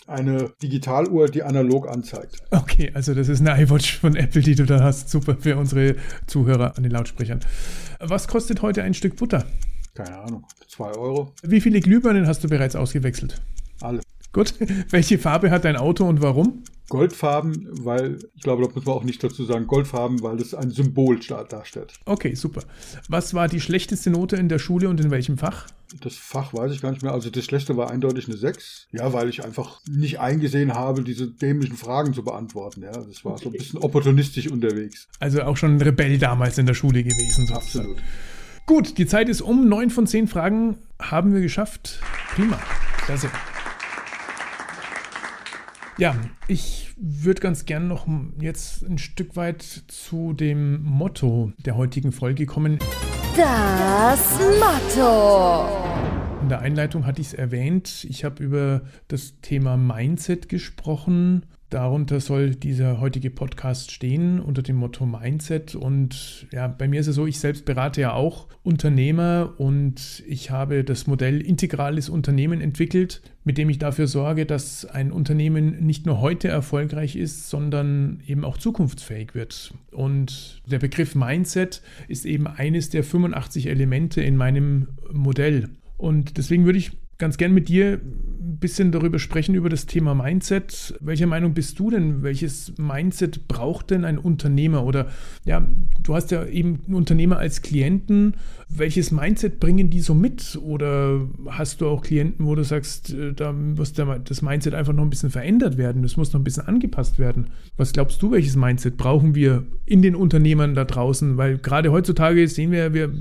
Eine 0.08 0.52
Digitaluhr, 0.62 1.28
die 1.28 1.44
analog 1.44 1.88
anzeigt. 1.88 2.38
Okay, 2.52 2.92
also 2.94 3.14
das 3.14 3.30
ist 3.30 3.42
eine 3.46 3.62
iWatch 3.62 4.00
von 4.00 4.16
Apple, 4.16 4.42
die 4.42 4.56
du 4.56 4.66
da 4.66 4.82
hast. 4.82 5.10
Super 5.10 5.38
für 5.40 5.58
unsere 5.58 5.96
Zuhörer 6.28 6.78
an 6.78 6.84
den 6.84 6.92
Lautsprechern. 6.92 7.40
Was 8.00 8.28
kostet 8.28 8.62
heute 8.62 8.84
ein 8.84 8.94
Stück 8.94 9.16
Butter? 9.16 9.46
Keine 9.96 10.18
Ahnung, 10.20 10.46
2 10.68 10.92
Euro. 10.92 11.34
Wie 11.44 11.62
viele 11.62 11.80
Glühbirnen 11.80 12.28
hast 12.28 12.44
du 12.44 12.48
bereits 12.48 12.76
ausgewechselt? 12.76 13.42
Alle. 13.82 14.02
Gut. 14.32 14.54
Welche 14.90 15.18
Farbe 15.18 15.52
hat 15.52 15.66
dein 15.66 15.76
Auto 15.76 16.06
und 16.08 16.22
warum? 16.22 16.64
Goldfarben, 16.90 17.70
weil, 17.84 18.20
ich 18.36 18.44
glaube, 18.44 18.64
da 18.64 18.74
muss 18.74 18.86
man 18.86 18.96
auch 18.96 19.04
nicht 19.04 19.24
dazu 19.24 19.46
sagen, 19.46 19.68
Goldfarben, 19.68 20.22
weil 20.22 20.38
das 20.38 20.54
ein 20.54 20.72
Symbol 20.72 21.20
darstellt. 21.20 21.94
Okay, 22.06 22.36
super. 22.36 22.62
Was 23.08 23.34
war 23.34 23.48
die 23.48 23.62
schlechteste 23.62 24.10
Note 24.10 24.36
in 24.36 24.50
der 24.50 24.60
Schule 24.60 24.90
und 24.90 25.00
in 25.00 25.12
welchem 25.12 25.38
Fach? 25.38 25.68
Das 26.02 26.16
Fach 26.16 26.54
weiß 26.54 26.72
ich 26.72 26.82
gar 26.82 26.92
nicht 26.92 27.02
mehr. 27.02 27.14
Also 27.14 27.30
das 27.32 27.46
schlechte 27.46 27.76
war 27.76 27.90
eindeutig 27.90 28.28
eine 28.28 28.38
6. 28.38 28.90
Ja, 28.92 29.12
weil 29.12 29.28
ich 29.28 29.44
einfach 29.44 29.82
nicht 29.90 30.20
eingesehen 30.20 30.74
habe, 30.74 31.04
diese 31.04 31.28
dämlichen 31.28 31.78
Fragen 31.78 32.14
zu 32.14 32.24
beantworten. 32.24 32.84
Ja, 32.84 32.92
das 32.92 33.26
war 33.26 33.38
so 33.40 33.50
ein 33.50 33.54
bisschen 33.54 33.80
opportunistisch 33.80 34.50
unterwegs. 34.52 35.08
Also 35.20 35.42
auch 35.42 35.58
schon 35.58 35.78
ein 35.78 35.82
Rebell 35.82 36.20
damals 36.20 36.58
in 36.60 36.68
der 36.68 36.76
Schule 36.76 37.04
gewesen. 37.04 37.48
Sozusagen. 37.48 37.58
Absolut. 37.58 37.98
Gut, 38.68 39.00
die 39.00 39.08
Zeit 39.08 39.30
ist 39.30 39.42
um. 39.42 39.68
Neun 39.68 39.90
von 39.90 40.06
zehn 40.06 40.28
Fragen 40.28 40.78
haben 41.00 41.34
wir 41.34 41.42
geschafft. 41.42 42.02
Prima. 42.36 42.60
Klasse. 43.06 43.32
Ja, 46.00 46.16
ich 46.48 46.94
würde 46.96 47.42
ganz 47.42 47.66
gern 47.66 47.90
noch 47.90 48.08
jetzt 48.40 48.84
ein 48.84 48.98
Stück 48.98 49.36
weit 49.36 49.62
zu 49.62 50.32
dem 50.32 50.82
Motto 50.82 51.52
der 51.66 51.76
heutigen 51.76 52.14
Folge 52.14 52.46
kommen. 52.46 52.80
Das 53.36 54.40
Motto. 54.40 55.68
In 56.42 56.48
der 56.48 56.62
Einleitung 56.62 57.06
hatte 57.06 57.20
ich 57.20 57.28
es 57.28 57.34
erwähnt. 57.34 58.06
Ich 58.10 58.24
habe 58.24 58.42
über 58.42 58.84
das 59.10 59.42
Thema 59.42 59.76
Mindset 59.76 60.48
gesprochen 60.48 61.46
Darunter 61.70 62.20
soll 62.20 62.56
dieser 62.56 63.00
heutige 63.00 63.30
Podcast 63.30 63.92
stehen 63.92 64.40
unter 64.40 64.64
dem 64.64 64.78
Motto 64.78 65.06
Mindset. 65.06 65.76
Und 65.76 66.48
ja, 66.52 66.68
bei 66.68 66.88
mir 66.88 67.00
ist 67.00 67.08
es 67.08 67.16
so, 67.16 67.28
ich 67.28 67.40
selbst 67.40 67.66
berate 67.66 68.02
ja 68.02 68.14
auch 68.14 68.48
Unternehmer 68.64 69.54
und 69.58 70.24
ich 70.28 70.50
habe 70.50 70.84
das 70.84 71.06
Modell 71.06 71.42
integrales 71.42 72.10
Unternehmen 72.10 72.60
entwickelt, 72.60 73.22
mit 73.44 73.60
dem 73.60 73.70
ich 73.70 73.78
dafür 73.78 74.08
sorge, 74.08 74.48
dass 74.48 74.86
ein 74.86 75.12
Unternehmen 75.12 75.86
nicht 75.86 76.08
nur 76.08 76.22
heute 76.22 76.48
erfolgreich 76.48 77.16
ist, 77.16 77.50
sondern 77.50 78.24
eben 78.26 78.46
auch 78.46 78.58
zukunftsfähig 78.58 79.36
wird. 79.36 79.72
Und 79.92 80.64
der 80.66 80.80
Begriff 80.80 81.14
Mindset 81.14 81.84
ist 82.08 82.26
eben 82.26 82.48
eines 82.48 82.90
der 82.90 83.04
85 83.04 83.68
Elemente 83.68 84.22
in 84.22 84.38
meinem 84.38 84.88
Modell. 85.12 85.70
Und 85.98 86.38
deswegen 86.38 86.66
würde 86.66 86.80
ich 86.80 86.92
ganz 87.20 87.38
gern 87.38 87.54
mit 87.54 87.70
dir 87.70 88.02
ein 88.50 88.58
bisschen 88.58 88.92
darüber 88.92 89.20
sprechen, 89.20 89.56
über 89.56 89.70
das 89.70 89.86
Thema 89.86 90.16
Mindset. 90.16 90.96
Welcher 91.00 91.28
Meinung 91.28 91.54
bist 91.54 91.80
du 91.80 91.90
denn? 91.92 92.24
Welches 92.24 92.74
Mindset 92.78 93.48
braucht 93.48 93.92
denn 93.92 94.06
ein 94.06 94.18
Unternehmer? 94.18 94.84
Oder 94.84 95.08
ja, 95.46 95.66
du 96.02 96.16
hast 96.16 96.32
ja 96.32 96.46
eben 96.46 96.80
einen 96.86 96.96
Unternehmer 96.96 97.38
als 97.38 97.62
Klienten. 97.62 98.36
Welches 98.68 99.12
Mindset 99.12 99.60
bringen 99.60 99.90
die 99.90 100.02
so 100.02 100.14
mit? 100.14 100.60
Oder 100.62 101.22
hast 101.48 101.82
du 101.82 101.88
auch 101.88 102.02
Klienten, 102.02 102.46
wo 102.46 102.56
du 102.56 102.64
sagst, 102.64 103.14
äh, 103.14 103.34
da 103.34 103.52
muss 103.52 103.94
das 103.94 104.42
Mindset 104.42 104.74
einfach 104.74 104.94
noch 104.94 105.04
ein 105.04 105.10
bisschen 105.10 105.30
verändert 105.30 105.78
werden? 105.78 106.02
Das 106.02 106.18
muss 106.18 106.34
noch 106.34 106.40
ein 106.40 106.44
bisschen 106.44 106.68
angepasst 106.68 107.20
werden. 107.20 107.48
Was 107.78 107.94
glaubst 107.94 108.22
du, 108.22 108.32
welches 108.32 108.56
Mindset 108.56 108.98
brauchen 108.98 109.36
wir 109.36 109.64
in 109.86 110.02
den 110.02 110.16
Unternehmern 110.16 110.74
da 110.74 110.86
draußen? 110.86 111.38
Weil 111.38 111.60
gerade 111.60 111.92
heutzutage 111.92 112.48
sehen 112.48 112.72
wir, 112.72 112.94
wir 112.94 113.12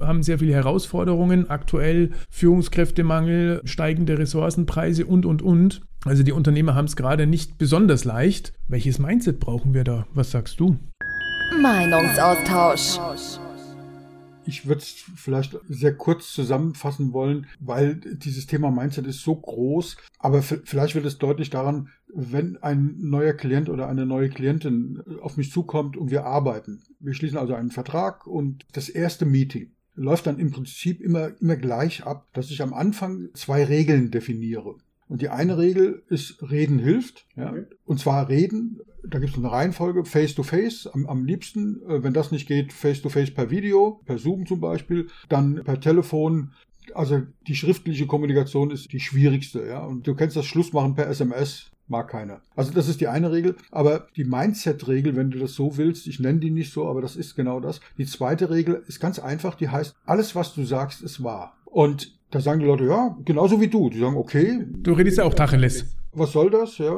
haben 0.00 0.22
sehr 0.22 0.38
viele 0.38 0.54
Herausforderungen. 0.54 1.50
Aktuell 1.50 2.10
Führungskräftemangel, 2.30 3.60
steigende 3.64 4.18
Ressourcenpreise 4.18 4.77
und, 4.78 5.26
und, 5.26 5.42
und. 5.42 5.82
Also 6.04 6.22
die 6.22 6.32
Unternehmer 6.32 6.74
haben 6.74 6.84
es 6.84 6.96
gerade 6.96 7.26
nicht 7.26 7.58
besonders 7.58 8.04
leicht. 8.04 8.52
Welches 8.68 8.98
Mindset 8.98 9.40
brauchen 9.40 9.74
wir 9.74 9.84
da? 9.84 10.06
Was 10.14 10.30
sagst 10.30 10.60
du? 10.60 10.76
Meinungsaustausch. 11.60 12.98
Ich 14.46 14.66
würde 14.66 14.80
es 14.80 15.04
vielleicht 15.16 15.58
sehr 15.68 15.94
kurz 15.94 16.32
zusammenfassen 16.32 17.12
wollen, 17.12 17.46
weil 17.60 17.96
dieses 17.96 18.46
Thema 18.46 18.70
Mindset 18.70 19.06
ist 19.06 19.22
so 19.22 19.34
groß, 19.34 19.96
aber 20.18 20.42
vielleicht 20.42 20.94
wird 20.94 21.04
es 21.04 21.18
deutlich 21.18 21.50
daran, 21.50 21.88
wenn 22.14 22.56
ein 22.62 22.94
neuer 22.98 23.34
Klient 23.34 23.68
oder 23.68 23.88
eine 23.88 24.06
neue 24.06 24.30
Klientin 24.30 25.02
auf 25.20 25.36
mich 25.36 25.52
zukommt 25.52 25.96
und 25.98 26.10
wir 26.10 26.24
arbeiten. 26.24 26.82
Wir 27.00 27.12
schließen 27.12 27.36
also 27.36 27.54
einen 27.54 27.70
Vertrag 27.70 28.26
und 28.26 28.64
das 28.72 28.88
erste 28.88 29.26
Meeting 29.26 29.72
läuft 29.98 30.26
dann 30.26 30.38
im 30.38 30.50
Prinzip 30.50 31.00
immer, 31.00 31.32
immer 31.40 31.56
gleich 31.56 32.04
ab, 32.04 32.28
dass 32.32 32.50
ich 32.50 32.62
am 32.62 32.72
Anfang 32.72 33.28
zwei 33.34 33.64
Regeln 33.64 34.10
definiere. 34.10 34.76
Und 35.08 35.22
die 35.22 35.28
eine 35.28 35.58
Regel 35.58 36.02
ist, 36.08 36.42
Reden 36.50 36.78
hilft. 36.78 37.26
Ja? 37.34 37.54
Und 37.86 37.98
zwar 37.98 38.28
Reden, 38.28 38.80
da 39.06 39.18
gibt 39.18 39.32
es 39.32 39.38
eine 39.38 39.50
Reihenfolge, 39.50 40.04
Face-to-Face, 40.04 40.88
am, 40.92 41.06
am 41.06 41.24
liebsten, 41.24 41.82
äh, 41.88 42.02
wenn 42.02 42.12
das 42.12 42.30
nicht 42.30 42.46
geht, 42.46 42.72
Face-to-Face 42.72 43.32
per 43.32 43.50
Video, 43.50 44.00
per 44.04 44.18
Zoom 44.18 44.46
zum 44.46 44.60
Beispiel, 44.60 45.08
dann 45.28 45.62
per 45.64 45.80
Telefon. 45.80 46.52
Also 46.94 47.22
die 47.46 47.54
schriftliche 47.54 48.06
Kommunikation 48.06 48.70
ist 48.70 48.92
die 48.92 49.00
schwierigste. 49.00 49.66
Ja? 49.66 49.80
Und 49.80 50.06
du 50.06 50.14
kennst 50.14 50.36
das 50.36 50.46
Schlussmachen 50.46 50.94
per 50.94 51.08
SMS, 51.08 51.70
mag 51.88 52.08
keiner. 52.08 52.40
Also 52.56 52.72
das 52.72 52.88
ist 52.88 53.00
die 53.00 53.08
eine 53.08 53.32
Regel. 53.32 53.56
Aber 53.70 54.06
die 54.16 54.24
Mindset-Regel, 54.24 55.16
wenn 55.16 55.30
du 55.30 55.38
das 55.38 55.54
so 55.54 55.76
willst, 55.76 56.06
ich 56.06 56.20
nenne 56.20 56.38
die 56.38 56.50
nicht 56.50 56.72
so, 56.72 56.88
aber 56.88 57.00
das 57.00 57.16
ist 57.16 57.34
genau 57.34 57.60
das. 57.60 57.80
Die 57.96 58.06
zweite 58.06 58.50
Regel 58.50 58.82
ist 58.86 59.00
ganz 59.00 59.18
einfach, 59.18 59.54
die 59.54 59.68
heißt, 59.68 59.94
alles, 60.06 60.34
was 60.34 60.54
du 60.54 60.64
sagst, 60.64 61.02
ist 61.02 61.22
wahr. 61.22 61.56
Und 61.64 62.18
da 62.30 62.40
sagen 62.40 62.60
die 62.60 62.66
Leute, 62.66 62.84
ja, 62.84 63.16
genauso 63.24 63.60
wie 63.60 63.68
du. 63.68 63.90
Die 63.90 64.00
sagen, 64.00 64.16
okay. 64.16 64.66
Du 64.68 64.92
redest 64.92 65.18
ja 65.18 65.24
auch 65.24 65.34
Tacheles. 65.34 65.86
Was 66.12 66.32
soll 66.32 66.50
das? 66.50 66.78
Ja, 66.78 66.92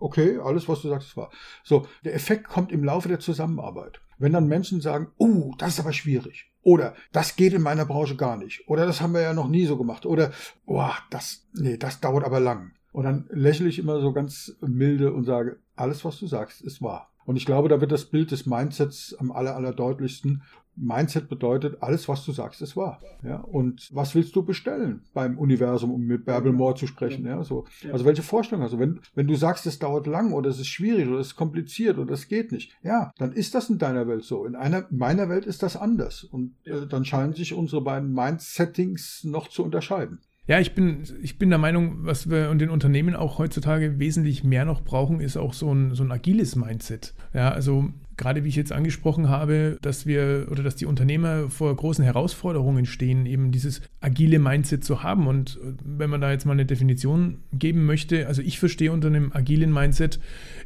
okay, 0.00 0.38
alles, 0.38 0.68
was 0.68 0.82
du 0.82 0.88
sagst, 0.88 1.08
ist 1.08 1.16
wahr. 1.16 1.30
So, 1.64 1.86
der 2.04 2.14
Effekt 2.14 2.48
kommt 2.48 2.72
im 2.72 2.84
Laufe 2.84 3.08
der 3.08 3.20
Zusammenarbeit. 3.20 4.00
Wenn 4.18 4.32
dann 4.32 4.48
Menschen 4.48 4.80
sagen, 4.80 5.08
oh, 5.18 5.52
das 5.58 5.74
ist 5.74 5.80
aber 5.80 5.92
schwierig. 5.92 6.50
Oder 6.62 6.94
das 7.12 7.36
geht 7.36 7.52
in 7.52 7.62
meiner 7.62 7.84
Branche 7.84 8.16
gar 8.16 8.36
nicht. 8.36 8.68
Oder 8.68 8.86
das 8.86 9.00
haben 9.00 9.14
wir 9.14 9.20
ja 9.20 9.34
noch 9.34 9.48
nie 9.48 9.66
so 9.66 9.76
gemacht. 9.76 10.06
Oder, 10.06 10.32
oh, 10.66 10.90
das, 11.10 11.46
nee, 11.52 11.76
das 11.76 12.00
dauert 12.00 12.24
aber 12.24 12.40
lang. 12.40 12.72
Und 12.96 13.04
dann 13.04 13.26
lächle 13.28 13.68
ich 13.68 13.78
immer 13.78 14.00
so 14.00 14.14
ganz 14.14 14.56
milde 14.62 15.12
und 15.12 15.24
sage, 15.24 15.58
alles, 15.74 16.02
was 16.06 16.18
du 16.18 16.26
sagst, 16.26 16.62
ist 16.62 16.80
wahr. 16.80 17.10
Und 17.26 17.36
ich 17.36 17.44
glaube, 17.44 17.68
da 17.68 17.82
wird 17.82 17.92
das 17.92 18.06
Bild 18.06 18.30
des 18.30 18.46
Mindsets 18.46 19.14
am 19.18 19.32
aller, 19.32 19.54
aller 19.54 19.74
deutlichsten. 19.74 20.44
Mindset 20.76 21.28
bedeutet, 21.28 21.82
alles, 21.82 22.08
was 22.08 22.24
du 22.24 22.32
sagst, 22.32 22.62
ist 22.62 22.74
wahr. 22.74 23.02
Ja? 23.22 23.40
Und 23.40 23.90
was 23.92 24.14
willst 24.14 24.34
du 24.34 24.42
bestellen 24.42 25.02
beim 25.12 25.36
Universum, 25.38 25.92
um 25.92 26.06
mit 26.06 26.24
Bärbel 26.24 26.52
Moore 26.52 26.76
zu 26.76 26.86
sprechen? 26.86 27.26
Ja? 27.26 27.44
So. 27.44 27.66
Also 27.92 28.06
welche 28.06 28.22
Vorstellung 28.22 28.64
hast 28.64 28.72
du? 28.72 28.78
Wenn, 28.78 29.00
wenn 29.14 29.26
du 29.26 29.34
sagst, 29.34 29.66
es 29.66 29.78
dauert 29.78 30.06
lang 30.06 30.32
oder 30.32 30.48
es 30.48 30.58
ist 30.58 30.68
schwierig 30.68 31.06
oder 31.06 31.18
es 31.18 31.28
ist 31.28 31.36
kompliziert 31.36 31.98
oder 31.98 32.14
es 32.14 32.28
geht 32.28 32.50
nicht, 32.50 32.72
ja, 32.82 33.12
dann 33.18 33.34
ist 33.34 33.54
das 33.54 33.68
in 33.68 33.76
deiner 33.76 34.08
Welt 34.08 34.24
so. 34.24 34.46
In 34.46 34.56
einer, 34.56 34.86
meiner 34.88 35.28
Welt 35.28 35.44
ist 35.44 35.62
das 35.62 35.76
anders. 35.76 36.24
Und 36.24 36.54
äh, 36.64 36.86
dann 36.86 37.04
scheinen 37.04 37.34
sich 37.34 37.52
unsere 37.52 37.82
beiden 37.82 38.14
Mindsettings 38.14 39.22
noch 39.22 39.48
zu 39.48 39.62
unterscheiden. 39.62 40.20
Ja, 40.48 40.60
ich 40.60 40.74
bin, 40.74 41.02
ich 41.22 41.38
bin 41.38 41.50
der 41.50 41.58
Meinung, 41.58 42.04
was 42.04 42.30
wir 42.30 42.50
in 42.50 42.58
den 42.58 42.70
Unternehmen 42.70 43.16
auch 43.16 43.38
heutzutage 43.38 43.98
wesentlich 43.98 44.44
mehr 44.44 44.64
noch 44.64 44.82
brauchen, 44.82 45.20
ist 45.20 45.36
auch 45.36 45.52
so 45.52 45.72
ein, 45.72 45.94
so 45.94 46.04
ein 46.04 46.12
agiles 46.12 46.54
Mindset. 46.54 47.14
Ja, 47.34 47.50
also 47.50 47.90
gerade 48.16 48.44
wie 48.44 48.48
ich 48.48 48.56
jetzt 48.56 48.72
angesprochen 48.72 49.28
habe, 49.28 49.78
dass 49.82 50.06
wir 50.06 50.48
oder 50.50 50.62
dass 50.62 50.76
die 50.76 50.86
Unternehmer 50.86 51.50
vor 51.50 51.74
großen 51.74 52.04
Herausforderungen 52.04 52.86
stehen, 52.86 53.26
eben 53.26 53.52
dieses 53.52 53.82
agile 54.00 54.38
Mindset 54.38 54.84
zu 54.84 55.02
haben. 55.02 55.26
Und 55.26 55.58
wenn 55.84 56.08
man 56.10 56.20
da 56.20 56.30
jetzt 56.30 56.46
mal 56.46 56.52
eine 56.52 56.66
Definition 56.66 57.38
geben 57.52 57.84
möchte, 57.84 58.26
also 58.26 58.40
ich 58.42 58.58
verstehe 58.58 58.92
unter 58.92 59.08
einem 59.08 59.32
agilen 59.32 59.72
Mindset 59.72 60.18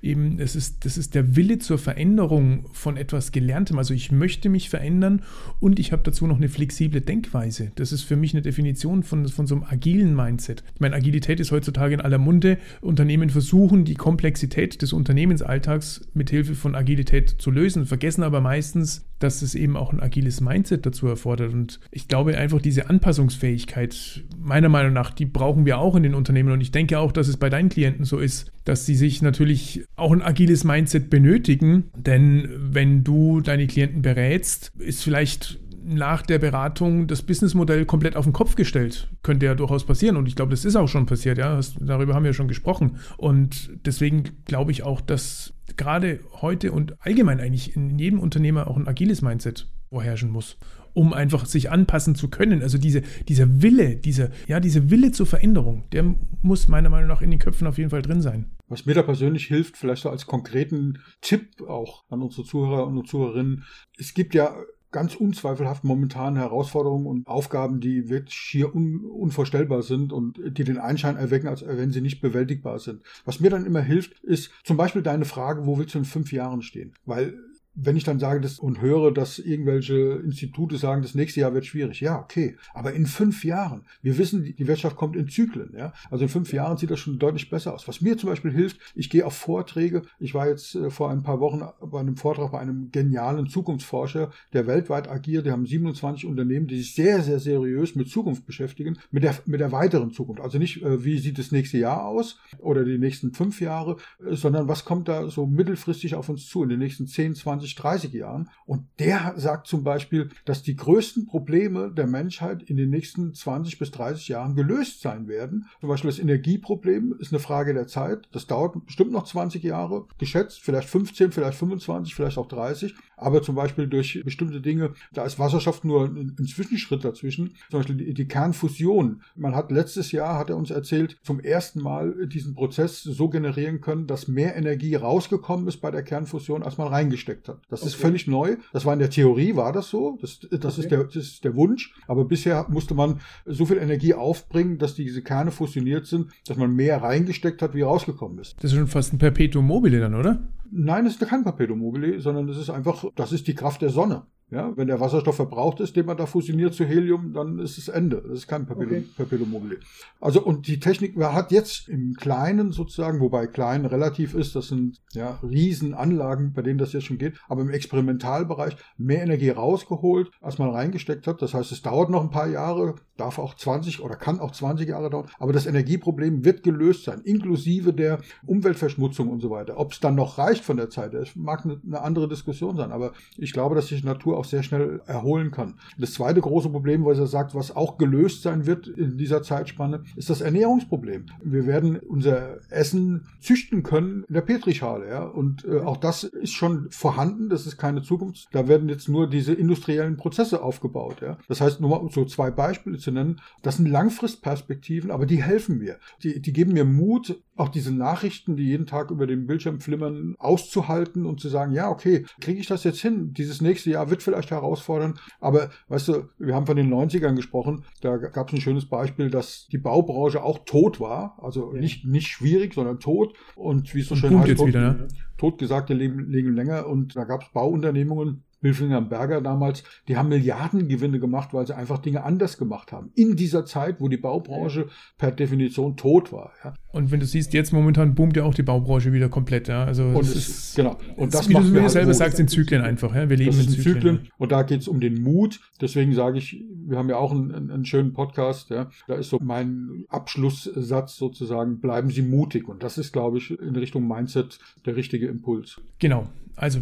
eben, 0.02 0.38
es 0.38 0.54
ist, 0.54 0.84
das 0.84 0.96
ist 0.96 1.14
der 1.14 1.36
Wille 1.36 1.58
zur 1.58 1.78
Veränderung 1.78 2.66
von 2.72 2.96
etwas 2.96 3.32
Gelerntem. 3.32 3.78
Also 3.78 3.94
ich 3.94 4.12
möchte 4.12 4.48
mich 4.48 4.70
verändern 4.70 5.22
und 5.58 5.78
ich 5.78 5.92
habe 5.92 6.02
dazu 6.04 6.26
noch 6.26 6.36
eine 6.36 6.48
flexible 6.48 7.00
Denkweise. 7.00 7.72
Das 7.74 7.92
ist 7.92 8.02
für 8.02 8.16
mich 8.16 8.32
eine 8.32 8.42
Definition 8.42 9.02
von, 9.02 9.26
von 9.28 9.46
so 9.46 9.56
einem 9.56 9.64
agilen 9.64 10.14
Mindset. 10.14 10.62
Ich 10.74 10.80
meine, 10.80 10.94
Agilität 10.94 11.40
ist 11.40 11.50
heutzutage 11.50 11.94
in 11.94 12.00
aller 12.00 12.18
Munde. 12.18 12.58
Unternehmen 12.80 13.30
versuchen, 13.30 13.84
die 13.84 13.94
Komplexität 13.94 14.82
des 14.82 14.92
Unternehmensalltags 14.92 16.02
mit 16.14 16.30
Hilfe 16.30 16.54
von 16.54 16.74
Agilität 16.74 17.39
zu 17.40 17.50
lösen, 17.50 17.86
vergessen 17.86 18.22
aber 18.22 18.40
meistens, 18.40 19.06
dass 19.18 19.42
es 19.42 19.54
eben 19.54 19.76
auch 19.76 19.92
ein 19.92 20.00
agiles 20.00 20.40
Mindset 20.40 20.86
dazu 20.86 21.06
erfordert. 21.06 21.52
Und 21.52 21.80
ich 21.90 22.06
glaube 22.06 22.36
einfach, 22.36 22.60
diese 22.60 22.88
Anpassungsfähigkeit, 22.88 24.24
meiner 24.38 24.68
Meinung 24.68 24.92
nach, 24.92 25.10
die 25.10 25.26
brauchen 25.26 25.64
wir 25.64 25.78
auch 25.78 25.96
in 25.96 26.02
den 26.02 26.14
Unternehmen. 26.14 26.52
Und 26.52 26.60
ich 26.60 26.72
denke 26.72 26.98
auch, 26.98 27.12
dass 27.12 27.28
es 27.28 27.36
bei 27.36 27.48
deinen 27.48 27.68
Klienten 27.68 28.04
so 28.04 28.18
ist, 28.18 28.52
dass 28.64 28.86
sie 28.86 28.94
sich 28.94 29.22
natürlich 29.22 29.84
auch 29.96 30.12
ein 30.12 30.22
agiles 30.22 30.64
Mindset 30.64 31.10
benötigen. 31.10 31.90
Denn 31.96 32.48
wenn 32.56 33.04
du 33.04 33.40
deine 33.40 33.66
Klienten 33.66 34.02
berätst, 34.02 34.72
ist 34.78 35.02
vielleicht 35.02 35.58
nach 35.82 36.22
der 36.22 36.38
Beratung 36.38 37.06
das 37.06 37.22
Businessmodell 37.22 37.84
komplett 37.86 38.16
auf 38.16 38.24
den 38.24 38.32
Kopf 38.32 38.54
gestellt. 38.54 39.08
Könnte 39.22 39.46
ja 39.46 39.54
durchaus 39.54 39.84
passieren 39.84 40.16
und 40.16 40.26
ich 40.26 40.36
glaube, 40.36 40.50
das 40.50 40.64
ist 40.64 40.76
auch 40.76 40.88
schon 40.88 41.06
passiert, 41.06 41.38
ja. 41.38 41.56
Das, 41.56 41.74
darüber 41.78 42.14
haben 42.14 42.24
wir 42.24 42.32
schon 42.32 42.48
gesprochen. 42.48 42.98
Und 43.16 43.70
deswegen 43.84 44.24
glaube 44.44 44.72
ich 44.72 44.82
auch, 44.82 45.00
dass 45.00 45.54
gerade 45.76 46.20
heute 46.40 46.72
und 46.72 46.94
allgemein 47.00 47.40
eigentlich 47.40 47.76
in 47.76 47.98
jedem 47.98 48.20
Unternehmer 48.20 48.68
auch 48.68 48.76
ein 48.76 48.88
agiles 48.88 49.22
Mindset 49.22 49.68
vorherrschen 49.88 50.30
muss, 50.30 50.56
um 50.92 51.12
einfach 51.12 51.46
sich 51.46 51.70
anpassen 51.70 52.14
zu 52.14 52.28
können. 52.28 52.62
Also 52.62 52.78
diese, 52.78 53.02
dieser 53.28 53.62
Wille, 53.62 53.96
diese, 53.96 54.30
ja, 54.46 54.60
diese 54.60 54.90
Wille 54.90 55.12
zur 55.12 55.26
Veränderung, 55.26 55.84
der 55.92 56.14
muss 56.42 56.68
meiner 56.68 56.90
Meinung 56.90 57.08
nach 57.08 57.22
in 57.22 57.30
den 57.30 57.38
Köpfen 57.38 57.66
auf 57.66 57.78
jeden 57.78 57.90
Fall 57.90 58.02
drin 58.02 58.22
sein. 58.22 58.50
Was 58.68 58.86
mir 58.86 58.94
da 58.94 59.02
persönlich 59.02 59.46
hilft, 59.46 59.76
vielleicht 59.76 60.02
so 60.02 60.10
als 60.10 60.26
konkreten 60.26 60.98
Tipp 61.20 61.62
auch 61.62 62.04
an 62.08 62.22
unsere 62.22 62.44
Zuhörer 62.44 62.86
und 62.86 63.08
Zuhörerinnen, 63.08 63.64
es 63.98 64.14
gibt 64.14 64.34
ja 64.34 64.54
ganz 64.90 65.14
unzweifelhaft 65.14 65.84
momentan 65.84 66.36
Herausforderungen 66.36 67.06
und 67.06 67.26
Aufgaben, 67.26 67.80
die 67.80 68.08
wirklich 68.08 68.34
schier 68.34 68.74
un 68.74 69.04
unvorstellbar 69.04 69.82
sind 69.82 70.12
und 70.12 70.40
die 70.58 70.64
den 70.64 70.78
Einschein 70.78 71.16
erwecken, 71.16 71.48
als 71.48 71.66
wenn 71.66 71.92
sie 71.92 72.00
nicht 72.00 72.20
bewältigbar 72.20 72.78
sind. 72.78 73.02
Was 73.24 73.40
mir 73.40 73.50
dann 73.50 73.66
immer 73.66 73.80
hilft, 73.80 74.18
ist 74.24 74.50
zum 74.64 74.76
Beispiel 74.76 75.02
deine 75.02 75.24
Frage, 75.24 75.66
wo 75.66 75.78
willst 75.78 75.94
du 75.94 75.98
in 75.98 76.04
fünf 76.04 76.32
Jahren 76.32 76.62
stehen? 76.62 76.94
Weil 77.06 77.34
wenn 77.82 77.96
ich 77.96 78.04
dann 78.04 78.18
sage 78.18 78.40
das 78.40 78.58
und 78.58 78.80
höre, 78.80 79.12
dass 79.12 79.38
irgendwelche 79.38 80.20
Institute 80.24 80.76
sagen, 80.76 81.02
das 81.02 81.14
nächste 81.14 81.40
Jahr 81.40 81.54
wird 81.54 81.66
schwierig, 81.66 82.00
ja, 82.00 82.18
okay. 82.18 82.56
Aber 82.74 82.92
in 82.92 83.06
fünf 83.06 83.44
Jahren, 83.44 83.82
wir 84.02 84.18
wissen, 84.18 84.44
die 84.44 84.66
Wirtschaft 84.66 84.96
kommt 84.96 85.16
in 85.16 85.28
Zyklen, 85.28 85.72
ja. 85.76 85.92
Also 86.10 86.24
in 86.24 86.28
fünf 86.28 86.52
Jahren 86.52 86.76
sieht 86.76 86.90
das 86.90 87.00
schon 87.00 87.18
deutlich 87.18 87.50
besser 87.50 87.74
aus. 87.74 87.88
Was 87.88 88.00
mir 88.00 88.16
zum 88.18 88.28
Beispiel 88.28 88.52
hilft, 88.52 88.78
ich 88.94 89.10
gehe 89.10 89.24
auf 89.26 89.34
Vorträge. 89.34 90.02
Ich 90.18 90.34
war 90.34 90.48
jetzt 90.48 90.74
äh, 90.74 90.90
vor 90.90 91.10
ein 91.10 91.22
paar 91.22 91.40
Wochen 91.40 91.62
bei 91.80 92.00
einem 92.00 92.16
Vortrag 92.16 92.52
bei 92.52 92.58
einem 92.58 92.90
genialen 92.90 93.48
Zukunftsforscher, 93.48 94.30
der 94.52 94.66
weltweit 94.66 95.08
agiert. 95.08 95.46
Die 95.46 95.50
haben 95.50 95.66
27 95.66 96.26
Unternehmen, 96.26 96.66
die 96.66 96.78
sich 96.78 96.94
sehr, 96.94 97.22
sehr 97.22 97.38
seriös 97.38 97.94
mit 97.94 98.08
Zukunft 98.08 98.46
beschäftigen, 98.46 98.98
mit 99.10 99.22
der, 99.22 99.34
mit 99.46 99.60
der 99.60 99.72
weiteren 99.72 100.12
Zukunft. 100.12 100.42
Also 100.42 100.58
nicht, 100.58 100.82
äh, 100.82 101.04
wie 101.04 101.18
sieht 101.18 101.38
das 101.38 101.52
nächste 101.52 101.78
Jahr 101.78 102.04
aus 102.04 102.38
oder 102.58 102.84
die 102.84 102.98
nächsten 102.98 103.32
fünf 103.32 103.60
Jahre, 103.60 103.96
äh, 104.24 104.34
sondern 104.34 104.68
was 104.68 104.84
kommt 104.84 105.08
da 105.08 105.28
so 105.28 105.46
mittelfristig 105.46 106.14
auf 106.14 106.28
uns 106.28 106.46
zu 106.46 106.62
in 106.62 106.68
den 106.68 106.78
nächsten 106.78 107.06
10, 107.06 107.34
20 107.34 107.69
20, 107.76 108.00
30 108.00 108.12
Jahren. 108.12 108.50
Und 108.66 108.86
der 108.98 109.34
sagt 109.36 109.66
zum 109.66 109.84
Beispiel, 109.84 110.30
dass 110.44 110.62
die 110.62 110.76
größten 110.76 111.26
Probleme 111.26 111.92
der 111.92 112.06
Menschheit 112.06 112.62
in 112.62 112.76
den 112.76 112.90
nächsten 112.90 113.34
20 113.34 113.78
bis 113.78 113.90
30 113.90 114.28
Jahren 114.28 114.54
gelöst 114.54 115.00
sein 115.00 115.28
werden. 115.28 115.66
Zum 115.80 115.88
Beispiel 115.88 116.10
das 116.10 116.18
Energieproblem 116.18 117.16
ist 117.18 117.32
eine 117.32 117.40
Frage 117.40 117.74
der 117.74 117.86
Zeit. 117.86 118.28
Das 118.32 118.46
dauert 118.46 118.86
bestimmt 118.86 119.12
noch 119.12 119.24
20 119.24 119.62
Jahre, 119.62 120.06
geschätzt, 120.18 120.60
vielleicht 120.62 120.88
15, 120.88 121.32
vielleicht 121.32 121.58
25, 121.58 122.14
vielleicht 122.14 122.38
auch 122.38 122.48
30. 122.48 122.94
Aber 123.16 123.42
zum 123.42 123.54
Beispiel 123.54 123.86
durch 123.86 124.22
bestimmte 124.24 124.60
Dinge, 124.60 124.94
da 125.12 125.24
ist 125.24 125.38
Wasserstoff 125.38 125.84
nur 125.84 126.06
ein, 126.06 126.36
Zwischenschritt 126.46 127.04
dazwischen. 127.04 127.54
Zum 127.70 127.80
Beispiel 127.80 128.14
die 128.14 128.28
Kernfusion. 128.28 129.22
Man 129.36 129.54
hat 129.54 129.70
letztes 129.70 130.10
Jahr, 130.10 130.38
hat 130.38 130.50
er 130.50 130.56
uns 130.56 130.70
erzählt, 130.70 131.18
zum 131.22 131.38
ersten 131.38 131.82
Mal 131.82 132.26
diesen 132.26 132.54
Prozess 132.54 133.02
so 133.02 133.28
generieren 133.28 133.80
können, 133.80 134.06
dass 134.06 134.26
mehr 134.26 134.56
Energie 134.56 134.94
rausgekommen 134.94 135.68
ist 135.68 135.78
bei 135.78 135.90
der 135.90 136.02
Kernfusion, 136.02 136.62
als 136.62 136.78
man 136.78 136.88
reingesteckt 136.88 137.48
hat. 137.48 137.59
Das 137.68 137.80
okay. 137.80 137.88
ist 137.88 137.94
völlig 137.94 138.26
neu. 138.26 138.56
Das 138.72 138.84
war 138.84 138.92
in 138.92 138.98
der 138.98 139.10
Theorie, 139.10 139.56
war 139.56 139.72
das 139.72 139.88
so. 139.88 140.18
Das, 140.20 140.40
das, 140.40 140.74
okay. 140.74 140.82
ist 140.82 140.90
der, 140.90 141.04
das 141.04 141.16
ist 141.16 141.44
der 141.44 141.56
Wunsch. 141.56 141.94
Aber 142.06 142.24
bisher 142.24 142.66
musste 142.68 142.94
man 142.94 143.20
so 143.46 143.66
viel 143.66 143.78
Energie 143.78 144.14
aufbringen, 144.14 144.78
dass 144.78 144.94
diese 144.94 145.22
Kerne 145.22 145.50
fusioniert 145.50 146.06
sind, 146.06 146.30
dass 146.46 146.56
man 146.56 146.74
mehr 146.74 147.02
reingesteckt 147.02 147.62
hat, 147.62 147.74
wie 147.74 147.82
rausgekommen 147.82 148.38
ist. 148.38 148.56
Das 148.62 148.72
ist 148.72 148.78
schon 148.78 148.86
fast 148.86 149.12
ein 149.12 149.18
Perpetuum 149.18 149.66
mobile 149.66 150.00
dann, 150.00 150.14
oder? 150.14 150.42
Nein, 150.70 151.06
es 151.06 151.16
ist 151.16 151.28
kein 151.28 151.42
Perpetuum 151.42 151.80
mobile, 151.80 152.20
sondern 152.20 152.48
es 152.48 152.56
ist 152.56 152.70
einfach, 152.70 153.04
das 153.16 153.32
ist 153.32 153.48
die 153.48 153.54
Kraft 153.54 153.82
der 153.82 153.90
Sonne. 153.90 154.26
Ja, 154.50 154.76
wenn 154.76 154.88
der 154.88 154.98
Wasserstoff 154.98 155.36
verbraucht 155.36 155.78
ist, 155.78 155.94
den 155.94 156.06
man 156.06 156.16
da 156.16 156.26
fusioniert 156.26 156.74
zu 156.74 156.84
Helium, 156.84 157.32
dann 157.32 157.60
ist 157.60 157.78
es 157.78 157.86
Ende. 157.86 158.20
Das 158.22 158.40
ist 158.40 158.48
kein 158.48 158.66
Perpetuum, 158.66 159.54
okay. 159.54 159.78
Also, 160.20 160.42
und 160.42 160.66
die 160.66 160.80
Technik 160.80 161.16
hat 161.16 161.52
jetzt 161.52 161.88
im 161.88 162.14
Kleinen 162.14 162.72
sozusagen, 162.72 163.20
wobei 163.20 163.46
klein 163.46 163.86
relativ 163.86 164.34
ist, 164.34 164.56
das 164.56 164.66
sind 164.66 164.98
ja 165.12 165.38
Riesenanlagen, 165.42 166.52
bei 166.52 166.62
denen 166.62 166.78
das 166.78 166.92
jetzt 166.92 167.04
schon 167.04 167.18
geht, 167.18 167.38
aber 167.48 167.62
im 167.62 167.70
Experimentalbereich 167.70 168.76
mehr 168.96 169.22
Energie 169.22 169.50
rausgeholt, 169.50 170.30
als 170.40 170.58
man 170.58 170.70
reingesteckt 170.70 171.28
hat. 171.28 171.40
Das 171.42 171.54
heißt, 171.54 171.70
es 171.70 171.82
dauert 171.82 172.10
noch 172.10 172.22
ein 172.22 172.30
paar 172.30 172.48
Jahre, 172.48 172.96
darf 173.16 173.38
auch 173.38 173.54
20 173.54 174.02
oder 174.02 174.16
kann 174.16 174.40
auch 174.40 174.50
20 174.50 174.88
Jahre 174.88 175.10
dauern, 175.10 175.28
aber 175.38 175.52
das 175.52 175.66
Energieproblem 175.66 176.44
wird 176.44 176.64
gelöst 176.64 177.04
sein, 177.04 177.20
inklusive 177.20 177.92
der 177.92 178.18
Umweltverschmutzung 178.46 179.28
und 179.28 179.40
so 179.40 179.50
weiter. 179.50 179.78
Ob 179.78 179.92
es 179.92 180.00
dann 180.00 180.16
noch 180.16 180.38
reicht 180.38 180.64
von 180.64 180.76
der 180.76 180.90
Zeit, 180.90 181.14
das 181.14 181.36
mag 181.36 181.64
eine 181.64 182.00
andere 182.00 182.28
Diskussion 182.28 182.76
sein, 182.76 182.90
aber 182.90 183.12
ich 183.36 183.52
glaube, 183.52 183.76
dass 183.76 183.86
sich 183.86 184.02
Natur 184.02 184.39
auch 184.40 184.44
sehr 184.44 184.62
schnell 184.62 185.00
erholen 185.06 185.50
kann. 185.50 185.74
Das 185.98 186.14
zweite 186.14 186.40
große 186.40 186.70
Problem, 186.70 187.04
was 187.04 187.18
er 187.18 187.26
sagt, 187.26 187.54
was 187.54 187.74
auch 187.74 187.98
gelöst 187.98 188.42
sein 188.42 188.66
wird 188.66 188.88
in 188.88 189.18
dieser 189.18 189.42
Zeitspanne, 189.42 190.02
ist 190.16 190.30
das 190.30 190.40
Ernährungsproblem. 190.40 191.26
Wir 191.42 191.66
werden 191.66 191.98
unser 191.98 192.58
Essen 192.70 193.26
züchten 193.40 193.82
können 193.82 194.24
in 194.28 194.34
der 194.34 194.40
Petrischale, 194.40 195.08
ja, 195.08 195.24
und 195.24 195.64
äh, 195.64 195.80
auch 195.80 195.98
das 195.98 196.24
ist 196.24 196.52
schon 196.52 196.88
vorhanden, 196.90 197.48
das 197.48 197.66
ist 197.66 197.76
keine 197.76 198.02
Zukunft. 198.02 198.48
Da 198.52 198.66
werden 198.66 198.88
jetzt 198.88 199.08
nur 199.08 199.28
diese 199.28 199.52
industriellen 199.52 200.16
Prozesse 200.16 200.62
aufgebaut, 200.62 201.20
ja. 201.20 201.36
Das 201.48 201.60
heißt, 201.60 201.80
nur 201.80 201.90
mal 201.90 202.10
so 202.10 202.24
zwei 202.24 202.50
Beispiele 202.50 202.98
zu 202.98 203.10
nennen, 203.10 203.40
das 203.62 203.76
sind 203.76 203.86
Langfristperspektiven, 203.86 205.10
aber 205.10 205.26
die 205.26 205.42
helfen 205.42 205.78
mir. 205.78 205.98
Die, 206.22 206.40
die 206.40 206.52
geben 206.52 206.72
mir 206.72 206.84
Mut, 206.84 207.42
auch 207.56 207.68
diese 207.68 207.94
Nachrichten, 207.94 208.56
die 208.56 208.64
jeden 208.64 208.86
Tag 208.86 209.10
über 209.10 209.26
den 209.26 209.46
Bildschirm 209.46 209.80
flimmern, 209.80 210.34
auszuhalten 210.38 211.26
und 211.26 211.40
zu 211.40 211.48
sagen, 211.48 211.72
ja, 211.72 211.90
okay, 211.90 212.24
kriege 212.40 212.60
ich 212.60 212.66
das 212.66 212.84
jetzt 212.84 213.00
hin? 213.00 213.34
Dieses 213.34 213.60
nächste 213.60 213.90
Jahr 213.90 214.10
wird 214.10 214.22
vielleicht 214.30 214.50
herausfordernd, 214.50 215.20
aber 215.40 215.70
weißt 215.88 216.08
du, 216.08 216.28
wir 216.38 216.54
haben 216.54 216.66
von 216.66 216.76
den 216.76 216.92
90ern 216.92 217.34
gesprochen, 217.34 217.84
da 218.00 218.16
gab 218.16 218.48
es 218.48 218.54
ein 218.54 218.60
schönes 218.60 218.86
Beispiel, 218.86 219.30
dass 219.30 219.66
die 219.68 219.78
Baubranche 219.78 220.42
auch 220.42 220.60
tot 220.64 221.00
war, 221.00 221.38
also 221.42 221.74
ja. 221.74 221.80
nicht, 221.80 222.04
nicht 222.04 222.28
schwierig, 222.28 222.74
sondern 222.74 223.00
tot. 223.00 223.34
Und 223.56 223.94
wie 223.94 224.00
es 224.00 224.08
so 224.08 224.16
schön 224.16 224.38
heißt, 224.38 224.56
tot, 224.56 224.68
wieder, 224.68 224.92
ne? 224.92 225.08
totgesagte 225.36 225.94
leben, 225.94 226.30
leben 226.30 226.54
länger. 226.54 226.86
Und 226.86 227.16
da 227.16 227.24
gab 227.24 227.42
es 227.42 227.48
Bauunternehmungen, 227.52 228.44
Wilfinger 228.60 229.00
Berger 229.00 229.40
damals, 229.40 229.84
die 230.08 230.16
haben 230.16 230.28
Milliardengewinne 230.28 231.18
gemacht, 231.18 231.52
weil 231.52 231.66
sie 231.66 231.76
einfach 231.76 231.98
Dinge 231.98 232.24
anders 232.24 232.58
gemacht 232.58 232.92
haben. 232.92 233.10
In 233.14 233.36
dieser 233.36 233.64
Zeit, 233.64 234.00
wo 234.00 234.08
die 234.08 234.16
Baubranche 234.16 234.88
per 235.18 235.30
Definition 235.32 235.96
tot 235.96 236.32
war. 236.32 236.52
Ja. 236.64 236.74
Und 236.92 237.10
wenn 237.10 237.20
du 237.20 237.26
siehst, 237.26 237.52
jetzt 237.54 237.72
momentan 237.72 238.14
boomt 238.14 238.36
ja 238.36 238.44
auch 238.44 238.54
die 238.54 238.62
Baubranche 238.62 239.12
wieder 239.12 239.28
komplett. 239.28 239.68
Ja. 239.68 239.84
Also 239.84 240.04
und 240.04 240.20
es 240.20 240.36
ist, 240.36 240.76
genau. 240.76 240.96
Und 241.16 241.32
das 241.34 241.48
wie 241.48 241.54
du 241.54 241.60
mir 241.60 241.82
halt 241.82 241.90
selber 241.90 242.08
Mut. 242.08 242.16
sagst, 242.16 242.40
in 242.40 242.48
Zyklen 242.48 242.82
einfach. 242.82 243.14
Ja. 243.14 243.28
Wir 243.28 243.36
leben 243.36 243.58
in 243.58 243.68
Zyklen. 243.68 243.94
Zyklen. 243.94 244.28
Und 244.38 244.52
da 244.52 244.62
geht 244.62 244.80
es 244.80 244.88
um 244.88 245.00
den 245.00 245.22
Mut. 245.22 245.60
Deswegen 245.80 246.14
sage 246.14 246.38
ich, 246.38 246.62
wir 246.86 246.98
haben 246.98 247.08
ja 247.08 247.16
auch 247.16 247.32
einen, 247.32 247.70
einen 247.70 247.84
schönen 247.84 248.12
Podcast. 248.12 248.70
Ja. 248.70 248.90
Da 249.06 249.14
ist 249.14 249.30
so 249.30 249.38
mein 249.40 250.04
Abschlusssatz 250.08 251.16
sozusagen, 251.16 251.80
bleiben 251.80 252.10
Sie 252.10 252.22
mutig. 252.22 252.68
Und 252.68 252.82
das 252.82 252.98
ist, 252.98 253.12
glaube 253.12 253.38
ich, 253.38 253.58
in 253.58 253.76
Richtung 253.76 254.06
Mindset 254.06 254.58
der 254.84 254.96
richtige 254.96 255.28
Impuls. 255.28 255.80
Genau. 255.98 256.26
Also 256.56 256.80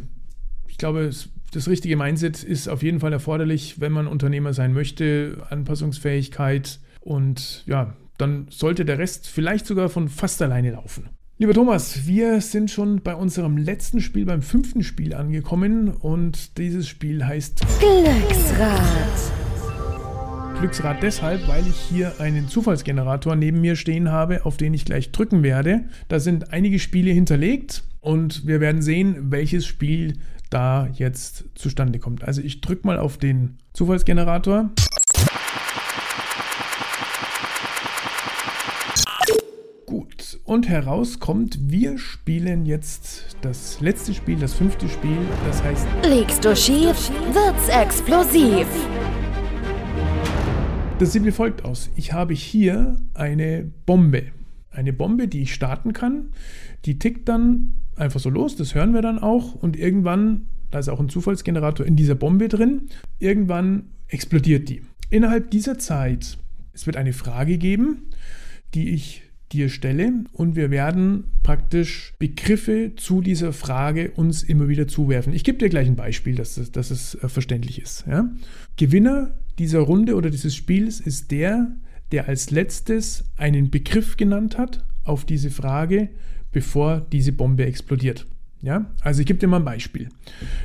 ich 0.68 0.78
glaube, 0.78 1.10
das 1.52 1.68
richtige 1.68 1.96
Mindset 1.96 2.42
ist 2.42 2.68
auf 2.68 2.82
jeden 2.82 3.00
Fall 3.00 3.12
erforderlich, 3.12 3.80
wenn 3.80 3.92
man 3.92 4.06
Unternehmer 4.06 4.52
sein 4.52 4.72
möchte, 4.72 5.46
Anpassungsfähigkeit 5.50 6.80
und 7.00 7.64
ja, 7.66 7.94
dann 8.18 8.46
sollte 8.50 8.84
der 8.84 8.98
Rest 8.98 9.28
vielleicht 9.28 9.66
sogar 9.66 9.88
von 9.88 10.08
fast 10.08 10.42
alleine 10.42 10.72
laufen. 10.72 11.08
Lieber 11.40 11.54
Thomas, 11.54 12.08
wir 12.08 12.40
sind 12.40 12.68
schon 12.68 13.00
bei 13.00 13.14
unserem 13.14 13.56
letzten 13.56 14.00
Spiel, 14.00 14.24
beim 14.24 14.42
fünften 14.42 14.82
Spiel 14.82 15.14
angekommen 15.14 15.88
und 15.88 16.58
dieses 16.58 16.88
Spiel 16.88 17.24
heißt 17.24 17.60
Glücksrad. 17.78 19.32
Glücksrad 20.58 21.00
deshalb, 21.00 21.46
weil 21.46 21.64
ich 21.68 21.76
hier 21.76 22.20
einen 22.20 22.48
Zufallsgenerator 22.48 23.36
neben 23.36 23.60
mir 23.60 23.76
stehen 23.76 24.10
habe, 24.10 24.44
auf 24.44 24.56
den 24.56 24.74
ich 24.74 24.84
gleich 24.84 25.12
drücken 25.12 25.44
werde. 25.44 25.84
Da 26.08 26.18
sind 26.18 26.52
einige 26.52 26.80
Spiele 26.80 27.12
hinterlegt 27.12 27.84
und 28.00 28.44
wir 28.44 28.60
werden 28.60 28.82
sehen, 28.82 29.30
welches 29.30 29.64
Spiel 29.64 30.14
da 30.50 30.88
jetzt 30.92 31.44
zustande 31.54 31.98
kommt. 31.98 32.24
Also 32.24 32.40
ich 32.40 32.60
drücke 32.60 32.86
mal 32.86 32.98
auf 32.98 33.18
den 33.18 33.58
Zufallsgenerator. 33.72 34.70
Gut, 39.86 40.38
und 40.44 40.68
herauskommt, 40.68 41.58
wir 41.62 41.98
spielen 41.98 42.66
jetzt 42.66 43.36
das 43.40 43.80
letzte 43.80 44.12
Spiel, 44.12 44.38
das 44.38 44.54
fünfte 44.54 44.88
Spiel, 44.88 45.18
das 45.46 45.62
heißt... 45.62 45.86
Legst 46.04 46.44
du 46.44 46.54
schief, 46.54 47.10
wird's 47.32 47.68
explosiv. 47.68 48.66
Das 50.98 51.12
sieht 51.12 51.24
wie 51.24 51.30
folgt 51.30 51.64
aus. 51.64 51.90
Ich 51.96 52.12
habe 52.12 52.34
hier 52.34 53.00
eine 53.14 53.70
Bombe. 53.86 54.24
Eine 54.70 54.92
Bombe, 54.92 55.28
die 55.28 55.42
ich 55.42 55.54
starten 55.54 55.92
kann. 55.92 56.30
Die 56.84 56.98
tickt 56.98 57.28
dann 57.28 57.74
einfach 58.00 58.20
so 58.20 58.30
los, 58.30 58.56
das 58.56 58.74
hören 58.74 58.94
wir 58.94 59.02
dann 59.02 59.18
auch 59.18 59.54
und 59.54 59.76
irgendwann, 59.76 60.46
da 60.70 60.78
ist 60.78 60.88
auch 60.88 61.00
ein 61.00 61.08
Zufallsgenerator 61.08 61.86
in 61.86 61.96
dieser 61.96 62.14
Bombe 62.14 62.48
drin, 62.48 62.88
irgendwann 63.18 63.90
explodiert 64.08 64.68
die. 64.68 64.82
Innerhalb 65.10 65.50
dieser 65.50 65.78
Zeit, 65.78 66.38
es 66.72 66.86
wird 66.86 66.96
eine 66.96 67.12
Frage 67.12 67.58
geben, 67.58 68.10
die 68.74 68.90
ich 68.90 69.22
dir 69.52 69.68
stelle 69.70 70.24
und 70.32 70.56
wir 70.56 70.70
werden 70.70 71.24
praktisch 71.42 72.14
Begriffe 72.18 72.92
zu 72.96 73.22
dieser 73.22 73.52
Frage 73.52 74.10
uns 74.10 74.42
immer 74.42 74.68
wieder 74.68 74.86
zuwerfen. 74.86 75.32
Ich 75.32 75.44
gebe 75.44 75.58
dir 75.58 75.70
gleich 75.70 75.88
ein 75.88 75.96
Beispiel, 75.96 76.34
dass, 76.34 76.58
es, 76.58 76.70
dass 76.70 76.90
es 76.90 77.14
äh, 77.14 77.28
verständlich 77.28 77.80
ist. 77.80 78.04
Ja? 78.06 78.30
Gewinner 78.76 79.38
dieser 79.58 79.80
Runde 79.80 80.14
oder 80.14 80.30
dieses 80.30 80.54
Spiels 80.54 81.00
ist 81.00 81.30
der, 81.30 81.72
der 82.12 82.28
als 82.28 82.50
letztes 82.50 83.24
einen 83.36 83.70
Begriff 83.70 84.16
genannt 84.16 84.58
hat 84.58 84.84
auf 85.04 85.24
diese 85.24 85.50
Frage, 85.50 86.10
bevor 86.52 87.00
diese 87.12 87.32
Bombe 87.32 87.64
explodiert. 87.66 88.26
Ja? 88.62 88.86
Also 89.02 89.20
ich 89.20 89.26
gebe 89.26 89.38
dir 89.38 89.46
mal 89.46 89.58
ein 89.58 89.64
Beispiel. 89.64 90.08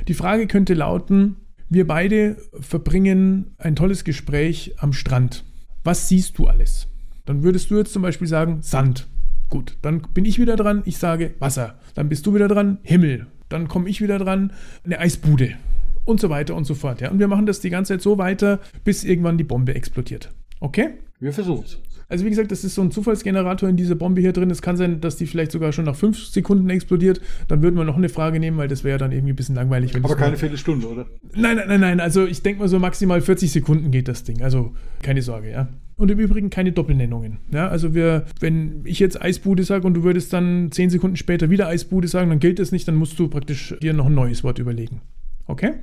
Die 0.08 0.14
Frage 0.14 0.46
könnte 0.46 0.74
lauten, 0.74 1.36
wir 1.68 1.86
beide 1.86 2.36
verbringen 2.60 3.54
ein 3.58 3.76
tolles 3.76 4.04
Gespräch 4.04 4.74
am 4.78 4.92
Strand. 4.92 5.44
Was 5.82 6.08
siehst 6.08 6.38
du 6.38 6.46
alles? 6.46 6.88
Dann 7.24 7.42
würdest 7.42 7.70
du 7.70 7.78
jetzt 7.78 7.92
zum 7.92 8.02
Beispiel 8.02 8.28
sagen, 8.28 8.58
Sand. 8.62 9.06
Gut, 9.48 9.76
dann 9.82 10.02
bin 10.14 10.24
ich 10.24 10.38
wieder 10.38 10.56
dran, 10.56 10.82
ich 10.84 10.98
sage 10.98 11.34
Wasser. 11.38 11.78
Dann 11.94 12.08
bist 12.08 12.26
du 12.26 12.34
wieder 12.34 12.48
dran, 12.48 12.78
Himmel. 12.82 13.26
Dann 13.48 13.68
komme 13.68 13.88
ich 13.88 14.00
wieder 14.00 14.18
dran, 14.18 14.52
eine 14.84 14.98
Eisbude. 14.98 15.52
Und 16.04 16.20
so 16.20 16.28
weiter 16.28 16.54
und 16.54 16.64
so 16.64 16.74
fort. 16.74 17.00
Ja? 17.00 17.10
Und 17.10 17.18
wir 17.18 17.28
machen 17.28 17.46
das 17.46 17.60
die 17.60 17.70
ganze 17.70 17.94
Zeit 17.94 18.02
so 18.02 18.18
weiter, 18.18 18.60
bis 18.84 19.04
irgendwann 19.04 19.38
die 19.38 19.44
Bombe 19.44 19.74
explodiert. 19.74 20.32
Okay? 20.60 20.90
Wir 21.18 21.32
versuchen 21.32 21.64
es. 21.64 21.78
Also 22.08 22.24
wie 22.24 22.30
gesagt, 22.30 22.52
das 22.52 22.64
ist 22.64 22.74
so 22.74 22.82
ein 22.82 22.90
Zufallsgenerator 22.90 23.68
in 23.68 23.76
dieser 23.76 23.94
Bombe 23.94 24.20
hier 24.20 24.32
drin. 24.32 24.50
Es 24.50 24.62
kann 24.62 24.76
sein, 24.76 25.00
dass 25.00 25.16
die 25.16 25.26
vielleicht 25.26 25.52
sogar 25.52 25.72
schon 25.72 25.84
nach 25.84 25.96
fünf 25.96 26.18
Sekunden 26.18 26.68
explodiert. 26.70 27.20
Dann 27.48 27.62
würden 27.62 27.76
wir 27.76 27.84
noch 27.84 27.96
eine 27.96 28.08
Frage 28.08 28.40
nehmen, 28.40 28.56
weil 28.58 28.68
das 28.68 28.84
wäre 28.84 28.98
dann 28.98 29.12
irgendwie 29.12 29.32
ein 29.32 29.36
bisschen 29.36 29.54
langweilig. 29.54 29.94
Aber 29.96 30.16
keine 30.16 30.36
Viertelstunde, 30.36 30.86
oder? 30.88 31.06
Nein, 31.34 31.56
nein, 31.56 31.68
nein, 31.68 31.80
nein. 31.80 32.00
Also 32.00 32.26
ich 32.26 32.42
denke 32.42 32.60
mal 32.60 32.68
so 32.68 32.78
maximal 32.78 33.20
40 33.20 33.50
Sekunden 33.50 33.90
geht 33.90 34.08
das 34.08 34.24
Ding. 34.24 34.42
Also 34.42 34.74
keine 35.02 35.22
Sorge, 35.22 35.50
ja. 35.50 35.68
Und 35.96 36.10
im 36.10 36.18
Übrigen 36.18 36.50
keine 36.50 36.72
Doppelnennungen. 36.72 37.38
Ja, 37.52 37.68
also 37.68 37.94
wir, 37.94 38.24
wenn 38.40 38.82
ich 38.84 38.98
jetzt 38.98 39.20
Eisbude 39.22 39.62
sage 39.62 39.86
und 39.86 39.94
du 39.94 40.02
würdest 40.02 40.32
dann 40.32 40.72
zehn 40.72 40.90
Sekunden 40.90 41.16
später 41.16 41.50
wieder 41.50 41.68
Eisbude 41.68 42.08
sagen, 42.08 42.30
dann 42.30 42.40
gilt 42.40 42.58
das 42.58 42.72
nicht, 42.72 42.88
dann 42.88 42.96
musst 42.96 43.18
du 43.18 43.28
praktisch 43.28 43.76
dir 43.80 43.92
noch 43.92 44.06
ein 44.06 44.14
neues 44.14 44.42
Wort 44.42 44.58
überlegen. 44.58 45.02
Okay? 45.46 45.74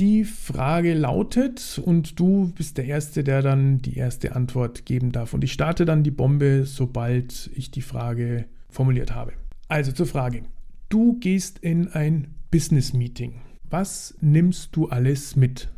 Die 0.00 0.24
Frage 0.24 0.94
lautet, 0.94 1.78
und 1.84 2.18
du 2.18 2.50
bist 2.54 2.78
der 2.78 2.86
Erste, 2.86 3.22
der 3.22 3.42
dann 3.42 3.82
die 3.82 3.98
erste 3.98 4.34
Antwort 4.34 4.86
geben 4.86 5.12
darf. 5.12 5.34
Und 5.34 5.44
ich 5.44 5.52
starte 5.52 5.84
dann 5.84 6.02
die 6.02 6.10
Bombe, 6.10 6.64
sobald 6.64 7.50
ich 7.54 7.70
die 7.70 7.82
Frage 7.82 8.46
formuliert 8.70 9.14
habe. 9.14 9.34
Also 9.68 9.92
zur 9.92 10.06
Frage. 10.06 10.44
Du 10.88 11.18
gehst 11.20 11.58
in 11.58 11.88
ein 11.88 12.34
Business-Meeting. 12.50 13.42
Was 13.68 14.14
nimmst 14.22 14.74
du 14.74 14.88
alles 14.88 15.36
mit? 15.36 15.68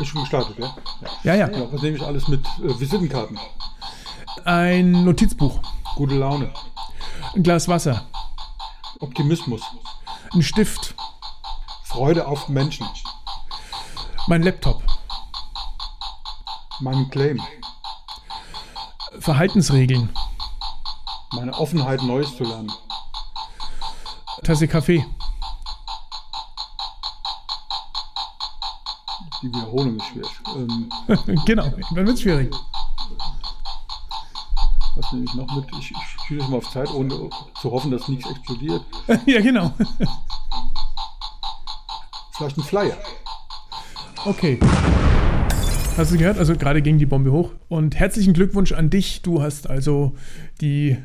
Ist 0.00 0.06
schon 0.06 0.20
gestartet, 0.20 0.56
ja? 0.56 0.76
Ja, 1.24 1.34
ja. 1.34 1.50
ja 1.50 1.72
was 1.72 1.82
nehme 1.82 1.96
ich 1.96 2.02
alles 2.04 2.28
mit? 2.28 2.46
Äh, 2.62 2.78
Visitenkarten. 2.78 3.36
Ein 4.44 5.04
Notizbuch. 5.04 5.60
Gute 5.96 6.14
Laune. 6.14 6.52
Ein 7.34 7.42
Glas 7.42 7.66
Wasser. 7.66 8.06
Optimismus. 9.00 9.62
Ein 10.32 10.42
Stift. 10.42 10.94
Freude 11.82 12.28
auf 12.28 12.48
Menschen. 12.48 12.86
Mein 14.28 14.42
Laptop. 14.42 14.80
Mein 16.78 17.10
Claim. 17.10 17.42
Verhaltensregeln. 19.18 20.08
Meine 21.32 21.52
Offenheit, 21.54 22.02
Neues 22.02 22.36
zu 22.36 22.44
lernen. 22.44 22.70
Tasse 24.44 24.68
Kaffee. 24.68 25.04
Die 29.42 29.48
Wiederholung 29.48 29.96
ist 29.96 30.06
schwierig. 30.06 30.40
Ähm, 30.54 30.90
genau, 31.44 31.68
dann 31.94 32.06
wird 32.06 32.10
es 32.10 32.20
schwierig. 32.22 32.54
Was 35.00 35.12
nehme 35.12 35.24
ich 35.24 35.34
noch 35.34 35.56
mit? 35.56 35.64
Ich, 35.80 35.90
ich 35.92 36.26
schiebe 36.26 36.42
es 36.42 36.48
mal 36.50 36.58
auf 36.58 36.70
Zeit, 36.70 36.92
ohne 36.92 37.30
zu 37.62 37.70
hoffen, 37.70 37.90
dass 37.90 38.06
nichts 38.06 38.30
explodiert. 38.30 38.82
ja, 39.26 39.40
genau. 39.40 39.72
Vielleicht 42.36 42.58
ein 42.58 42.62
Flyer. 42.64 42.98
Okay. 44.26 44.58
Hast 45.96 46.12
du 46.12 46.18
gehört? 46.18 46.36
Also 46.36 46.54
gerade 46.54 46.82
ging 46.82 46.98
die 46.98 47.06
Bombe 47.06 47.32
hoch. 47.32 47.52
Und 47.68 47.98
herzlichen 47.98 48.34
Glückwunsch 48.34 48.72
an 48.72 48.90
dich. 48.90 49.22
Du 49.22 49.40
hast 49.40 49.70
also 49.70 50.14
die 50.60 50.98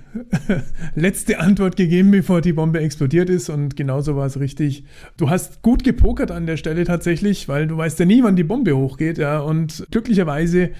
letzte 0.95 1.39
Antwort 1.39 1.77
gegeben, 1.77 2.11
bevor 2.11 2.41
die 2.41 2.51
Bombe 2.51 2.81
explodiert 2.81 3.29
ist. 3.29 3.49
Und 3.49 3.77
genauso 3.77 4.17
war 4.17 4.25
es 4.25 4.37
richtig. 4.37 4.83
Du 5.15 5.29
hast 5.29 5.61
gut 5.61 5.85
gepokert 5.85 6.31
an 6.31 6.47
der 6.47 6.57
Stelle 6.57 6.83
tatsächlich, 6.83 7.47
weil 7.47 7.67
du 7.67 7.77
weißt 7.77 7.97
ja 7.99 8.05
nie, 8.05 8.23
wann 8.23 8.35
die 8.35 8.43
Bombe 8.43 8.75
hochgeht. 8.75 9.17
Ja. 9.17 9.39
Und 9.39 9.87
glücklicherweise 9.89 10.71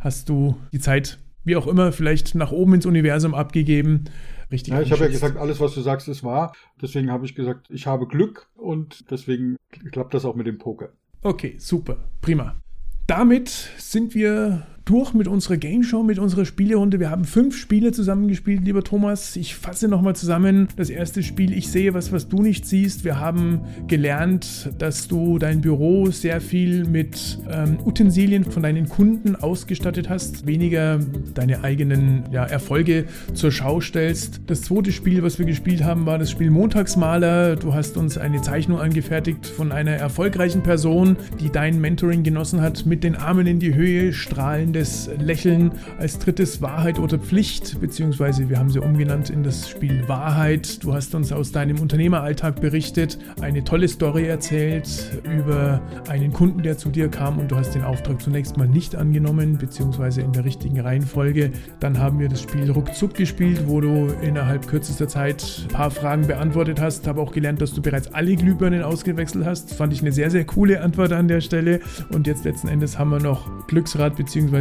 hast 0.00 0.28
du 0.28 0.56
die 0.72 0.80
Zeit, 0.80 1.20
wie 1.48 1.56
auch 1.56 1.66
immer, 1.66 1.90
vielleicht 1.90 2.34
nach 2.34 2.52
oben 2.52 2.74
ins 2.74 2.86
Universum 2.86 3.34
abgegeben. 3.34 4.04
Richtig. 4.50 4.72
Ja, 4.72 4.80
ich 4.80 4.92
habe 4.92 5.02
ja 5.02 5.08
gesagt, 5.08 5.36
alles, 5.36 5.60
was 5.60 5.74
du 5.74 5.80
sagst, 5.80 6.08
ist 6.08 6.22
wahr. 6.22 6.52
Deswegen 6.80 7.10
habe 7.10 7.26
ich 7.26 7.34
gesagt, 7.34 7.66
ich 7.70 7.86
habe 7.86 8.06
Glück 8.06 8.48
und 8.56 9.10
deswegen 9.10 9.56
klappt 9.92 10.14
das 10.14 10.24
auch 10.24 10.36
mit 10.36 10.46
dem 10.46 10.58
Poker. 10.58 10.90
Okay, 11.22 11.56
super, 11.58 12.08
prima. 12.20 12.60
Damit 13.06 13.48
sind 13.78 14.14
wir 14.14 14.66
durch 14.88 15.12
mit 15.12 15.28
unserer 15.28 15.58
Game 15.58 15.82
Show, 15.82 16.02
mit 16.02 16.18
unserer 16.18 16.46
Spielerunde. 16.46 16.98
Wir 16.98 17.10
haben 17.10 17.26
fünf 17.26 17.58
Spiele 17.58 17.92
zusammengespielt, 17.92 18.64
lieber 18.64 18.82
Thomas. 18.82 19.36
Ich 19.36 19.54
fasse 19.54 19.86
nochmal 19.86 20.16
zusammen. 20.16 20.68
Das 20.76 20.88
erste 20.88 21.22
Spiel, 21.22 21.52
ich 21.52 21.68
sehe 21.68 21.92
was, 21.92 22.10
was 22.10 22.28
du 22.28 22.40
nicht 22.40 22.66
siehst. 22.66 23.04
Wir 23.04 23.20
haben 23.20 23.60
gelernt, 23.86 24.70
dass 24.78 25.06
du 25.06 25.38
dein 25.38 25.60
Büro 25.60 26.10
sehr 26.10 26.40
viel 26.40 26.86
mit 26.86 27.38
ähm, 27.50 27.76
Utensilien 27.84 28.44
von 28.44 28.62
deinen 28.62 28.88
Kunden 28.88 29.36
ausgestattet 29.36 30.08
hast, 30.08 30.46
weniger 30.46 31.00
deine 31.34 31.64
eigenen 31.64 32.22
ja, 32.32 32.44
Erfolge 32.44 33.04
zur 33.34 33.52
Schau 33.52 33.82
stellst. 33.82 34.40
Das 34.46 34.62
zweite 34.62 34.92
Spiel, 34.92 35.22
was 35.22 35.38
wir 35.38 35.44
gespielt 35.44 35.84
haben, 35.84 36.06
war 36.06 36.16
das 36.18 36.30
Spiel 36.30 36.50
Montagsmaler. 36.50 37.56
Du 37.56 37.74
hast 37.74 37.98
uns 37.98 38.16
eine 38.16 38.40
Zeichnung 38.40 38.80
angefertigt 38.80 39.46
von 39.46 39.70
einer 39.70 39.92
erfolgreichen 39.92 40.62
Person, 40.62 41.16
die 41.40 41.50
dein 41.50 41.78
Mentoring 41.78 42.22
genossen 42.22 42.62
hat, 42.62 42.86
mit 42.86 43.04
den 43.04 43.16
Armen 43.16 43.46
in 43.46 43.58
die 43.58 43.74
Höhe, 43.74 44.14
strahlende 44.14 44.77
das 44.78 45.10
Lächeln. 45.18 45.72
Als 45.98 46.18
drittes 46.18 46.62
Wahrheit 46.62 46.98
oder 46.98 47.18
Pflicht, 47.18 47.80
beziehungsweise 47.80 48.48
wir 48.48 48.58
haben 48.58 48.70
sie 48.70 48.78
umgenannt 48.78 49.28
in 49.28 49.42
das 49.42 49.68
Spiel 49.68 50.08
Wahrheit. 50.08 50.82
Du 50.84 50.94
hast 50.94 51.14
uns 51.14 51.32
aus 51.32 51.50
deinem 51.50 51.80
Unternehmeralltag 51.80 52.60
berichtet, 52.60 53.18
eine 53.40 53.64
tolle 53.64 53.88
Story 53.88 54.26
erzählt 54.26 54.88
über 55.24 55.82
einen 56.08 56.32
Kunden, 56.32 56.62
der 56.62 56.78
zu 56.78 56.90
dir 56.90 57.08
kam 57.08 57.38
und 57.38 57.50
du 57.50 57.56
hast 57.56 57.74
den 57.74 57.82
Auftrag 57.82 58.22
zunächst 58.22 58.56
mal 58.56 58.68
nicht 58.68 58.94
angenommen, 58.94 59.58
beziehungsweise 59.58 60.20
in 60.20 60.32
der 60.32 60.44
richtigen 60.44 60.80
Reihenfolge. 60.80 61.50
Dann 61.80 61.98
haben 61.98 62.20
wir 62.20 62.28
das 62.28 62.42
Spiel 62.42 62.70
Ruckzuck 62.70 63.14
gespielt, 63.14 63.64
wo 63.66 63.80
du 63.80 64.08
innerhalb 64.22 64.68
kürzester 64.68 65.08
Zeit 65.08 65.62
ein 65.64 65.68
paar 65.68 65.90
Fragen 65.90 66.26
beantwortet 66.26 66.80
hast. 66.80 67.06
Habe 67.08 67.20
auch 67.20 67.32
gelernt, 67.32 67.60
dass 67.60 67.72
du 67.72 67.82
bereits 67.82 68.14
alle 68.14 68.36
Glühbirnen 68.36 68.82
ausgewechselt 68.82 69.44
hast. 69.44 69.74
Fand 69.74 69.92
ich 69.92 70.02
eine 70.02 70.12
sehr, 70.12 70.30
sehr 70.30 70.44
coole 70.44 70.80
Antwort 70.80 71.12
an 71.12 71.26
der 71.26 71.40
Stelle. 71.40 71.80
Und 72.10 72.26
jetzt 72.26 72.44
letzten 72.44 72.68
Endes 72.68 72.98
haben 72.98 73.10
wir 73.10 73.20
noch 73.20 73.66
Glücksrad 73.66 74.16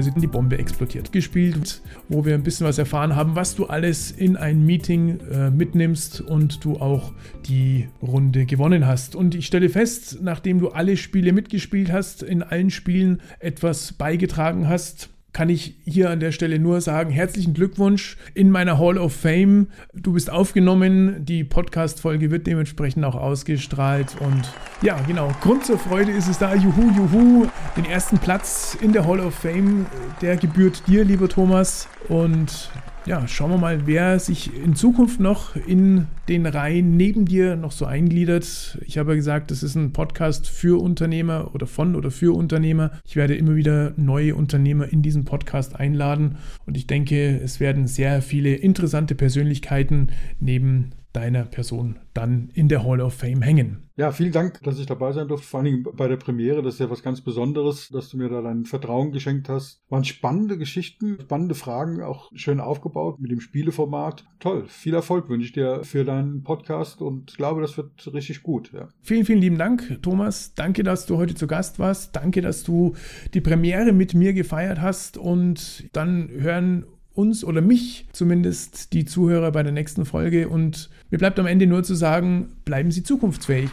beziehungsweise 0.08 0.20
die 0.20 0.28
Bombe 0.28 0.58
explodiert 0.58 1.12
gespielt, 1.12 1.82
wo 2.10 2.26
wir 2.26 2.34
ein 2.34 2.44
bisschen 2.44 2.68
was 2.68 2.78
erfahren 2.78 3.16
haben, 3.16 3.36
was 3.36 3.56
du 3.56 3.66
alles 3.66 4.12
in 4.12 4.36
ein 4.36 4.66
Meeting 4.66 5.20
äh, 5.32 5.50
mitnimmst 5.50 6.22
und 6.22 6.64
du 6.64 6.78
auch 6.78 7.12
die 7.48 7.88
Runde 8.02 8.46
gewonnen 8.46 8.86
hast. 8.88 9.16
Und 9.16 9.36
ich 9.36 9.46
stelle 9.46 9.70
fest, 9.70 10.20
nachdem 10.22 10.60
du 10.60 10.70
alle 10.70 10.98
Spiele 10.98 11.34
mitgespielt 11.34 11.92
hast, 11.92 12.24
in 12.24 12.44
allen 12.44 12.70
Spielen 12.70 13.22
etwas 13.40 13.94
beigetragen 13.94 14.68
hast, 14.68 15.10
kann 15.34 15.50
ich 15.50 15.76
hier 15.86 16.10
an 16.10 16.20
der 16.20 16.32
Stelle 16.32 16.58
nur 16.58 16.82
sagen, 16.82 17.12
herzlichen 17.12 17.54
Glückwunsch 17.54 18.18
in 18.34 18.50
meiner 18.50 18.80
Hall 18.80 18.98
of 18.98 19.14
Fame. 19.14 19.68
Du 19.94 20.14
bist 20.14 20.32
aufgenommen, 20.32 21.26
die 21.26 21.44
Podcast-Folge 21.44 22.32
wird 22.32 22.48
dementsprechend 22.48 23.06
auch 23.06 23.14
ausgestrahlt 23.14 24.16
und 24.20 24.52
ja, 24.82 25.00
genau, 25.06 25.30
Grund 25.42 25.64
zur 25.64 25.78
Freude 25.78 26.12
ist 26.12 26.28
es 26.28 26.40
da, 26.40 26.56
juhu, 26.56 26.90
juhu, 26.90 27.48
den 27.78 27.86
ersten 27.86 28.18
Platz 28.18 28.76
in 28.82 28.92
der 28.92 29.06
Hall 29.06 29.20
of 29.20 29.36
Fame, 29.36 29.86
der 30.22 30.36
gebührt 30.36 30.88
dir, 30.88 31.06
lieber 31.06 31.30
Thomas 31.30 31.88
und 32.10 32.72
ja, 33.06 33.28
schauen 33.28 33.52
wir 33.52 33.58
mal, 33.58 33.86
wer 33.86 34.20
sich 34.20 34.52
in 34.54 34.76
Zukunft 34.76 35.20
noch 35.20 35.56
in 35.56 36.08
den 36.28 36.46
Reihen 36.46 36.98
neben 36.98 37.26
dir 37.26 37.56
noch 37.56 37.72
so 37.72 37.86
eingliedert. 37.86 38.80
Ich 38.86 38.98
habe 38.98 39.12
ja 39.12 39.16
gesagt, 39.16 39.52
das 39.52 39.64
ist 39.64 39.76
ein 39.76 39.94
Podcast 39.94 40.50
für 40.50 40.82
Unternehmer 40.82 41.52
oder 41.54 41.68
von 41.68 41.96
oder 41.96 42.10
für 42.10 42.36
Unternehmer. 42.36 42.92
Ich 43.06 43.16
werde 43.16 43.36
immer 43.36 43.56
wieder 43.56 43.94
neue 43.96 44.36
Unternehmer 44.36 44.92
in 44.92 45.04
diesen 45.04 45.24
Podcast 45.24 45.76
einladen 45.76 46.38
und 46.66 46.76
ich 46.76 46.88
denke, 46.88 47.40
es 47.40 47.60
werden 47.60 47.88
sehr 47.88 48.24
viele 48.24 48.56
interessante 48.56 49.14
Persönlichkeiten 49.14 50.10
neben 50.40 50.92
deiner 51.18 51.46
Person 51.46 51.98
dann 52.14 52.50
in 52.54 52.68
der 52.68 52.84
Hall 52.84 53.02
of 53.02 53.16
Fame 53.16 53.42
hängen. 53.42 53.90
Ja, 53.96 54.12
vielen 54.12 54.32
Dank, 54.32 54.62
dass 54.62 54.78
ich 54.78 54.86
dabei 54.86 55.12
sein 55.12 55.28
durfte, 55.28 55.48
vor 55.48 55.62
allem 55.62 55.84
bei 55.96 56.08
der 56.08 56.18
Premiere. 56.18 56.62
Das 56.62 56.76
ist 56.76 56.80
ja 56.80 56.92
was 56.92 57.02
ganz 57.02 57.22
Besonderes, 57.22 57.90
dass 57.90 58.10
du 58.10 58.18
mir 58.18 58.30
da 58.30 58.42
dein 58.42 58.66
Vertrauen 58.66 59.12
geschenkt 59.12 59.50
hast. 59.50 59.82
Waren 59.90 60.04
spannende 60.04 60.60
Geschichten, 60.60 61.18
spannende 61.20 61.56
Fragen, 61.56 62.04
auch 62.04 62.30
schön 62.36 62.60
aufgebaut 62.60 63.20
mit 63.20 63.32
dem 63.32 63.40
Spieleformat. 63.40 64.26
Toll, 64.40 64.66
viel 64.68 64.94
Erfolg 64.94 65.28
wünsche 65.30 65.48
ich 65.48 65.54
dir 65.54 65.84
für 65.84 66.06
deinen 66.06 66.44
Podcast 66.44 67.02
und 67.02 67.36
glaube, 67.36 67.62
das 67.62 67.76
wird 67.76 68.14
richtig 68.14 68.44
gut. 68.44 68.72
Ja. 68.72 68.90
Vielen, 69.02 69.26
vielen 69.26 69.42
lieben 69.42 69.58
Dank, 69.58 70.00
Thomas. 70.04 70.54
Danke, 70.54 70.84
dass 70.84 71.08
du 71.08 71.18
heute 71.18 71.34
zu 71.34 71.48
Gast 71.48 71.80
warst. 71.80 72.16
Danke, 72.16 72.42
dass 72.42 72.64
du 72.64 72.94
die 73.34 73.42
Premiere 73.42 73.94
mit 73.94 74.14
mir 74.14 74.34
gefeiert 74.34 74.80
hast 74.80 75.18
und 75.18 75.90
dann 75.94 76.30
hören 76.30 76.86
uns 77.18 77.44
oder 77.44 77.62
mich 77.62 78.06
zumindest 78.14 78.94
die 78.94 79.06
Zuhörer 79.06 79.52
bei 79.52 79.64
der 79.64 79.72
nächsten 79.72 80.06
Folge. 80.06 80.48
Und 80.48 80.90
mir 81.10 81.18
bleibt 81.18 81.40
am 81.40 81.48
Ende 81.48 81.68
nur 81.68 81.84
zu 81.84 81.96
sagen, 81.96 82.50
bleiben 82.64 82.92
Sie 82.92 83.04
zukunftsfähig. 83.04 83.70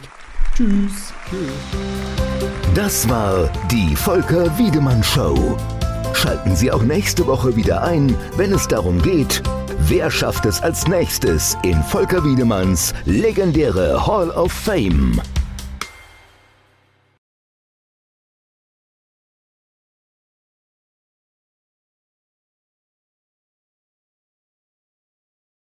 Tschüss. 0.55 1.13
Das 2.73 3.07
war 3.07 3.51
die 3.71 3.95
Volker 3.95 4.57
Wiedemann 4.57 5.03
Show. 5.03 5.57
Schalten 6.13 6.55
Sie 6.55 6.71
auch 6.71 6.81
nächste 6.81 7.27
Woche 7.27 7.55
wieder 7.55 7.83
ein, 7.83 8.15
wenn 8.37 8.51
es 8.51 8.67
darum 8.67 9.01
geht, 9.01 9.43
wer 9.87 10.09
schafft 10.09 10.45
es 10.45 10.61
als 10.61 10.87
nächstes 10.87 11.57
in 11.63 11.81
Volker 11.83 12.23
Wiedemanns 12.23 12.93
legendäre 13.05 14.07
Hall 14.07 14.29
of 14.31 14.51
Fame. 14.51 15.21